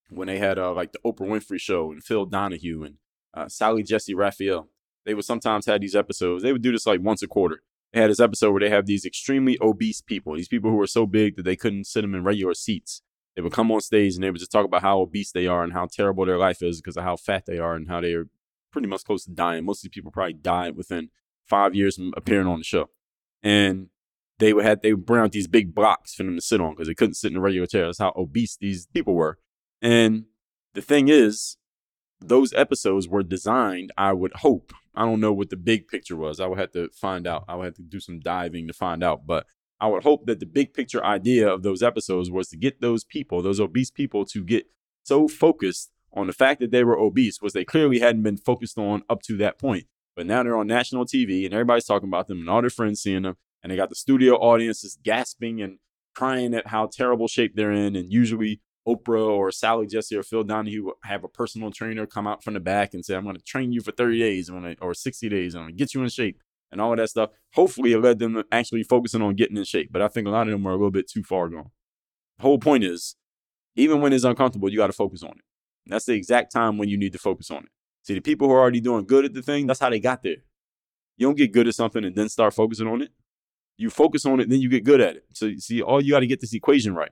when 0.10 0.30
they 0.30 0.38
had 0.38 0.58
uh, 0.58 0.74
like 0.74 0.94
the 0.94 1.00
Oprah 1.00 1.28
Winfrey 1.28 1.60
Show 1.60 1.92
and 1.92 2.02
Phil 2.02 2.26
Donahue 2.26 2.84
and 2.84 2.96
uh, 3.34 3.50
Sally 3.50 3.84
Jessy 3.84 4.14
Raphael. 4.14 4.70
They 5.06 5.14
would 5.14 5.26
sometimes 5.26 5.66
have 5.66 5.82
these 5.82 5.98
episodes. 5.98 6.44
They 6.44 6.54
would 6.54 6.62
do 6.62 6.72
this 6.72 6.88
like 6.88 7.02
once 7.02 7.22
a 7.22 7.28
quarter. 7.28 7.62
They 7.92 8.00
had 8.00 8.10
this 8.10 8.22
episode 8.22 8.52
where 8.52 8.62
they 8.62 8.70
have 8.70 8.86
these 8.86 9.06
extremely 9.06 9.58
obese 9.62 10.00
people, 10.00 10.34
these 10.36 10.48
people 10.48 10.72
who 10.72 10.80
are 10.80 10.88
so 10.88 11.06
big 11.06 11.36
that 11.36 11.44
they 11.44 11.58
couldn't 11.58 11.88
sit 11.88 12.04
them 12.04 12.16
in 12.16 12.24
regular 12.24 12.54
seats. 12.54 13.02
They 13.36 13.42
would 13.42 13.52
come 13.52 13.70
on 13.70 13.82
stage 13.82 14.16
and 14.16 14.24
they 14.24 14.32
would 14.32 14.40
just 14.40 14.52
talk 14.52 14.66
about 14.66 14.82
how 14.82 15.02
obese 15.02 15.34
they 15.34 15.46
are 15.46 15.62
and 15.62 15.74
how 15.74 15.88
terrible 15.92 16.26
their 16.26 16.38
life 16.38 16.62
is 16.62 16.80
because 16.80 16.96
of 16.96 17.04
how 17.04 17.18
fat 17.18 17.46
they 17.46 17.58
are 17.58 17.76
and 17.76 17.90
how 17.90 18.00
they 18.00 18.14
are 18.14 18.30
pretty 18.72 18.88
much 18.88 19.04
close 19.04 19.26
to 19.26 19.32
dying. 19.32 19.66
Most 19.66 19.80
of 19.80 19.84
these 19.84 19.96
people 19.96 20.12
probably 20.12 20.34
died 20.34 20.78
within 20.78 21.10
five 21.46 21.76
years 21.76 21.98
from 21.98 22.14
appearing 22.16 22.48
on 22.48 22.60
the 22.60 22.64
show. 22.64 22.90
And 23.44 23.90
they 24.40 24.54
would 24.54 24.66
have 24.66 24.82
they 24.82 24.94
would 24.94 25.06
bring 25.06 25.24
out 25.24 25.32
these 25.32 25.48
big 25.48 25.74
blocks 25.74 26.14
for 26.14 26.24
them 26.24 26.36
to 26.36 26.42
sit 26.42 26.62
on 26.62 26.72
because 26.74 26.88
they 26.88 26.94
couldn't 26.94 27.16
sit 27.16 27.32
in 27.32 27.38
a 27.38 27.42
regular 27.42 27.68
chair. 27.68 27.86
That's 27.86 28.00
how 28.00 28.14
obese 28.16 28.58
these 28.58 28.88
people 28.88 29.14
were. 29.14 29.38
And 29.82 30.26
the 30.74 30.82
thing 30.82 31.08
is, 31.08 31.58
those 32.20 32.54
episodes 32.54 33.08
were 33.08 33.24
designed, 33.24 33.92
I 33.98 34.14
would 34.14 34.34
hope. 34.38 34.74
I 34.96 35.06
don't 35.06 35.20
know 35.20 35.34
what 35.34 35.50
the 35.50 35.58
big 35.58 35.88
picture 35.88 36.16
was. 36.16 36.40
I 36.40 36.48
would 36.48 36.60
have 36.60 36.72
to 36.72 36.90
find 36.90 37.28
out. 37.28 37.46
I 37.48 37.56
would 37.56 37.66
have 37.66 37.76
to 37.76 37.84
do 37.84 38.00
some 38.00 38.20
diving 38.20 38.68
to 38.68 38.74
find 38.74 39.04
out. 39.04 39.28
But 39.28 39.46
I 39.80 39.88
would 39.88 40.04
hope 40.04 40.26
that 40.26 40.40
the 40.40 40.46
big 40.46 40.74
picture 40.74 41.04
idea 41.04 41.48
of 41.48 41.62
those 41.62 41.84
episodes 41.84 42.32
was 42.32 42.50
to 42.50 42.58
get 42.58 42.82
those 42.82 43.04
people, 43.04 43.42
those 43.42 43.60
obese 43.60 43.92
people, 43.92 44.26
to 44.26 44.44
get 44.44 44.66
so 45.04 45.28
focused 45.28 45.92
on 46.14 46.26
the 46.26 46.34
fact 46.34 46.60
that 46.62 46.72
they 46.72 46.84
were 46.84 46.98
obese, 46.98 47.42
was 47.42 47.54
they 47.54 47.66
clearly 47.66 48.00
hadn't 48.00 48.24
been 48.24 48.38
focused 48.38 48.80
on 48.80 49.04
up 49.08 49.22
to 49.24 49.38
that 49.38 49.60
point. 49.60 49.86
But 50.16 50.26
now 50.26 50.42
they're 50.42 50.58
on 50.58 50.66
national 50.66 51.06
TV 51.06 51.46
and 51.46 51.54
everybody's 51.54 51.86
talking 51.86 52.10
about 52.10 52.28
them 52.28 52.40
and 52.40 52.50
all 52.50 52.62
their 52.62 52.72
friends 52.72 53.02
seeing 53.02 53.22
them. 53.22 53.38
And 53.64 53.72
they 53.72 53.76
got 53.76 53.90
the 53.90 53.96
studio 53.96 54.36
audiences 54.36 54.98
gasping 55.04 55.62
and 55.62 55.80
crying 56.16 56.54
at 56.54 56.68
how 56.68 56.88
terrible 56.88 57.28
shape 57.28 57.56
they're 57.56 57.72
in. 57.72 57.96
And 57.96 58.12
usually 58.12 58.62
Oprah 58.88 59.28
or 59.28 59.52
Sally 59.52 59.88
Jessy 59.88 60.16
or 60.16 60.24
Phil 60.24 60.44
Donahue 60.44 60.92
have 61.04 61.24
a 61.24 61.28
personal 61.28 61.72
trainer 61.72 62.06
come 62.06 62.28
out 62.28 62.44
from 62.44 62.54
the 62.54 62.60
back 62.60 62.94
and 62.94 63.04
say, 63.04 63.16
I'm 63.16 63.24
going 63.24 63.36
to 63.36 63.42
train 63.42 63.72
you 63.72 63.82
for 63.82 63.92
30 63.92 64.20
days 64.20 64.50
or 64.82 64.94
60 64.94 65.30
days 65.30 65.54
and 65.54 65.62
I'm 65.62 65.68
going 65.68 65.78
to 65.78 65.84
get 65.84 65.94
you 65.94 66.04
in 66.04 66.10
shape 66.10 66.42
and 66.72 66.80
all 66.80 66.92
of 66.92 66.98
that 66.98 67.10
stuff. 67.10 67.32
Hopefully, 67.54 67.94
it 67.94 68.00
led 68.00 68.20
them 68.20 68.36
to 68.36 68.46
actually 68.52 68.84
focusing 68.84 69.22
on 69.22 69.36
getting 69.36 69.58
in 69.58 69.64
shape. 69.64 69.90
But 69.92 70.02
I 70.02 70.08
think 70.08 70.28
a 70.28 70.32
lot 70.32 70.48
of 70.48 70.52
them 70.52 70.64
were 70.64 70.72
a 70.72 70.76
little 70.76 70.92
bit 70.92 71.10
too 71.10 71.24
far 71.24 71.50
gone. 71.50 71.72
The 72.38 72.44
whole 72.44 72.60
point 72.60 72.84
is, 72.84 73.16
even 73.76 74.02
when 74.02 74.14
it's 74.14 74.24
uncomfortable, 74.24 74.70
you 74.70 74.78
got 74.78 74.88
to 74.88 74.94
focus 74.94 75.24
on 75.24 75.32
it. 75.32 75.44
And 75.86 75.94
that's 75.94 76.06
the 76.06 76.14
exact 76.14 76.52
time 76.52 76.78
when 76.78 76.90
you 76.90 76.98
need 76.98 77.14
to 77.14 77.20
focus 77.20 77.52
on 77.52 77.64
it. 77.64 77.70
See, 78.04 78.14
the 78.14 78.22
people 78.22 78.48
who 78.48 78.54
are 78.54 78.60
already 78.60 78.82
doing 78.82 79.06
good 79.06 79.26
at 79.26 79.34
the 79.34 79.42
thing, 79.42 79.68
that's 79.68 79.80
how 79.80 79.90
they 79.90 80.00
got 80.00 80.24
there. 80.24 80.38
You 81.18 81.28
don't 81.28 81.38
get 81.38 81.52
good 81.52 81.68
at 81.68 81.76
something 81.76 82.04
and 82.04 82.16
then 82.16 82.30
start 82.30 82.54
focusing 82.54 82.88
on 82.88 83.02
it. 83.02 83.12
You 83.78 83.90
focus 83.90 84.26
on 84.26 84.40
it, 84.40 84.50
then 84.50 84.60
you 84.60 84.70
get 84.70 84.84
good 84.84 85.02
at 85.02 85.18
it. 85.18 85.26
So, 85.34 85.54
see, 85.58 85.82
all 85.82 86.02
you 86.02 86.12
got 86.12 86.22
to 86.22 86.28
get 86.28 86.42
this 86.42 86.54
equation 86.54 86.96
right. 86.96 87.12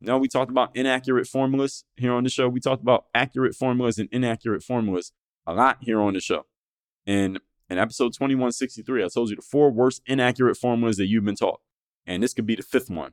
Now, 0.00 0.18
we 0.18 0.28
talked 0.28 0.50
about 0.50 0.74
inaccurate 0.74 1.26
formulas 1.26 1.84
here 1.96 2.12
on 2.12 2.24
the 2.24 2.30
show. 2.30 2.48
We 2.48 2.60
talked 2.60 2.82
about 2.82 3.06
accurate 3.14 3.54
formulas 3.54 3.98
and 3.98 4.08
inaccurate 4.12 4.62
formulas 4.62 5.12
a 5.46 5.52
lot 5.52 5.78
here 5.80 6.00
on 6.00 6.14
the 6.14 6.20
show. 6.20 6.46
And 7.06 7.40
in 7.68 7.78
episode 7.78 8.12
2163, 8.14 9.04
I 9.04 9.08
told 9.08 9.30
you 9.30 9.36
the 9.36 9.42
four 9.42 9.70
worst 9.70 10.02
inaccurate 10.06 10.56
formulas 10.56 10.96
that 10.96 11.06
you've 11.06 11.24
been 11.24 11.36
taught. 11.36 11.60
And 12.06 12.22
this 12.22 12.34
could 12.34 12.46
be 12.46 12.56
the 12.56 12.62
fifth 12.62 12.90
one, 12.90 13.12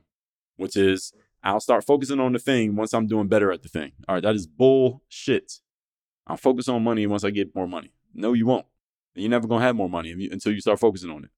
which 0.56 0.76
is 0.76 1.12
I'll 1.42 1.60
start 1.60 1.84
focusing 1.84 2.20
on 2.20 2.32
the 2.32 2.38
thing 2.38 2.74
once 2.74 2.92
I'm 2.92 3.06
doing 3.06 3.28
better 3.28 3.52
at 3.52 3.62
the 3.62 3.68
thing. 3.68 3.92
All 4.08 4.14
right, 4.14 4.22
that 4.22 4.34
is 4.34 4.46
bullshit. 4.46 5.60
I'll 6.26 6.36
focus 6.36 6.68
on 6.68 6.82
money 6.82 7.06
once 7.06 7.24
I 7.24 7.30
get 7.30 7.54
more 7.54 7.68
money. 7.68 7.92
No, 8.14 8.32
you 8.32 8.46
won't. 8.46 8.66
You're 9.14 9.30
never 9.30 9.46
going 9.46 9.60
to 9.60 9.66
have 9.66 9.76
more 9.76 9.88
money 9.88 10.28
until 10.30 10.52
you 10.52 10.60
start 10.60 10.80
focusing 10.80 11.10
on 11.10 11.24
it. 11.24 11.30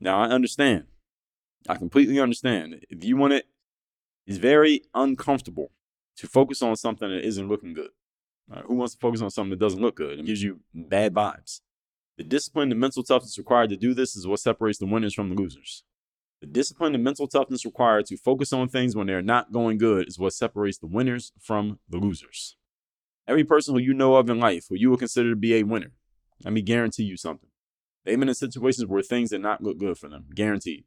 Now, 0.00 0.20
I 0.20 0.28
understand. 0.28 0.84
I 1.68 1.76
completely 1.76 2.20
understand. 2.20 2.84
If 2.90 3.04
you 3.04 3.16
want 3.16 3.32
it 3.32 3.46
it's 4.26 4.38
very 4.38 4.82
uncomfortable 4.94 5.70
to 6.16 6.26
focus 6.26 6.62
on 6.62 6.76
something 6.76 7.08
that 7.08 7.24
isn't 7.24 7.48
looking 7.48 7.74
good. 7.74 7.90
Right? 8.48 8.64
Who 8.66 8.74
wants 8.74 8.94
to 8.94 9.00
focus 9.00 9.22
on 9.22 9.30
something 9.30 9.50
that 9.50 9.60
doesn't 9.60 9.80
look 9.80 9.96
good? 9.96 10.18
and 10.18 10.26
gives 10.26 10.42
you 10.42 10.60
bad 10.74 11.14
vibes. 11.14 11.60
The 12.16 12.24
discipline 12.24 12.70
and 12.70 12.80
mental 12.80 13.02
toughness 13.02 13.38
required 13.38 13.70
to 13.70 13.76
do 13.76 13.94
this 13.94 14.16
is 14.16 14.26
what 14.26 14.40
separates 14.40 14.78
the 14.78 14.86
winners 14.86 15.14
from 15.14 15.28
the 15.28 15.34
losers. 15.34 15.84
The 16.40 16.46
discipline 16.46 16.94
and 16.94 17.04
mental 17.04 17.28
toughness 17.28 17.64
required 17.64 18.06
to 18.06 18.16
focus 18.16 18.52
on 18.52 18.68
things 18.68 18.96
when 18.96 19.06
they're 19.06 19.22
not 19.22 19.52
going 19.52 19.78
good 19.78 20.08
is 20.08 20.18
what 20.18 20.32
separates 20.32 20.78
the 20.78 20.86
winners 20.86 21.32
from 21.40 21.78
the 21.88 21.98
losers. 21.98 22.56
Every 23.28 23.44
person 23.44 23.74
who 23.74 23.80
you 23.80 23.94
know 23.94 24.16
of 24.16 24.30
in 24.30 24.38
life 24.38 24.66
who 24.68 24.76
you 24.76 24.90
would 24.90 24.98
consider 24.98 25.30
to 25.30 25.36
be 25.36 25.54
a 25.54 25.62
winner, 25.62 25.92
let 26.44 26.52
me 26.52 26.62
guarantee 26.62 27.04
you 27.04 27.16
something. 27.16 27.48
They've 28.06 28.18
been 28.18 28.28
in 28.28 28.34
situations 28.36 28.86
where 28.86 29.02
things 29.02 29.30
did 29.30 29.40
not 29.40 29.62
look 29.62 29.78
good 29.78 29.98
for 29.98 30.08
them, 30.08 30.26
guaranteed. 30.32 30.84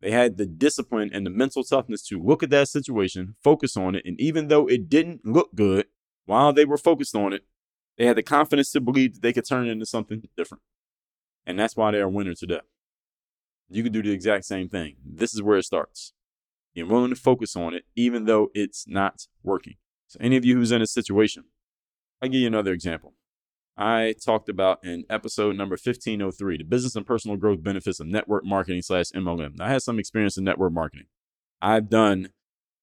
They 0.00 0.12
had 0.12 0.36
the 0.36 0.46
discipline 0.46 1.10
and 1.12 1.26
the 1.26 1.30
mental 1.30 1.64
toughness 1.64 2.06
to 2.06 2.22
look 2.22 2.44
at 2.44 2.50
that 2.50 2.68
situation, 2.68 3.34
focus 3.42 3.76
on 3.76 3.96
it, 3.96 4.04
and 4.06 4.18
even 4.20 4.46
though 4.46 4.68
it 4.68 4.88
didn't 4.88 5.26
look 5.26 5.54
good 5.56 5.86
while 6.24 6.52
they 6.52 6.64
were 6.64 6.78
focused 6.78 7.16
on 7.16 7.32
it, 7.32 7.44
they 7.98 8.06
had 8.06 8.16
the 8.16 8.22
confidence 8.22 8.70
to 8.72 8.80
believe 8.80 9.14
that 9.14 9.22
they 9.22 9.32
could 9.32 9.46
turn 9.46 9.66
it 9.66 9.72
into 9.72 9.86
something 9.86 10.22
different. 10.36 10.62
And 11.44 11.58
that's 11.58 11.76
why 11.76 11.90
they're 11.90 12.04
a 12.04 12.08
winner 12.08 12.34
today. 12.34 12.60
You 13.68 13.82
can 13.82 13.92
do 13.92 14.02
the 14.02 14.12
exact 14.12 14.44
same 14.44 14.68
thing. 14.68 14.96
This 15.04 15.34
is 15.34 15.42
where 15.42 15.58
it 15.58 15.64
starts. 15.64 16.12
You're 16.74 16.86
willing 16.86 17.10
to 17.10 17.16
focus 17.16 17.56
on 17.56 17.74
it, 17.74 17.84
even 17.96 18.24
though 18.24 18.50
it's 18.54 18.86
not 18.86 19.26
working. 19.42 19.76
So, 20.06 20.18
any 20.20 20.36
of 20.36 20.44
you 20.44 20.56
who's 20.56 20.72
in 20.72 20.82
a 20.82 20.86
situation, 20.86 21.44
I'll 22.20 22.28
give 22.28 22.40
you 22.40 22.46
another 22.46 22.72
example. 22.72 23.14
I 23.76 24.14
talked 24.22 24.48
about 24.48 24.84
in 24.84 25.04
episode 25.08 25.56
number 25.56 25.74
1503, 25.74 26.58
the 26.58 26.64
business 26.64 26.94
and 26.94 27.06
personal 27.06 27.36
growth 27.36 27.62
benefits 27.62 28.00
of 28.00 28.06
network 28.06 28.44
marketing 28.44 28.82
slash 28.82 29.10
MLM. 29.14 29.60
I 29.60 29.70
had 29.70 29.82
some 29.82 29.98
experience 29.98 30.36
in 30.36 30.44
network 30.44 30.72
marketing. 30.72 31.06
I've 31.60 31.88
done 31.88 32.30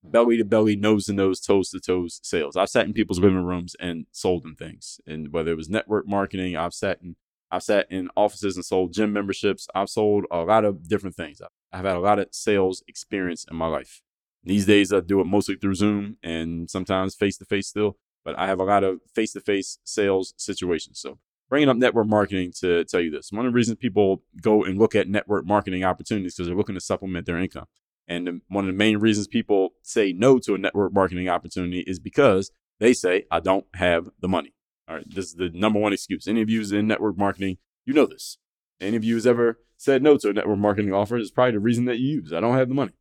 belly 0.04 0.38
to 0.38 0.46
belly, 0.46 0.76
nose 0.76 1.06
to 1.06 1.14
nose, 1.14 1.40
toes 1.42 1.70
to 1.70 1.80
toes 1.80 2.20
sales. 2.24 2.56
I've 2.56 2.70
sat 2.70 2.86
in 2.86 2.94
people's 2.94 3.20
living 3.20 3.44
rooms 3.44 3.76
and 3.80 4.08
sold 4.12 4.44
them 4.44 4.56
things. 4.56 5.00
And 5.06 5.32
whether 5.32 5.52
it 5.52 5.58
was 5.58 5.70
network 5.70 6.08
marketing, 6.08 6.56
I've 6.56 6.74
sat 6.74 7.00
in 7.02 7.16
I've 7.52 7.64
sat 7.64 7.88
in 7.92 8.10
offices 8.16 8.56
and 8.56 8.66
sold 8.66 8.94
gym 8.94 9.12
memberships. 9.12 9.68
I've 9.74 9.90
sold 9.90 10.26
a 10.30 10.44
lot 10.44 10.66
of 10.66 10.88
different 10.88 11.16
things. 11.16 11.42
I've 11.72 11.86
had 11.86 11.96
a 11.96 12.00
lot 12.00 12.20
of 12.20 12.28
sales 12.32 12.84
experience 12.88 13.44
in 13.50 13.58
my 13.58 13.66
life. 13.66 14.02
These 14.44 14.68
days, 14.68 14.94
I 14.94 15.00
do 15.00 15.20
it 15.20 15.26
mostly 15.26 15.56
through 15.56 15.74
Zoom 15.74 16.18
and 16.22 16.70
sometimes 16.70 17.16
face 17.16 17.38
to 17.38 17.46
face 17.46 17.68
still 17.68 17.98
but 18.24 18.38
I 18.38 18.48
have 18.48 18.60
a 18.60 18.64
lot 18.64 18.84
of 18.84 19.00
face 19.14 19.34
to 19.34 19.42
face 19.42 19.80
sales 19.84 20.34
situations. 20.38 21.00
So 21.00 21.20
bringing 21.50 21.70
up 21.70 21.78
network 21.78 22.08
marketing 22.08 22.54
to 22.60 22.86
tell 22.86 23.02
you 23.02 23.12
this. 23.12 23.32
One 23.32 23.46
of 23.46 23.52
the 23.52 23.56
reasons 23.56 23.78
people 23.78 24.24
go 24.42 24.64
and 24.64 24.78
look 24.78 24.96
at 24.96 25.08
network 25.08 25.46
marketing 25.46 25.84
opportunities 25.84 26.36
because 26.36 26.48
they're 26.48 26.56
looking 26.56 26.76
to 26.76 26.82
supplement 26.82 27.26
their 27.26 27.38
income. 27.38 27.66
And 28.08 28.42
one 28.48 28.64
of 28.64 28.68
the 28.68 28.78
main 28.78 28.98
reasons 28.98 29.28
people 29.28 29.72
say 29.84 30.14
no 30.14 30.40
to 30.40 30.56
a 30.56 30.58
network 30.58 30.94
marketing 30.94 31.30
opportunity 31.30 31.82
is 31.82 32.00
because 32.00 32.52
they 32.80 32.94
say, 32.94 33.26
I 33.30 33.40
don't 33.40 33.66
have 33.76 34.10
the 34.20 34.28
money. 34.28 34.54
All 34.88 34.96
right. 34.96 35.06
This 35.08 35.26
is 35.26 35.36
the 35.36 35.50
number 35.50 35.80
one 35.80 35.94
excuse. 35.94 36.28
Any 36.28 36.42
of 36.42 36.50
you 36.50 36.64
in 36.76 36.88
network 36.88 37.18
marketing, 37.18 37.58
you 37.86 37.94
know 37.94 38.08
this. 38.08 38.38
Any 38.82 38.98
of 38.98 39.04
you 39.04 39.16
has 39.16 39.28
ever 39.28 39.60
said 39.78 40.02
no 40.02 40.18
to 40.18 40.30
a 40.30 40.34
network 40.34 40.58
marketing 40.58 40.94
offer, 40.94 41.18
it's 41.18 41.32
probably 41.32 41.52
the 41.54 41.60
reason 41.60 41.86
that 41.86 42.00
you 42.00 42.22
use. 42.22 42.34
I 42.34 42.40
don't 42.40 42.58
have 42.58 42.70
the 42.70 42.76
money. 42.76 42.94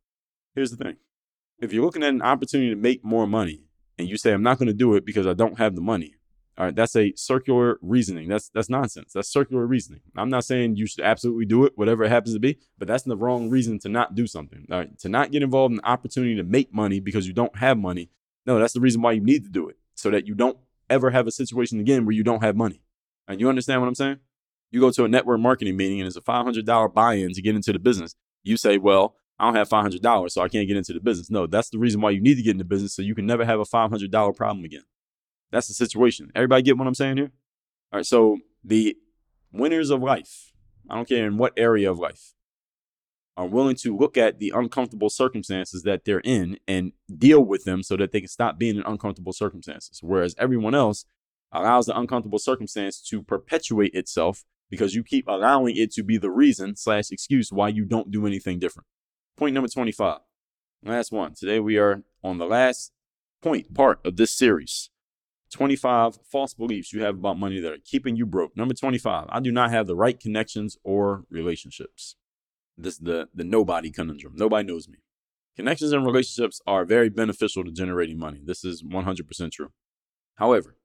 Here's 0.53 0.71
the 0.71 0.77
thing. 0.77 0.97
If 1.59 1.73
you're 1.73 1.83
looking 1.83 2.03
at 2.03 2.09
an 2.09 2.21
opportunity 2.21 2.69
to 2.69 2.75
make 2.75 3.03
more 3.03 3.25
money 3.27 3.63
and 3.99 4.09
you 4.09 4.17
say, 4.17 4.31
I'm 4.31 4.41
not 4.41 4.57
going 4.57 4.67
to 4.67 4.73
do 4.73 4.95
it 4.95 5.05
because 5.05 5.27
I 5.27 5.33
don't 5.33 5.59
have 5.59 5.75
the 5.75 5.81
money, 5.81 6.15
all 6.59 6.65
right, 6.65 6.75
that's 6.75 6.95
a 6.97 7.13
circular 7.15 7.79
reasoning. 7.81 8.27
That's 8.27 8.49
that's 8.49 8.69
nonsense. 8.69 9.13
That's 9.13 9.29
circular 9.29 9.65
reasoning. 9.65 10.01
I'm 10.17 10.29
not 10.29 10.43
saying 10.43 10.75
you 10.75 10.87
should 10.87 11.05
absolutely 11.05 11.45
do 11.45 11.63
it, 11.63 11.71
whatever 11.77 12.03
it 12.03 12.09
happens 12.09 12.33
to 12.33 12.39
be, 12.39 12.57
but 12.77 12.85
that's 12.85 13.03
the 13.03 13.15
wrong 13.15 13.49
reason 13.49 13.79
to 13.79 13.89
not 13.89 14.13
do 14.13 14.27
something. 14.27 14.65
All 14.69 14.79
right, 14.79 14.99
to 14.99 15.07
not 15.07 15.31
get 15.31 15.41
involved 15.41 15.71
in 15.71 15.77
the 15.77 15.87
opportunity 15.87 16.35
to 16.35 16.43
make 16.43 16.73
money 16.73 16.99
because 16.99 17.25
you 17.25 17.33
don't 17.33 17.55
have 17.57 17.77
money. 17.77 18.09
No, 18.45 18.59
that's 18.59 18.73
the 18.73 18.81
reason 18.81 19.01
why 19.01 19.13
you 19.13 19.21
need 19.21 19.45
to 19.45 19.49
do 19.49 19.69
it, 19.69 19.77
so 19.95 20.11
that 20.11 20.27
you 20.27 20.35
don't 20.35 20.57
ever 20.89 21.11
have 21.11 21.27
a 21.27 21.31
situation 21.31 21.79
again 21.79 22.05
where 22.05 22.13
you 22.13 22.23
don't 22.23 22.43
have 22.43 22.57
money. 22.57 22.81
And 23.29 23.39
you 23.39 23.47
understand 23.47 23.79
what 23.79 23.87
I'm 23.87 23.95
saying? 23.95 24.17
You 24.69 24.81
go 24.81 24.91
to 24.91 25.05
a 25.05 25.07
network 25.07 25.39
marketing 25.39 25.77
meeting 25.77 26.01
and 26.01 26.07
it's 26.07 26.17
a 26.17 26.21
$500 26.21 26.93
buy-in 26.93 27.33
to 27.33 27.41
get 27.41 27.55
into 27.55 27.71
the 27.71 27.79
business. 27.79 28.15
You 28.43 28.57
say, 28.57 28.77
well, 28.77 29.15
I 29.39 29.45
don't 29.45 29.55
have 29.55 29.69
$500, 29.69 30.31
so 30.31 30.41
I 30.41 30.49
can't 30.49 30.67
get 30.67 30.75
into 30.75 30.91
the 30.91 30.99
business. 30.99 31.31
No, 31.31 31.47
that's 31.47 31.69
the 31.69 31.77
reason 31.77 32.01
why 32.01 32.09
you 32.11 32.21
need 32.21 32.35
to 32.35 32.41
get 32.41 32.51
into 32.51 32.65
business 32.65 32.93
so 32.93 33.01
you 33.01 33.15
can 33.15 33.25
never 33.25 33.45
have 33.45 33.59
a 33.59 33.63
$500 33.63 34.35
problem 34.35 34.65
again. 34.65 34.83
That's 35.51 35.67
the 35.67 35.73
situation. 35.73 36.31
Everybody 36.35 36.63
get 36.63 36.77
what 36.77 36.87
I'm 36.87 36.93
saying 36.93 37.17
here? 37.17 37.31
All 37.91 37.99
right. 37.99 38.05
So 38.05 38.39
the 38.63 38.97
winners 39.51 39.89
of 39.89 40.01
life, 40.01 40.51
I 40.89 40.95
don't 40.95 41.07
care 41.07 41.25
in 41.25 41.37
what 41.37 41.53
area 41.55 41.89
of 41.89 41.99
life, 41.99 42.33
are 43.37 43.47
willing 43.47 43.77
to 43.77 43.95
look 43.95 44.17
at 44.17 44.39
the 44.39 44.51
uncomfortable 44.53 45.09
circumstances 45.09 45.83
that 45.83 46.03
they're 46.03 46.21
in 46.25 46.57
and 46.67 46.91
deal 47.17 47.41
with 47.41 47.63
them 47.63 47.81
so 47.81 47.95
that 47.95 48.11
they 48.11 48.19
can 48.19 48.27
stop 48.27 48.59
being 48.59 48.75
in 48.75 48.83
uncomfortable 48.85 49.31
circumstances. 49.31 50.01
Whereas 50.03 50.35
everyone 50.37 50.75
else 50.75 51.05
allows 51.53 51.85
the 51.85 51.97
uncomfortable 51.97 52.39
circumstance 52.39 53.01
to 53.09 53.23
perpetuate 53.23 53.93
itself 53.93 54.43
because 54.69 54.93
you 54.93 55.03
keep 55.03 55.27
allowing 55.27 55.77
it 55.77 55.91
to 55.93 56.03
be 56.03 56.17
the 56.17 56.29
reason 56.29 56.75
slash 56.75 57.11
excuse 57.11 57.51
why 57.51 57.69
you 57.69 57.85
don't 57.85 58.11
do 58.11 58.27
anything 58.27 58.59
different. 58.59 58.87
Point 59.39 59.53
number 59.53 59.69
25. 59.69 60.19
Last 60.83 61.13
one. 61.13 61.33
Today 61.33 61.61
we 61.61 61.77
are 61.77 62.03
on 62.21 62.39
the 62.39 62.45
last 62.45 62.91
point 63.41 63.73
part 63.73 64.05
of 64.05 64.17
this 64.17 64.33
series. 64.33 64.89
25 65.53 66.19
false 66.29 66.53
beliefs 66.53 66.91
you 66.91 67.03
have 67.03 67.15
about 67.15 67.39
money 67.39 67.61
that 67.61 67.71
are 67.71 67.77
keeping 67.85 68.17
you 68.17 68.25
broke. 68.25 68.57
Number 68.57 68.73
25, 68.73 69.27
I 69.29 69.39
do 69.39 69.49
not 69.53 69.71
have 69.71 69.87
the 69.87 69.95
right 69.95 70.19
connections 70.19 70.77
or 70.83 71.23
relationships. 71.29 72.17
This 72.77 72.95
is 72.95 72.99
the, 72.99 73.29
the 73.33 73.45
nobody 73.45 73.91
conundrum. 73.91 74.33
Nobody 74.35 74.67
knows 74.67 74.89
me. 74.89 74.97
Connections 75.55 75.93
and 75.93 76.05
relationships 76.05 76.59
are 76.67 76.83
very 76.83 77.07
beneficial 77.07 77.63
to 77.63 77.71
generating 77.71 78.19
money. 78.19 78.41
This 78.43 78.65
is 78.65 78.83
100% 78.83 79.51
true. 79.53 79.71
However, 80.35 80.75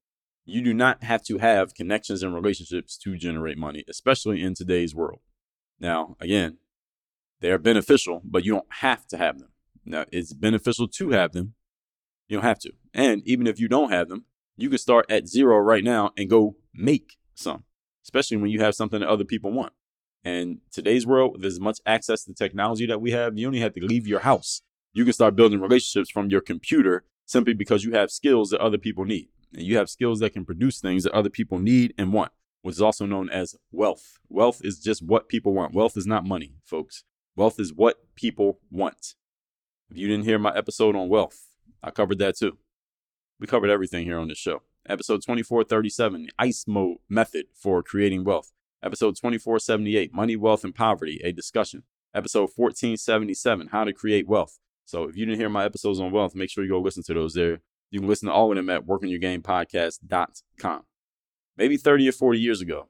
you 0.45 0.63
do 0.63 0.73
not 0.73 1.03
have 1.03 1.25
to 1.25 1.39
have 1.39 1.75
connections 1.75 2.23
and 2.23 2.33
relationships 2.33 2.97
to 2.99 3.17
generate 3.17 3.59
money, 3.59 3.83
especially 3.89 4.45
in 4.45 4.55
today's 4.55 4.95
world. 4.95 5.23
Now, 5.81 6.17
again, 6.21 6.59
they 7.45 7.51
are 7.51 7.59
beneficial, 7.59 8.23
but 8.25 8.43
you 8.43 8.53
don't 8.55 8.73
have 8.81 9.07
to 9.09 9.19
have 9.19 9.39
them. 9.39 9.51
Now, 9.85 10.07
it's 10.11 10.33
beneficial 10.33 10.89
to 10.89 11.11
have 11.11 11.33
them. 11.33 11.53
You 12.27 12.39
don't 12.39 12.45
have 12.45 12.59
to. 12.61 12.73
And 12.95 13.21
even 13.27 13.47
if 13.47 13.61
you 13.61 13.69
don't 13.69 13.91
have 13.91 14.09
them, 14.09 14.25
you 14.57 14.71
can 14.71 14.79
start 14.79 15.05
at 15.11 15.29
zero 15.29 15.59
right 15.59 15.85
now 15.85 16.13
and 16.17 16.31
go 16.31 16.57
make 16.73 17.19
some, 17.35 17.65
especially 18.03 18.39
when 18.39 18.51
you 18.51 18.61
have 18.61 18.75
something 18.75 19.01
that 19.01 19.09
other 19.11 19.27
people 19.27 19.53
want. 19.53 19.75
And 20.25 20.61
today's 20.73 21.07
world, 21.07 21.33
with 21.35 21.45
as 21.45 21.61
much 21.61 21.81
access 21.85 22.25
to 22.25 22.33
technology 22.33 22.87
that 22.87 23.03
we 23.03 23.11
have, 23.11 23.37
you 23.37 23.47
only 23.47 23.61
have 23.61 23.75
to 23.75 23.85
leave 23.85 24.07
your 24.07 24.21
house. 24.21 24.63
You 24.95 25.05
can 25.05 25.13
start 25.13 25.37
building 25.37 25.61
relationships 25.61 26.11
from 26.11 26.31
your 26.31 26.41
computer 26.41 27.05
simply 27.27 27.53
because 27.53 27.85
you 27.85 27.93
have 27.93 28.11
skills 28.11 28.49
that 28.51 28.61
other 28.63 28.79
people 28.79 29.05
need. 29.05 29.29
And 29.53 29.65
you 29.65 29.77
have 29.77 29.91
skills 29.91 30.21
that 30.21 30.33
can 30.33 30.47
produce 30.47 30.81
things 30.81 31.05
that 31.05 31.13
other 31.13 31.29
people 31.29 31.59
need 31.59 31.93
and 31.99 32.11
want, 32.11 32.33
which 32.63 32.77
is 32.77 32.81
also 32.81 33.05
known 33.05 33.29
as 33.29 33.55
wealth. 33.71 34.19
Wealth 34.31 34.63
is 34.65 34.79
just 34.79 35.03
what 35.03 35.29
people 35.29 35.53
want. 35.53 35.75
Wealth 35.75 35.99
is 35.99 36.07
not 36.07 36.25
money, 36.25 36.55
folks. 36.65 37.05
Wealth 37.37 37.59
is 37.59 37.73
what 37.75 37.97
people 38.15 38.61
want. 38.71 39.15
If 39.91 39.97
you 39.97 40.07
didn't 40.07 40.25
hear 40.25 40.39
my 40.39 40.55
episode 40.55 40.95
on 40.95 41.09
wealth, 41.09 41.47
I 41.83 41.91
covered 41.91 42.19
that 42.19 42.37
too. 42.37 42.59
We 43.41 43.49
covered 43.49 43.71
everything 43.71 44.05
here 44.05 44.19
on 44.19 44.29
this 44.29 44.39
show. 44.39 44.63
Episode 44.89 45.23
2437, 45.23 46.23
the 46.23 46.33
ICE 46.39 46.65
mode 46.69 46.99
method 47.09 47.47
for 47.53 47.83
creating 47.83 48.23
wealth. 48.23 48.53
Episode 48.83 49.17
2478, 49.17 50.15
money, 50.15 50.37
wealth, 50.37 50.63
and 50.63 50.75
poverty, 50.75 51.21
a 51.25 51.33
discussion. 51.33 51.83
Episode 52.15 52.51
1477, 52.55 53.69
how 53.69 53.83
to 53.83 53.93
create 53.93 54.29
wealth. 54.29 54.61
So 54.85 55.05
if 55.05 55.17
you 55.17 55.27
didn't 55.27 55.41
hear 55.41 55.49
my 55.49 55.65
episodes 55.65 55.99
on 55.99 56.13
wealth, 56.13 56.37
make 56.37 56.51
sure 56.51 56.63
you 56.63 56.71
go 56.71 56.81
listen 56.81 57.03
to 57.05 57.15
those 57.15 57.35
there. 57.35 57.63
You 57.91 57.99
can 58.01 58.09
listen 58.09 58.29
to 58.29 58.33
all 58.33 58.53
of 58.53 58.57
them 58.57 58.71
at 58.71 58.87
workonyourgamepodcast.com. 58.87 60.83
Maybe 61.57 61.77
30 61.77 62.09
or 62.09 62.13
40 62.13 62.39
years 62.39 62.61
ago, 62.61 62.89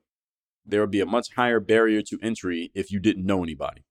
there 0.67 0.81
would 0.81 0.91
be 0.91 1.01
a 1.01 1.07
much 1.07 1.35
higher 1.35 1.61
barrier 1.61 2.03
to 2.03 2.19
entry 2.23 2.71
if 2.75 2.91
you 2.91 2.99
didn't 2.99 3.25
know 3.25 3.43
anybody. 3.43 3.85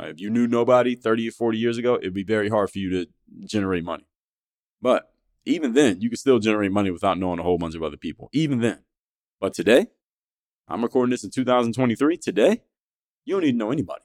Right? 0.00 0.10
If 0.10 0.20
you 0.20 0.30
knew 0.30 0.46
nobody 0.46 0.94
30 0.94 1.28
or 1.28 1.32
40 1.32 1.58
years 1.58 1.76
ago, 1.76 1.96
it'd 1.96 2.14
be 2.14 2.24
very 2.24 2.48
hard 2.48 2.70
for 2.70 2.78
you 2.78 2.90
to 2.90 3.06
generate 3.44 3.84
money. 3.84 4.06
But 4.80 5.12
even 5.44 5.74
then, 5.74 6.00
you 6.00 6.08
can 6.08 6.16
still 6.16 6.38
generate 6.38 6.72
money 6.72 6.90
without 6.90 7.18
knowing 7.18 7.38
a 7.38 7.42
whole 7.42 7.58
bunch 7.58 7.74
of 7.74 7.82
other 7.82 7.98
people. 7.98 8.30
Even 8.32 8.60
then. 8.60 8.78
But 9.40 9.52
today, 9.52 9.88
I'm 10.68 10.82
recording 10.82 11.10
this 11.10 11.24
in 11.24 11.30
2023. 11.30 12.16
Today, 12.16 12.62
you 13.26 13.34
don't 13.34 13.44
need 13.44 13.52
to 13.52 13.58
know 13.58 13.72
anybody. 13.72 14.04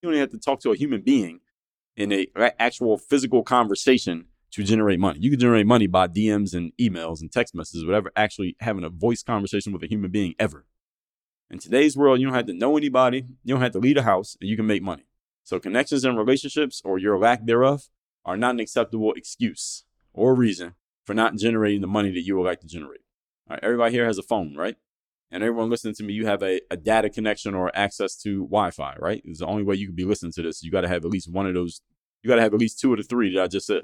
You 0.00 0.08
don't 0.08 0.14
even 0.14 0.20
have 0.20 0.30
to 0.30 0.38
talk 0.38 0.60
to 0.60 0.70
a 0.70 0.76
human 0.76 1.02
being 1.02 1.40
in 1.96 2.10
a 2.10 2.26
actual 2.58 2.96
physical 2.96 3.42
conversation 3.42 4.26
to 4.52 4.62
generate 4.62 4.98
money. 4.98 5.18
You 5.20 5.30
can 5.30 5.40
generate 5.40 5.66
money 5.66 5.86
by 5.86 6.08
DMs 6.08 6.54
and 6.54 6.72
emails 6.80 7.20
and 7.20 7.30
text 7.30 7.54
messages, 7.54 7.84
whatever, 7.84 8.10
actually 8.16 8.56
having 8.60 8.84
a 8.84 8.88
voice 8.88 9.22
conversation 9.22 9.72
with 9.72 9.82
a 9.82 9.88
human 9.88 10.10
being 10.10 10.34
ever. 10.38 10.64
In 11.50 11.58
today's 11.58 11.96
world, 11.96 12.18
you 12.20 12.26
don't 12.26 12.34
have 12.34 12.46
to 12.46 12.54
know 12.54 12.76
anybody, 12.78 13.26
you 13.44 13.54
don't 13.54 13.60
have 13.60 13.72
to 13.72 13.78
leave 13.78 13.96
a 13.98 14.02
house, 14.02 14.36
and 14.40 14.48
you 14.48 14.56
can 14.56 14.66
make 14.66 14.82
money. 14.82 15.04
So 15.44 15.60
connections 15.60 16.04
and 16.04 16.18
relationships 16.18 16.82
or 16.84 16.98
your 16.98 17.18
lack 17.18 17.44
thereof 17.44 17.84
are 18.24 18.36
not 18.36 18.54
an 18.54 18.60
acceptable 18.60 19.12
excuse 19.12 19.84
or 20.12 20.34
reason 20.34 20.74
for 21.04 21.14
not 21.14 21.36
generating 21.36 21.82
the 21.82 21.86
money 21.86 22.10
that 22.10 22.22
you 22.22 22.36
would 22.36 22.46
like 22.46 22.60
to 22.60 22.66
generate. 22.66 23.02
All 23.48 23.54
right, 23.54 23.62
everybody 23.62 23.92
here 23.92 24.06
has 24.06 24.16
a 24.16 24.22
phone, 24.22 24.56
right? 24.56 24.76
And 25.30 25.42
everyone 25.42 25.68
listening 25.68 25.94
to 25.96 26.02
me, 26.02 26.14
you 26.14 26.26
have 26.26 26.42
a, 26.42 26.60
a 26.70 26.76
data 26.76 27.10
connection 27.10 27.54
or 27.54 27.70
access 27.76 28.16
to 28.22 28.44
Wi-Fi, 28.44 28.96
right? 28.98 29.20
It's 29.24 29.40
the 29.40 29.46
only 29.46 29.62
way 29.62 29.74
you 29.74 29.86
could 29.86 29.96
be 29.96 30.04
listening 30.04 30.32
to 30.32 30.42
this. 30.42 30.62
You 30.62 30.70
got 30.70 30.82
to 30.82 30.88
have 30.88 31.04
at 31.04 31.10
least 31.10 31.30
one 31.30 31.46
of 31.46 31.54
those. 31.54 31.82
You 32.22 32.28
got 32.28 32.36
to 32.36 32.42
have 32.42 32.54
at 32.54 32.60
least 32.60 32.80
two 32.80 32.92
of 32.92 32.98
the 32.98 33.02
three 33.02 33.34
that 33.34 33.42
I 33.42 33.46
just 33.48 33.66
said: 33.66 33.82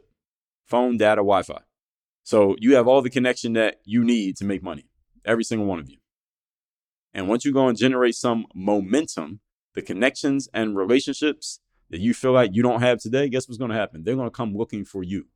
phone, 0.64 0.96
data, 0.96 1.16
Wi-Fi. 1.16 1.60
So 2.22 2.56
you 2.58 2.76
have 2.76 2.86
all 2.88 3.02
the 3.02 3.10
connection 3.10 3.52
that 3.54 3.80
you 3.84 4.04
need 4.04 4.36
to 4.36 4.44
make 4.44 4.62
money, 4.62 4.86
every 5.24 5.44
single 5.44 5.66
one 5.66 5.78
of 5.78 5.90
you. 5.90 5.98
And 7.12 7.28
once 7.28 7.44
you 7.44 7.52
go 7.52 7.68
and 7.68 7.76
generate 7.76 8.14
some 8.14 8.46
momentum, 8.54 9.40
the 9.74 9.82
connections 9.82 10.48
and 10.52 10.76
relationships 10.76 11.60
that 11.90 12.00
you 12.00 12.14
feel 12.14 12.32
like 12.32 12.50
you 12.54 12.62
don't 12.62 12.80
have 12.80 12.98
today, 12.98 13.28
guess 13.28 13.48
what's 13.48 13.58
going 13.58 13.70
to 13.70 13.76
happen? 13.76 14.04
They're 14.04 14.14
going 14.14 14.26
to 14.26 14.30
come 14.30 14.54
looking 14.54 14.84
for 14.84 15.02
you. 15.02 15.26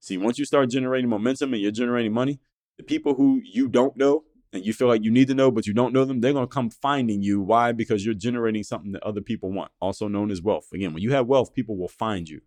See, 0.00 0.16
once 0.16 0.38
you 0.38 0.44
start 0.44 0.70
generating 0.70 1.10
momentum 1.10 1.52
and 1.52 1.62
you're 1.62 1.70
generating 1.70 2.12
money, 2.12 2.40
the 2.78 2.82
people 2.84 3.14
who 3.14 3.42
you 3.44 3.68
don't 3.68 3.96
know 3.96 4.24
and 4.52 4.64
you 4.64 4.72
feel 4.72 4.88
like 4.88 5.04
you 5.04 5.10
need 5.10 5.28
to 5.28 5.34
know, 5.34 5.50
but 5.50 5.66
you 5.66 5.74
don't 5.74 5.92
know 5.92 6.04
them, 6.04 6.20
they're 6.20 6.32
going 6.32 6.48
to 6.48 6.52
come 6.52 6.70
finding 6.70 7.22
you. 7.22 7.40
Why? 7.40 7.72
Because 7.72 8.04
you're 8.04 8.14
generating 8.14 8.62
something 8.62 8.92
that 8.92 9.02
other 9.02 9.20
people 9.20 9.52
want, 9.52 9.70
also 9.80 10.08
known 10.08 10.30
as 10.30 10.42
wealth. 10.42 10.68
Again, 10.72 10.94
when 10.94 11.02
you 11.02 11.12
have 11.12 11.26
wealth, 11.26 11.52
people 11.52 11.76
will 11.76 11.88
find 11.88 12.28
you. 12.28 12.40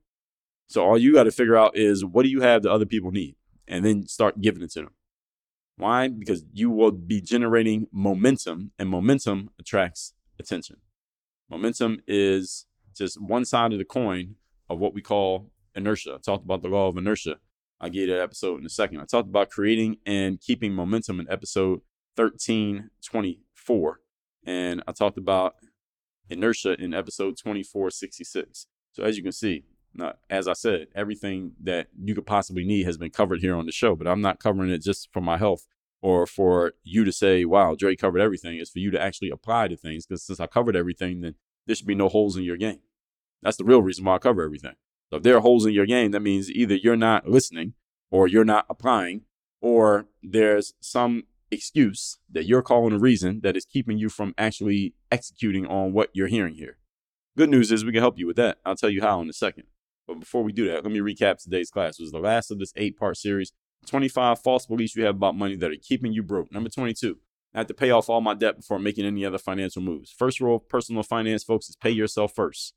So 0.68 0.84
all 0.84 0.98
you 0.98 1.14
got 1.14 1.24
to 1.24 1.32
figure 1.32 1.56
out 1.56 1.78
is 1.78 2.04
what 2.04 2.24
do 2.24 2.30
you 2.30 2.42
have 2.42 2.64
that 2.64 2.72
other 2.72 2.86
people 2.86 3.12
need? 3.12 3.36
And 3.68 3.86
then 3.86 4.08
start 4.08 4.42
giving 4.42 4.64
it 4.64 4.72
to 4.72 4.82
them. 4.82 4.92
Why? 5.78 6.08
Because 6.08 6.44
you 6.52 6.70
will 6.70 6.92
be 6.92 7.22
generating 7.22 7.88
momentum, 7.92 8.72
and 8.78 8.90
momentum 8.90 9.52
attracts 9.60 10.14
attention. 10.40 10.78
Momentum 11.50 12.00
is 12.08 12.66
just 12.96 13.22
one 13.22 13.46
side 13.46 13.74
of 13.74 13.80
the 13.80 13.86
coin 13.86 14.36
of 14.70 14.80
what 14.80 14.94
we 14.94 15.02
call 15.02 15.52
inertia. 15.76 16.16
I 16.16 16.18
talked 16.18 16.46
about 16.46 16.62
the 16.62 16.70
law 16.70 16.88
of 16.88 16.98
inertia. 16.98 17.38
I'll 17.82 17.90
get 17.90 18.08
that 18.08 18.22
episode 18.22 18.60
in 18.60 18.66
a 18.66 18.70
second. 18.70 19.00
I 19.02 19.06
talked 19.06 19.28
about 19.28 19.50
creating 19.50 19.98
and 20.06 20.40
keeping 20.40 20.74
momentum 20.74 21.20
in 21.20 21.30
episode 21.30 21.82
1324. 22.16 24.00
And 24.46 24.84
I 24.88 24.92
talked 24.92 25.18
about 25.18 25.56
inertia 26.30 26.82
in 26.82 26.94
episode 26.94 27.38
2466. 27.38 28.68
So 28.94 29.04
as 29.04 29.18
you 29.18 29.24
can 29.24 29.32
see, 29.32 29.66
now, 29.96 30.14
as 30.30 30.48
I 30.48 30.54
said, 30.54 30.88
everything 30.96 31.52
that 31.62 31.88
you 32.02 32.16
could 32.16 32.26
possibly 32.26 32.64
need 32.64 32.86
has 32.86 32.98
been 32.98 33.12
covered 33.12 33.42
here 33.42 33.56
on 33.56 33.66
the 33.66 33.72
show, 33.72 33.96
but 33.96 34.08
I'm 34.08 34.22
not 34.22 34.40
covering 34.40 34.72
it 34.72 34.82
just 34.82 35.10
for 35.12 35.22
my 35.22 35.38
health 35.38 35.68
or 36.04 36.28
for 36.28 36.74
you 36.84 37.06
to 37.06 37.14
say, 37.14 37.46
wow, 37.46 37.76
Dre 37.76 37.96
covered 37.96 38.20
everything. 38.20 38.58
It's 38.58 38.70
for 38.70 38.80
you 38.80 38.92
to 38.92 39.02
actually 39.02 39.30
apply 39.30 39.70
to 39.70 39.78
things 39.78 40.06
because 40.06 40.22
since 40.22 40.42
I 40.42 40.48
covered 40.48 40.76
everything, 40.76 41.22
then 41.22 41.36
there 41.66 41.78
should 41.78 41.88
be 41.88 41.96
no 41.96 42.10
holes 42.10 42.36
in 42.36 42.44
your 42.44 42.58
game. 42.58 42.82
That's 43.42 43.56
the 43.56 43.64
real 43.64 43.82
reason 43.82 44.04
why 44.04 44.16
I 44.16 44.20
cover 44.20 44.44
everything. 44.44 44.76
So 45.10 45.18
if 45.18 45.24
there 45.24 45.38
are 45.38 45.40
holes 45.40 45.66
in 45.66 45.72
your 45.72 45.86
game, 45.86 46.12
that 46.12 46.20
means 46.20 46.52
either 46.52 46.76
you're 46.76 46.98
not 46.98 47.30
listening 47.30 47.76
or 48.12 48.28
you're 48.28 48.44
not 48.44 48.66
applying 48.70 49.22
or 49.62 50.08
there's 50.22 50.74
some 50.82 51.24
excuse 51.50 52.18
that 52.30 52.46
you're 52.46 52.62
calling 52.62 52.94
a 52.94 53.00
reason 53.00 53.40
that 53.42 53.56
is 53.56 53.64
keeping 53.64 53.98
you 53.98 54.10
from 54.10 54.36
actually 54.38 54.96
executing 55.10 55.66
on 55.66 55.94
what 55.94 56.10
you're 56.12 56.28
hearing 56.28 56.56
here. 56.56 56.80
Good 57.38 57.50
news 57.50 57.72
is 57.72 57.86
we 57.86 57.94
can 57.94 58.02
help 58.02 58.20
you 58.20 58.28
with 58.28 58.36
that. 58.36 58.58
I'll 58.66 58.76
tell 58.76 58.90
you 58.90 59.02
how 59.02 59.22
in 59.22 59.30
a 59.30 59.34
second. 59.34 59.64
But 60.06 60.20
before 60.20 60.44
we 60.44 60.52
do 60.52 60.68
that, 60.68 60.84
let 60.84 60.92
me 60.92 61.00
recap 61.00 61.42
today's 61.42 61.72
class. 61.72 61.98
It 61.98 62.04
was 62.04 62.12
the 62.12 62.20
last 62.20 62.52
of 62.52 62.60
this 62.60 62.74
eight 62.76 62.98
part 62.98 63.16
series 63.16 63.54
25 63.86 64.40
false 64.40 64.66
beliefs 64.66 64.96
you 64.96 65.04
have 65.06 65.16
about 65.16 65.36
money 65.36 65.56
that 65.56 65.72
are 65.72 65.76
keeping 65.82 66.14
you 66.14 66.24
broke. 66.24 66.52
Number 66.52 66.70
22, 66.70 67.18
I 67.54 67.60
had 67.60 67.68
to 67.68 67.74
pay 67.74 67.92
off 67.92 68.10
all 68.10 68.22
my 68.22 68.34
debt 68.34 68.58
before 68.58 68.80
making 68.80 69.06
any 69.06 69.26
other 69.26 69.38
financial 69.38 69.82
moves. 69.82 70.12
First 70.12 70.40
rule 70.40 70.58
of 70.58 70.70
personal 70.70 71.04
finance, 71.04 71.44
folks, 71.44 71.70
is 71.70 71.76
pay 71.76 71.92
yourself 71.92 72.34
first. 72.34 72.74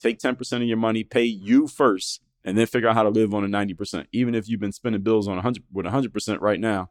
Take 0.00 0.18
10% 0.18 0.52
of 0.56 0.62
your 0.62 0.76
money, 0.76 1.04
pay 1.04 1.24
you 1.24 1.66
first, 1.66 2.22
and 2.44 2.56
then 2.56 2.66
figure 2.66 2.88
out 2.88 2.94
how 2.94 3.02
to 3.02 3.08
live 3.08 3.34
on 3.34 3.44
a 3.44 3.48
90%. 3.48 4.06
Even 4.12 4.34
if 4.34 4.48
you've 4.48 4.60
been 4.60 4.72
spending 4.72 5.02
bills 5.02 5.28
on 5.28 5.34
100 5.34 5.64
with 5.72 5.86
100% 5.86 6.40
right 6.40 6.60
now, 6.60 6.90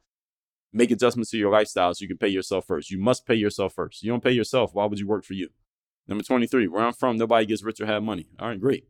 make 0.73 0.91
adjustments 0.91 1.31
to 1.31 1.37
your 1.37 1.51
lifestyle 1.51 1.93
so 1.93 2.03
you 2.03 2.07
can 2.07 2.17
pay 2.17 2.27
yourself 2.27 2.65
first. 2.67 2.91
You 2.91 2.99
must 2.99 3.25
pay 3.25 3.35
yourself 3.35 3.73
first. 3.73 4.03
You 4.03 4.11
don't 4.11 4.23
pay 4.23 4.31
yourself, 4.31 4.73
why 4.73 4.85
would 4.85 4.99
you 4.99 5.07
work 5.07 5.23
for 5.23 5.33
you? 5.33 5.49
Number 6.07 6.23
23, 6.23 6.67
where 6.67 6.85
I'm 6.85 6.93
from, 6.93 7.17
nobody 7.17 7.45
gets 7.45 7.63
rich 7.63 7.81
or 7.81 7.85
have 7.85 8.03
money. 8.03 8.27
All 8.39 8.49
right, 8.49 8.59
great. 8.59 8.87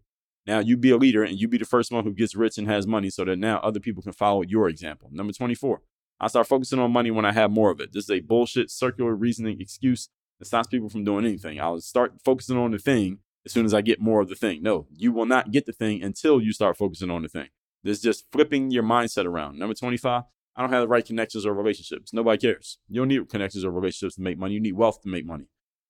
Now 0.48 0.60
you 0.60 0.78
be 0.78 0.92
a 0.92 0.98
leader 0.98 1.24
and 1.24 1.38
you 1.38 1.50
be 1.50 1.58
the 1.58 1.66
first 1.66 1.92
one 1.92 2.06
who 2.06 2.14
gets 2.14 2.34
rich 2.34 2.58
and 2.58 2.68
has 2.68 2.88
money 2.88 3.10
so 3.10 3.26
that 3.26 3.38
now 3.38 3.60
other 3.60 3.82
people 3.82 4.02
can 4.02 4.14
follow 4.14 4.42
your 4.42 4.70
example. 4.70 5.10
Number 5.12 5.34
24, 5.34 5.82
I 6.22 6.28
start 6.28 6.48
focusing 6.48 6.80
on 6.80 6.92
money 6.92 7.12
when 7.12 7.26
I 7.26 7.34
have 7.34 7.52
more 7.52 7.70
of 7.70 7.82
it. 7.82 7.92
This 7.92 8.06
is 8.06 8.10
a 8.10 8.22
bullshit 8.22 8.72
circular 8.72 9.14
reasoning 9.14 9.60
excuse 9.60 10.10
that 10.40 10.46
stops 10.46 10.68
people 10.68 10.90
from 10.90 11.04
doing 11.04 11.26
anything. 11.26 11.60
I'll 11.60 11.82
start 11.82 12.14
focusing 12.24 12.58
on 12.58 12.72
the 12.72 12.80
thing 12.80 13.20
as 13.46 13.52
soon 13.52 13.66
as 13.66 13.74
I 13.74 13.82
get 13.82 14.00
more 14.00 14.22
of 14.22 14.30
the 14.30 14.36
thing. 14.36 14.64
No, 14.64 14.88
you 14.96 15.12
will 15.12 15.26
not 15.26 15.52
get 15.52 15.66
the 15.66 15.74
thing 15.74 16.02
until 16.02 16.42
you 16.42 16.54
start 16.54 16.78
focusing 16.78 17.12
on 17.12 17.24
the 17.24 17.30
thing. 17.30 17.50
This 17.84 17.98
is 17.98 18.04
just 18.04 18.26
flipping 18.32 18.72
your 18.72 18.84
mindset 18.84 19.26
around. 19.26 19.60
Number 19.60 19.74
25, 19.74 20.24
I 20.56 20.62
don't 20.62 20.72
have 20.72 20.82
the 20.82 20.88
right 20.88 21.06
connections 21.06 21.46
or 21.46 21.54
relationships. 21.54 22.14
Nobody 22.14 22.40
cares. 22.40 22.80
You 22.88 23.02
don't 23.02 23.10
need 23.10 23.30
connections 23.30 23.64
or 23.66 23.72
relationships 23.72 24.16
to 24.16 24.22
make 24.22 24.38
money. 24.38 24.54
You 24.54 24.60
need 24.60 24.74
wealth 24.74 25.02
to 25.02 25.10
make 25.10 25.26
money. 25.26 25.46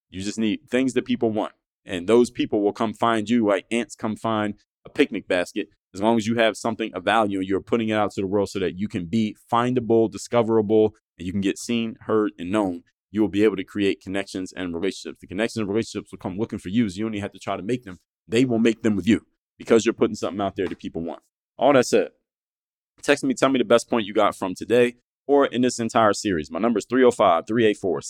You 0.09 0.21
just 0.21 0.39
need 0.39 0.69
things 0.69 0.93
that 0.93 1.05
people 1.05 1.31
want. 1.31 1.53
And 1.87 2.07
those 2.07 2.29
people 2.29 2.61
will 2.61 2.73
come 2.73 2.93
find 2.93 3.29
you 3.29 3.47
like 3.47 3.65
ants 3.71 3.95
come 3.95 4.15
find 4.15 4.55
a 4.85 4.89
picnic 4.89 5.27
basket 5.27 5.69
as 5.93 6.01
long 6.01 6.17
as 6.17 6.27
you 6.27 6.35
have 6.35 6.57
something 6.57 6.93
of 6.93 7.03
value 7.03 7.39
and 7.39 7.47
you're 7.47 7.61
putting 7.61 7.89
it 7.89 7.93
out 7.93 8.11
to 8.11 8.21
the 8.21 8.27
world 8.27 8.49
so 8.49 8.59
that 8.59 8.77
you 8.77 8.87
can 8.87 9.05
be 9.05 9.35
findable, 9.51 10.11
discoverable, 10.11 10.93
and 11.17 11.25
you 11.25 11.31
can 11.31 11.41
get 11.41 11.57
seen, 11.57 11.95
heard, 12.01 12.31
and 12.37 12.51
known, 12.51 12.83
you 13.09 13.21
will 13.21 13.29
be 13.29 13.43
able 13.43 13.55
to 13.55 13.63
create 13.63 14.01
connections 14.01 14.53
and 14.53 14.73
relationships. 14.73 15.19
The 15.19 15.27
connections 15.27 15.61
and 15.61 15.69
relationships 15.69 16.11
will 16.11 16.19
come 16.19 16.37
looking 16.37 16.59
for 16.59 16.69
you. 16.69 16.89
So 16.89 16.99
you 16.99 17.05
only 17.05 17.19
have 17.19 17.31
to 17.31 17.39
try 17.39 17.57
to 17.57 17.63
make 17.63 17.83
them. 17.83 17.97
They 18.27 18.45
will 18.45 18.59
make 18.59 18.83
them 18.83 18.95
with 18.95 19.07
you 19.07 19.25
because 19.57 19.85
you're 19.85 19.93
putting 19.93 20.15
something 20.15 20.41
out 20.41 20.55
there 20.55 20.67
that 20.67 20.79
people 20.79 21.01
want. 21.01 21.21
All 21.57 21.73
that 21.73 21.85
said, 21.85 22.09
text 23.01 23.23
me, 23.23 23.33
tell 23.33 23.49
me 23.49 23.57
the 23.57 23.65
best 23.65 23.89
point 23.89 24.05
you 24.05 24.13
got 24.13 24.35
from 24.35 24.53
today 24.53 24.95
or 25.25 25.45
in 25.45 25.61
this 25.61 25.79
entire 25.79 26.13
series. 26.13 26.51
My 26.51 26.59
number 26.59 26.77
is 26.77 26.85
305 26.85 27.47
384 27.47 28.01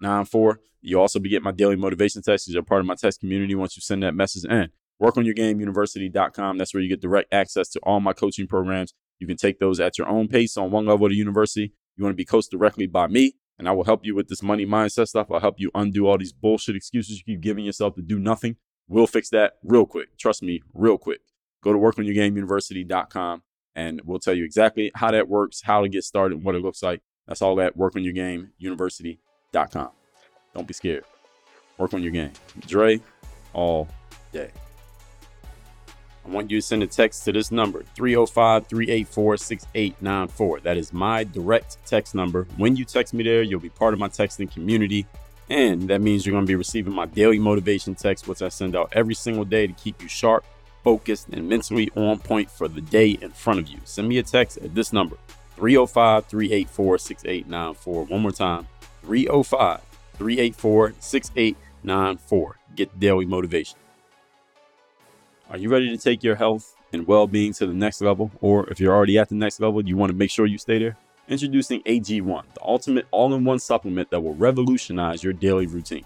6894. 0.00 0.60
You 0.82 1.00
also 1.00 1.18
be 1.18 1.28
getting 1.28 1.44
my 1.44 1.52
daily 1.52 1.76
motivation 1.76 2.22
text. 2.22 2.48
You're 2.48 2.62
part 2.62 2.80
of 2.80 2.86
my 2.86 2.94
text 2.94 3.20
community 3.20 3.54
once 3.54 3.76
you 3.76 3.80
send 3.80 4.02
that 4.02 4.14
message 4.14 4.44
in 4.44 4.70
workonyourgameuniversity.com. 5.02 6.58
That's 6.58 6.74
where 6.74 6.82
you 6.82 6.88
get 6.88 7.00
direct 7.00 7.32
access 7.32 7.68
to 7.70 7.80
all 7.80 8.00
my 8.00 8.12
coaching 8.12 8.46
programs. 8.46 8.94
You 9.18 9.26
can 9.26 9.36
take 9.36 9.58
those 9.58 9.80
at 9.80 9.98
your 9.98 10.08
own 10.08 10.28
pace 10.28 10.56
on 10.56 10.70
one 10.70 10.86
level 10.86 11.06
of 11.06 11.10
the 11.10 11.16
university. 11.16 11.72
You 11.96 12.04
want 12.04 12.12
to 12.12 12.16
be 12.16 12.24
coached 12.24 12.50
directly 12.50 12.86
by 12.86 13.06
me, 13.06 13.34
and 13.58 13.68
I 13.68 13.72
will 13.72 13.84
help 13.84 14.04
you 14.04 14.14
with 14.14 14.28
this 14.28 14.42
money 14.42 14.66
mindset 14.66 15.08
stuff. 15.08 15.28
I'll 15.30 15.40
help 15.40 15.56
you 15.58 15.70
undo 15.74 16.06
all 16.06 16.18
these 16.18 16.32
bullshit 16.32 16.76
excuses 16.76 17.18
you 17.18 17.34
keep 17.34 17.40
giving 17.40 17.64
yourself 17.64 17.94
to 17.94 18.02
do 18.02 18.18
nothing. 18.18 18.56
We'll 18.88 19.06
fix 19.06 19.30
that 19.30 19.54
real 19.64 19.86
quick. 19.86 20.16
Trust 20.18 20.42
me, 20.42 20.62
real 20.74 20.98
quick. 20.98 21.20
Go 21.62 21.72
to 21.72 21.78
workonyourgameuniversity.com 21.78 23.42
and 23.74 24.00
we'll 24.04 24.20
tell 24.20 24.34
you 24.34 24.44
exactly 24.44 24.92
how 24.94 25.10
that 25.10 25.28
works, 25.28 25.62
how 25.64 25.82
to 25.82 25.88
get 25.88 26.04
started, 26.04 26.44
what 26.44 26.54
it 26.54 26.62
looks 26.62 26.82
like. 26.82 27.00
That's 27.26 27.42
all 27.42 27.60
at 27.60 27.76
workonyourgameuniversity.com. 27.76 29.25
Don't 30.54 30.66
be 30.66 30.74
scared. 30.74 31.04
Work 31.78 31.94
on 31.94 32.02
your 32.02 32.12
game. 32.12 32.32
Dre 32.66 33.00
all 33.52 33.88
day. 34.32 34.50
I 36.24 36.28
want 36.28 36.50
you 36.50 36.58
to 36.58 36.66
send 36.66 36.82
a 36.82 36.86
text 36.86 37.24
to 37.24 37.32
this 37.32 37.50
number 37.50 37.84
305 37.94 38.66
384 38.66 39.36
6894. 39.36 40.60
That 40.60 40.76
is 40.76 40.92
my 40.92 41.24
direct 41.24 41.78
text 41.86 42.14
number. 42.14 42.46
When 42.56 42.74
you 42.76 42.84
text 42.84 43.14
me 43.14 43.22
there, 43.22 43.42
you'll 43.42 43.60
be 43.60 43.68
part 43.68 43.94
of 43.94 44.00
my 44.00 44.08
texting 44.08 44.50
community. 44.52 45.06
And 45.48 45.88
that 45.88 46.00
means 46.00 46.26
you're 46.26 46.32
going 46.32 46.44
to 46.44 46.50
be 46.50 46.56
receiving 46.56 46.92
my 46.92 47.06
daily 47.06 47.38
motivation 47.38 47.94
text, 47.94 48.26
which 48.26 48.42
I 48.42 48.48
send 48.48 48.74
out 48.74 48.92
every 48.92 49.14
single 49.14 49.44
day 49.44 49.68
to 49.68 49.72
keep 49.74 50.02
you 50.02 50.08
sharp, 50.08 50.44
focused, 50.82 51.28
and 51.28 51.48
mentally 51.48 51.90
on 51.94 52.18
point 52.18 52.50
for 52.50 52.66
the 52.66 52.80
day 52.80 53.10
in 53.10 53.30
front 53.30 53.60
of 53.60 53.68
you. 53.68 53.78
Send 53.84 54.08
me 54.08 54.18
a 54.18 54.22
text 54.24 54.58
at 54.58 54.74
this 54.74 54.92
number 54.92 55.16
305 55.54 56.26
384 56.26 56.98
6894. 56.98 58.04
One 58.04 58.20
more 58.20 58.32
time 58.32 58.66
305 59.06 59.80
384 60.18 60.94
6894. 60.98 62.58
Get 62.74 63.00
daily 63.00 63.24
motivation. 63.24 63.78
Are 65.48 65.56
you 65.56 65.68
ready 65.68 65.88
to 65.90 65.96
take 65.96 66.24
your 66.24 66.34
health 66.34 66.74
and 66.92 67.06
well 67.06 67.28
being 67.28 67.52
to 67.54 67.66
the 67.66 67.72
next 67.72 68.00
level? 68.00 68.32
Or 68.40 68.68
if 68.68 68.80
you're 68.80 68.94
already 68.94 69.16
at 69.18 69.28
the 69.28 69.36
next 69.36 69.60
level, 69.60 69.86
you 69.86 69.96
want 69.96 70.10
to 70.10 70.16
make 70.16 70.30
sure 70.30 70.44
you 70.44 70.58
stay 70.58 70.78
there? 70.80 70.96
Introducing 71.28 71.82
AG1, 71.82 72.42
the 72.54 72.62
ultimate 72.62 73.06
all 73.12 73.32
in 73.34 73.44
one 73.44 73.60
supplement 73.60 74.10
that 74.10 74.20
will 74.20 74.34
revolutionize 74.34 75.22
your 75.22 75.32
daily 75.32 75.66
routine. 75.66 76.04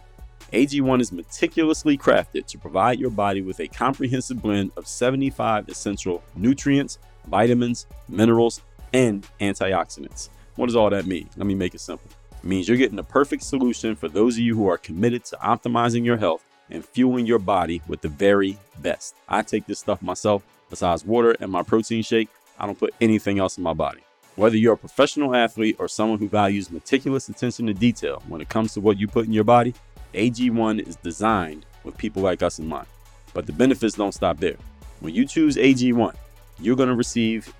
AG1 0.53 1.01
is 1.01 1.13
meticulously 1.13 1.97
crafted 1.97 2.47
to 2.47 2.59
provide 2.59 2.99
your 2.99 3.11
body 3.11 3.41
with 3.41 3.61
a 3.61 3.69
comprehensive 3.69 4.43
blend 4.43 4.73
of 4.77 4.87
75 4.87 5.69
essential 5.69 6.23
nutrients, 6.35 6.99
vitamins, 7.27 7.87
minerals, 8.09 8.61
and 8.93 9.27
antioxidants. 9.41 10.29
What 10.57 10.67
does 10.67 10.77
all 10.77 10.91
that 10.91 11.07
mean? 11.07 11.31
Let 11.37 11.47
me 11.47 11.55
make 11.55 11.75
it 11.75 11.81
simple. 11.81 12.11
Means 12.43 12.69
you're 12.69 12.79
getting 12.79 12.97
the 12.97 13.05
perfect 13.05 13.43
solution 13.43 13.95
for 13.95 14.09
those 14.09 14.37
of 14.37 14.41
you 14.41 14.57
who 14.57 14.69
are 14.69 14.79
committed 14.79 15.25
to 15.27 15.37
optimizing 15.37 16.05
your 16.05 16.17
health 16.17 16.43
and 16.71 16.85
fueling 16.85 17.27
your 17.27 17.39
body 17.39 17.83
with 17.87 18.01
the 18.01 18.09
very 18.09 18.57
best. 18.79 19.15
I 19.29 19.43
take 19.43 19.67
this 19.67 19.79
stuff 19.79 20.01
myself. 20.01 20.43
Besides 20.71 21.05
water 21.05 21.37
and 21.41 21.51
my 21.51 21.63
protein 21.63 22.03
shake, 22.03 22.29
I 22.59 22.65
don't 22.65 22.79
put 22.79 22.95
anything 23.01 23.39
else 23.39 23.59
in 23.59 23.65
my 23.65 23.75
body. 23.75 24.01
Whether 24.37 24.57
you're 24.57 24.75
a 24.75 24.79
professional 24.79 25.35
athlete 25.35 25.77
or 25.79 25.89
someone 25.89 26.19
who 26.19 26.29
values 26.29 26.71
meticulous 26.71 27.29
attention 27.29 27.67
to 27.67 27.75
detail 27.75 28.23
when 28.29 28.41
it 28.41 28.49
comes 28.49 28.73
to 28.75 28.81
what 28.81 28.99
you 28.99 29.09
put 29.09 29.27
in 29.27 29.33
your 29.33 29.45
body, 29.45 29.75
AG1 30.15 30.87
is 30.87 30.97
designed 30.97 31.67
with 31.85 31.99
people 31.99 32.23
like 32.23 32.43
us 32.43 32.59
in 32.59 32.67
mind. 32.67 32.87
But 33.35 33.47
the 33.47 33.53
benefits 33.53 33.97
don't 33.97 34.15
stop 34.15 34.39
there. 34.39 34.57
When 35.01 35.15
you 35.15 35.27
choose 35.27 35.57
AG1, 35.57 36.15
you're 36.59 36.77
going 36.77 36.89
to 36.89 36.95
receive 36.95 37.53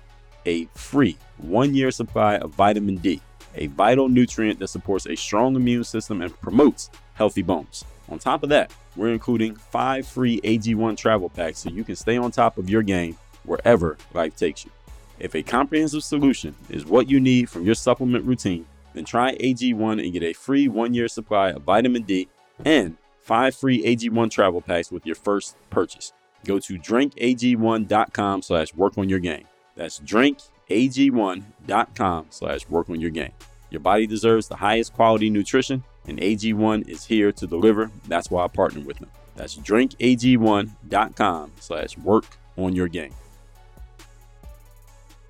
a 0.45 0.65
free 0.73 1.17
one 1.37 1.75
year 1.75 1.91
supply 1.91 2.37
of 2.37 2.51
vitamin 2.51 2.95
D, 2.97 3.21
a 3.55 3.67
vital 3.67 4.09
nutrient 4.09 4.59
that 4.59 4.67
supports 4.67 5.05
a 5.07 5.15
strong 5.15 5.55
immune 5.55 5.83
system 5.83 6.21
and 6.21 6.39
promotes 6.41 6.89
healthy 7.13 7.41
bones. 7.41 7.83
On 8.09 8.19
top 8.19 8.43
of 8.43 8.49
that, 8.49 8.71
we're 8.95 9.13
including 9.13 9.55
five 9.55 10.07
free 10.07 10.41
AG1 10.41 10.97
travel 10.97 11.29
packs 11.29 11.59
so 11.59 11.69
you 11.69 11.83
can 11.83 11.95
stay 11.95 12.17
on 12.17 12.31
top 12.31 12.57
of 12.57 12.69
your 12.69 12.81
game 12.81 13.17
wherever 13.43 13.97
life 14.13 14.35
takes 14.35 14.65
you. 14.65 14.71
If 15.19 15.35
a 15.35 15.43
comprehensive 15.43 16.03
solution 16.03 16.55
is 16.69 16.85
what 16.85 17.09
you 17.09 17.19
need 17.19 17.49
from 17.49 17.63
your 17.63 17.75
supplement 17.75 18.25
routine, 18.25 18.65
then 18.93 19.05
try 19.05 19.35
AG1 19.35 20.03
and 20.03 20.13
get 20.13 20.23
a 20.23 20.33
free 20.33 20.67
one 20.67 20.93
year 20.93 21.07
supply 21.07 21.49
of 21.49 21.63
vitamin 21.63 22.03
D 22.03 22.27
and 22.65 22.97
five 23.19 23.55
free 23.55 23.83
AG1 23.83 24.29
travel 24.31 24.61
packs 24.61 24.91
with 24.91 25.05
your 25.05 25.15
first 25.15 25.55
purchase. 25.69 26.11
Go 26.43 26.59
to 26.59 26.77
drinkag1.com 26.77 28.41
slash 28.41 28.73
work 28.73 28.97
on 28.97 29.09
your 29.09 29.19
game. 29.19 29.45
That's 29.75 29.99
drinkag1.com 30.71 32.27
slash 32.29 32.67
work 32.69 32.89
on 32.89 32.99
your 32.99 33.09
game. 33.09 33.31
Your 33.69 33.81
body 33.81 34.07
deserves 34.07 34.47
the 34.47 34.55
highest 34.55 34.93
quality 34.93 35.29
nutrition 35.29 35.83
and 36.07 36.19
AG1 36.19 36.87
is 36.87 37.05
here 37.05 37.31
to 37.33 37.47
deliver. 37.47 37.91
That's 38.07 38.31
why 38.31 38.43
I 38.43 38.47
partner 38.47 38.81
with 38.81 38.97
them. 38.99 39.09
That's 39.35 39.55
drinkag1.com 39.57 41.51
slash 41.59 41.97
work 41.99 42.25
on 42.57 42.75
your 42.75 42.87
game. 42.87 43.13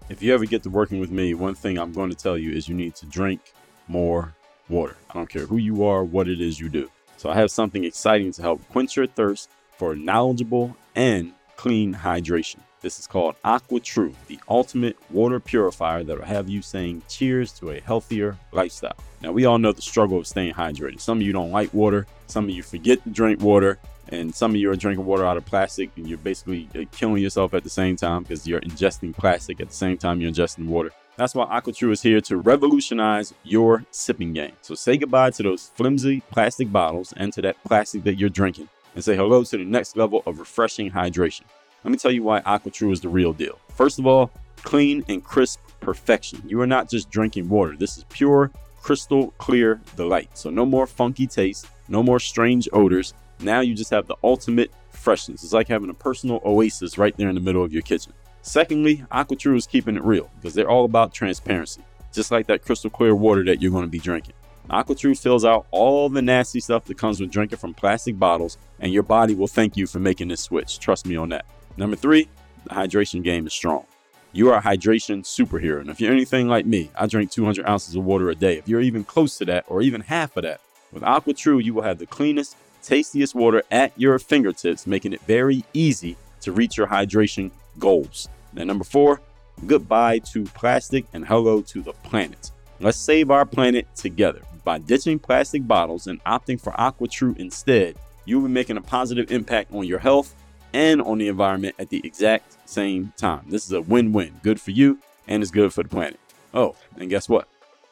If 0.10 0.22
you 0.22 0.34
ever 0.34 0.46
get 0.46 0.64
to 0.64 0.70
working 0.70 1.00
with 1.00 1.12
me, 1.12 1.34
one 1.34 1.56
thing 1.56 1.78
I'm 1.78 1.94
going 1.94 2.10
to 2.10 2.16
tell 2.16 2.38
you 2.38 2.52
is 2.52 2.68
you 2.68 2.76
need 2.76 2.96
to 2.96 3.06
drink 3.06 3.54
more 3.88 4.34
water. 4.70 4.98
I 5.10 5.14
don't 5.14 5.30
care 5.30 5.46
who 5.46 5.58
you 5.58 5.86
are, 5.86 6.04
what 6.04 6.28
it 6.28 6.42
is 6.42 6.60
you 6.60 6.68
do. 6.70 6.90
So 7.18 7.30
I 7.30 7.36
have 7.36 7.52
something 7.52 7.84
exciting 7.84 8.32
to 8.34 8.42
help 8.42 8.68
quench 8.70 8.96
your 8.96 9.08
thirst 9.08 9.50
for 9.78 9.96
knowledgeable 9.96 10.76
and 10.96 11.34
clean 11.56 11.94
hydration. 11.94 12.58
This 12.82 12.98
is 12.98 13.06
called 13.06 13.36
AquaTru, 13.46 14.14
the 14.28 14.40
ultimate 14.50 14.98
water 15.12 15.40
purifier 15.40 16.04
that 16.04 16.18
will 16.18 16.26
have 16.26 16.50
you 16.50 16.64
saying 16.64 17.04
cheers 17.08 17.52
to 17.54 17.72
a 17.72 17.80
healthier 17.80 18.38
lifestyle. 18.52 18.96
Now, 19.22 19.32
we 19.32 19.46
all 19.46 19.60
know 19.60 19.72
the 19.72 19.84
struggle 19.84 20.18
of 20.18 20.26
staying 20.26 20.56
hydrated. 20.56 21.00
Some 21.00 21.20
of 21.20 21.22
you 21.22 21.32
don't 21.32 21.52
like 21.52 21.72
water, 21.76 22.08
some 22.26 22.46
of 22.46 22.50
you 22.50 22.64
forget 22.64 23.04
to 23.04 23.10
drink 23.12 23.40
water, 23.40 23.78
and 24.08 24.34
some 24.34 24.52
of 24.52 24.58
you 24.58 24.72
are 24.72 24.76
drinking 24.76 25.06
water 25.06 25.26
out 25.26 25.38
of 25.38 25.46
plastic 25.46 25.92
and 25.96 26.08
you're 26.08 26.18
basically 26.18 26.68
uh, 26.76 26.84
killing 26.92 27.22
yourself 27.22 27.54
at 27.54 27.64
the 27.64 27.70
same 27.70 27.96
time 27.96 28.24
because 28.24 28.48
you're 28.48 28.62
ingesting 28.62 29.16
plastic 29.16 29.62
at 29.62 29.70
the 29.70 29.76
same 29.76 29.98
time 29.98 30.20
you're 30.20 30.32
ingesting 30.32 30.66
water. 30.66 30.92
That's 31.18 31.36
why 31.36 31.46
AquaTru 31.46 31.92
is 31.92 32.02
here 32.02 32.20
to 32.22 32.38
revolutionize 32.38 33.34
your 33.44 33.86
sipping 33.92 34.34
game. 34.34 34.54
So 34.64 34.74
say 34.76 34.98
goodbye 34.98 35.30
to 35.32 35.44
those 35.44 35.72
flimsy 35.76 36.22
plastic 36.32 36.72
bottles 36.72 37.14
and 37.16 37.32
to 37.34 37.42
that 37.44 37.64
plastic 37.64 38.04
that 38.06 38.16
you're 38.16 38.30
drinking 38.30 38.70
and 38.96 39.04
say 39.04 39.16
hello 39.16 39.44
to 39.44 39.58
the 39.58 39.64
next 39.64 39.96
level 39.96 40.24
of 40.26 40.40
refreshing 40.40 40.92
hydration. 40.92 41.44
Let 41.84 41.92
me 41.92 41.98
tell 41.98 42.12
you 42.12 42.22
why 42.22 42.42
AquaTru 42.42 42.92
is 42.92 43.02
the 43.02 43.10
real 43.10 43.34
deal. 43.34 43.60
First 43.76 43.98
of 43.98 44.06
all, 44.06 44.32
clean 44.58 45.04
and 45.10 45.24
crisp 45.24 45.60
perfection. 45.80 46.44
You 46.46 46.62
are 46.62 46.68
not 46.68 46.90
just 46.90 47.10
drinking 47.10 47.50
water. 47.50 47.76
This 47.76 47.98
is 47.98 48.06
pure, 48.10 48.52
crystal 48.82 49.32
clear 49.40 49.82
delight. 49.96 50.38
So 50.38 50.52
no 50.52 50.66
more 50.66 50.86
funky 50.86 51.26
taste, 51.26 51.66
no 51.88 52.04
more 52.04 52.20
strange 52.20 52.70
odors. 52.72 53.16
Now 53.40 53.62
you 53.62 53.74
just 53.74 53.90
have 53.90 54.06
the 54.06 54.16
ultimate 54.24 54.72
freshness. 54.92 55.44
It's 55.44 55.54
like 55.54 55.68
having 55.68 55.90
a 55.90 55.96
personal 55.96 56.40
oasis 56.46 57.00
right 57.00 57.18
there 57.18 57.30
in 57.30 57.36
the 57.36 57.42
middle 57.42 57.64
of 57.64 57.74
your 57.74 57.82
kitchen. 57.82 58.14
Secondly, 58.44 59.04
AquaTru 59.12 59.56
is 59.56 59.66
keeping 59.66 59.96
it 59.96 60.04
real 60.04 60.30
because 60.36 60.54
they're 60.54 60.70
all 60.70 60.86
about 60.86 61.14
transparency, 61.14 61.82
just 62.14 62.32
like 62.32 62.46
that 62.48 62.64
crystal 62.64 62.92
clear 62.92 63.16
water 63.16 63.44
that 63.46 63.60
you're 63.60 63.72
going 63.72 63.86
to 63.86 63.90
be 63.90 64.00
drinking. 64.00 64.34
AquaTru 64.70 65.20
fills 65.20 65.44
out 65.44 65.66
all 65.72 66.10
the 66.10 66.22
nasty 66.22 66.60
stuff 66.60 66.86
that 66.86 66.98
comes 66.98 67.20
with 67.20 67.32
drinking 67.32 67.58
from 67.58 67.74
plastic 67.74 68.20
bottles, 68.20 68.58
and 68.80 68.94
your 68.94 69.04
body 69.04 69.34
will 69.34 69.48
thank 69.48 69.76
you 69.76 69.88
for 69.88 70.00
making 70.00 70.28
this 70.28 70.42
switch. 70.42 70.80
Trust 70.80 71.08
me 71.08 71.16
on 71.16 71.30
that. 71.30 71.46
Number 71.78 71.96
three, 71.96 72.28
the 72.66 72.72
hydration 72.72 73.24
game 73.24 73.48
is 73.48 73.54
strong. 73.54 73.86
You 74.34 74.50
are 74.50 74.58
a 74.58 74.62
hydration 74.62 75.24
superhero. 75.24 75.82
And 75.82 75.90
if 75.90 76.00
you're 76.00 76.12
anything 76.12 76.48
like 76.48 76.66
me, 76.66 76.90
I 76.96 77.08
drink 77.08 77.32
200 77.32 77.68
ounces 77.68 77.96
of 77.96 78.06
water 78.06 78.30
a 78.30 78.36
day. 78.36 78.58
If 78.58 78.68
you're 78.68 78.82
even 78.82 79.04
close 79.04 79.38
to 79.40 79.46
that 79.46 79.66
or 79.68 79.82
even 79.82 80.02
half 80.02 80.38
of 80.38 80.44
that, 80.44 80.62
with 80.92 81.04
AquaTru, 81.04 81.64
you 81.64 81.74
will 81.74 81.84
have 81.84 81.98
the 81.98 82.06
cleanest, 82.06 82.56
tastiest 82.82 83.36
water 83.36 83.64
at 83.72 83.92
your 83.98 84.20
fingertips, 84.20 84.88
making 84.88 85.14
it 85.14 85.22
very 85.22 85.64
easy 85.74 86.18
to 86.42 86.52
reach 86.52 86.78
your 86.78 86.88
hydration 86.88 87.52
goals. 87.80 88.30
And 88.56 88.68
number 88.68 88.84
four, 88.84 89.22
goodbye 89.68 90.20
to 90.20 90.46
plastic 90.46 91.06
and 91.14 91.26
hello 91.26 91.62
to 91.62 91.82
the 91.82 91.94
planet. 91.94 92.52
Let's 92.80 92.98
save 92.98 93.32
our 93.32 93.46
planet 93.46 93.88
together. 93.96 94.42
By 94.64 94.80
ditching 94.80 95.20
plastic 95.20 95.68
bottles 95.68 96.08
and 96.08 96.24
opting 96.24 96.60
for 96.60 96.72
AquaTru 96.74 97.38
instead, 97.38 97.96
you'll 98.26 98.42
be 98.42 98.50
making 98.50 98.78
a 98.78 98.82
positive 98.82 99.32
impact 99.32 99.74
on 99.74 99.86
your 99.86 100.00
health 100.00 100.36
and 100.74 101.02
on 101.02 101.18
the 101.18 101.28
environment 101.28 101.76
at 101.80 101.90
the 101.90 102.02
exact 102.04 102.58
same 102.70 103.14
time. 103.18 103.46
This 103.48 103.66
is 103.66 103.72
a 103.72 103.82
win 103.82 104.14
win. 104.14 104.40
Good 104.44 104.60
for 104.60 104.72
you, 104.72 105.00
and 105.28 105.42
it's 105.42 105.52
good 105.52 105.74
for 105.74 105.84
the 105.84 105.90
planet. 105.90 106.20
Oh, 106.54 106.76
and 106.98 107.10
guess 107.10 107.30
what? 107.30 107.48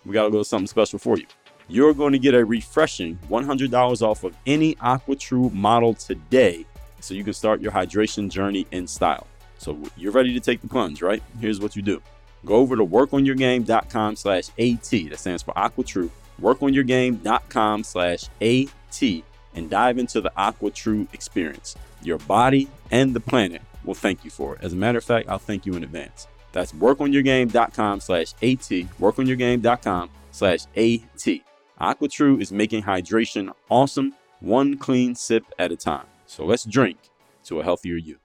We 0.06 0.14
got 0.14 0.24
a 0.24 0.30
little 0.30 0.44
something 0.44 0.68
special 0.68 1.00
for 1.00 1.18
you. 1.18 1.26
You're 1.68 1.94
going 1.94 2.14
to 2.14 2.20
get 2.20 2.34
a 2.34 2.44
refreshing 2.44 3.20
$100 3.30 4.02
off 4.02 4.24
of 4.24 4.36
any 4.48 4.76
AquaTru 4.76 5.54
model 5.54 5.94
today 5.94 6.66
so 7.00 7.14
you 7.14 7.24
can 7.24 7.34
start 7.34 7.62
your 7.62 7.72
hydration 7.72 8.30
journey 8.30 8.66
in 8.72 8.88
style. 8.88 9.28
So 9.60 9.78
you're 9.96 10.12
ready 10.12 10.34
to 10.34 10.40
take 10.40 10.62
the 10.62 10.68
plunge, 10.68 11.02
right? 11.02 11.22
Here's 11.40 11.60
what 11.60 11.76
you 11.76 11.82
do. 11.82 12.02
Go 12.46 12.56
over 12.56 12.76
to 12.76 12.86
workonyourgame.com 12.86 14.16
slash 14.16 14.50
AT. 14.58 14.90
That 14.90 15.18
stands 15.18 15.44
for 15.44 15.54
AquaTru. 15.54 16.10
Workonyourgame.com 16.42 17.84
slash 17.84 18.24
AT 18.42 19.24
and 19.54 19.70
dive 19.70 19.98
into 19.98 20.22
the 20.22 20.32
AquaTru 20.38 21.14
experience. 21.14 21.76
Your 22.02 22.18
body 22.20 22.68
and 22.92 23.14
the 23.14 23.20
planet 23.20 23.62
will 23.84 23.94
thank 23.94 24.24
you 24.24 24.32
for 24.32 24.56
it. 24.56 24.64
As 24.64 24.74
a 24.74 24.76
matter 24.76 24.98
of 24.98 25.04
fact, 25.04 25.30
I'll 25.30 25.40
thank 25.40 25.66
you 25.66 25.76
in 25.76 25.84
advance. 25.84 26.28
That's 26.52 26.72
workonyourgame.com 26.74 28.00
slash 28.00 28.34
AT. 28.42 28.70
Workonyourgame.com 29.00 30.10
slash 30.32 30.66
AT. 30.76 31.40
AquaTru 31.82 32.42
is 32.42 32.52
making 32.52 32.84
hydration 32.84 33.52
awesome, 33.70 34.14
one 34.40 34.78
clean 34.78 35.16
sip 35.16 35.46
at 35.58 35.72
a 35.72 35.78
time. 35.78 36.06
So 36.26 36.46
let's 36.46 36.66
drink 36.66 36.98
to 37.46 37.60
a 37.60 37.64
healthier 37.64 37.96
you. 37.96 38.18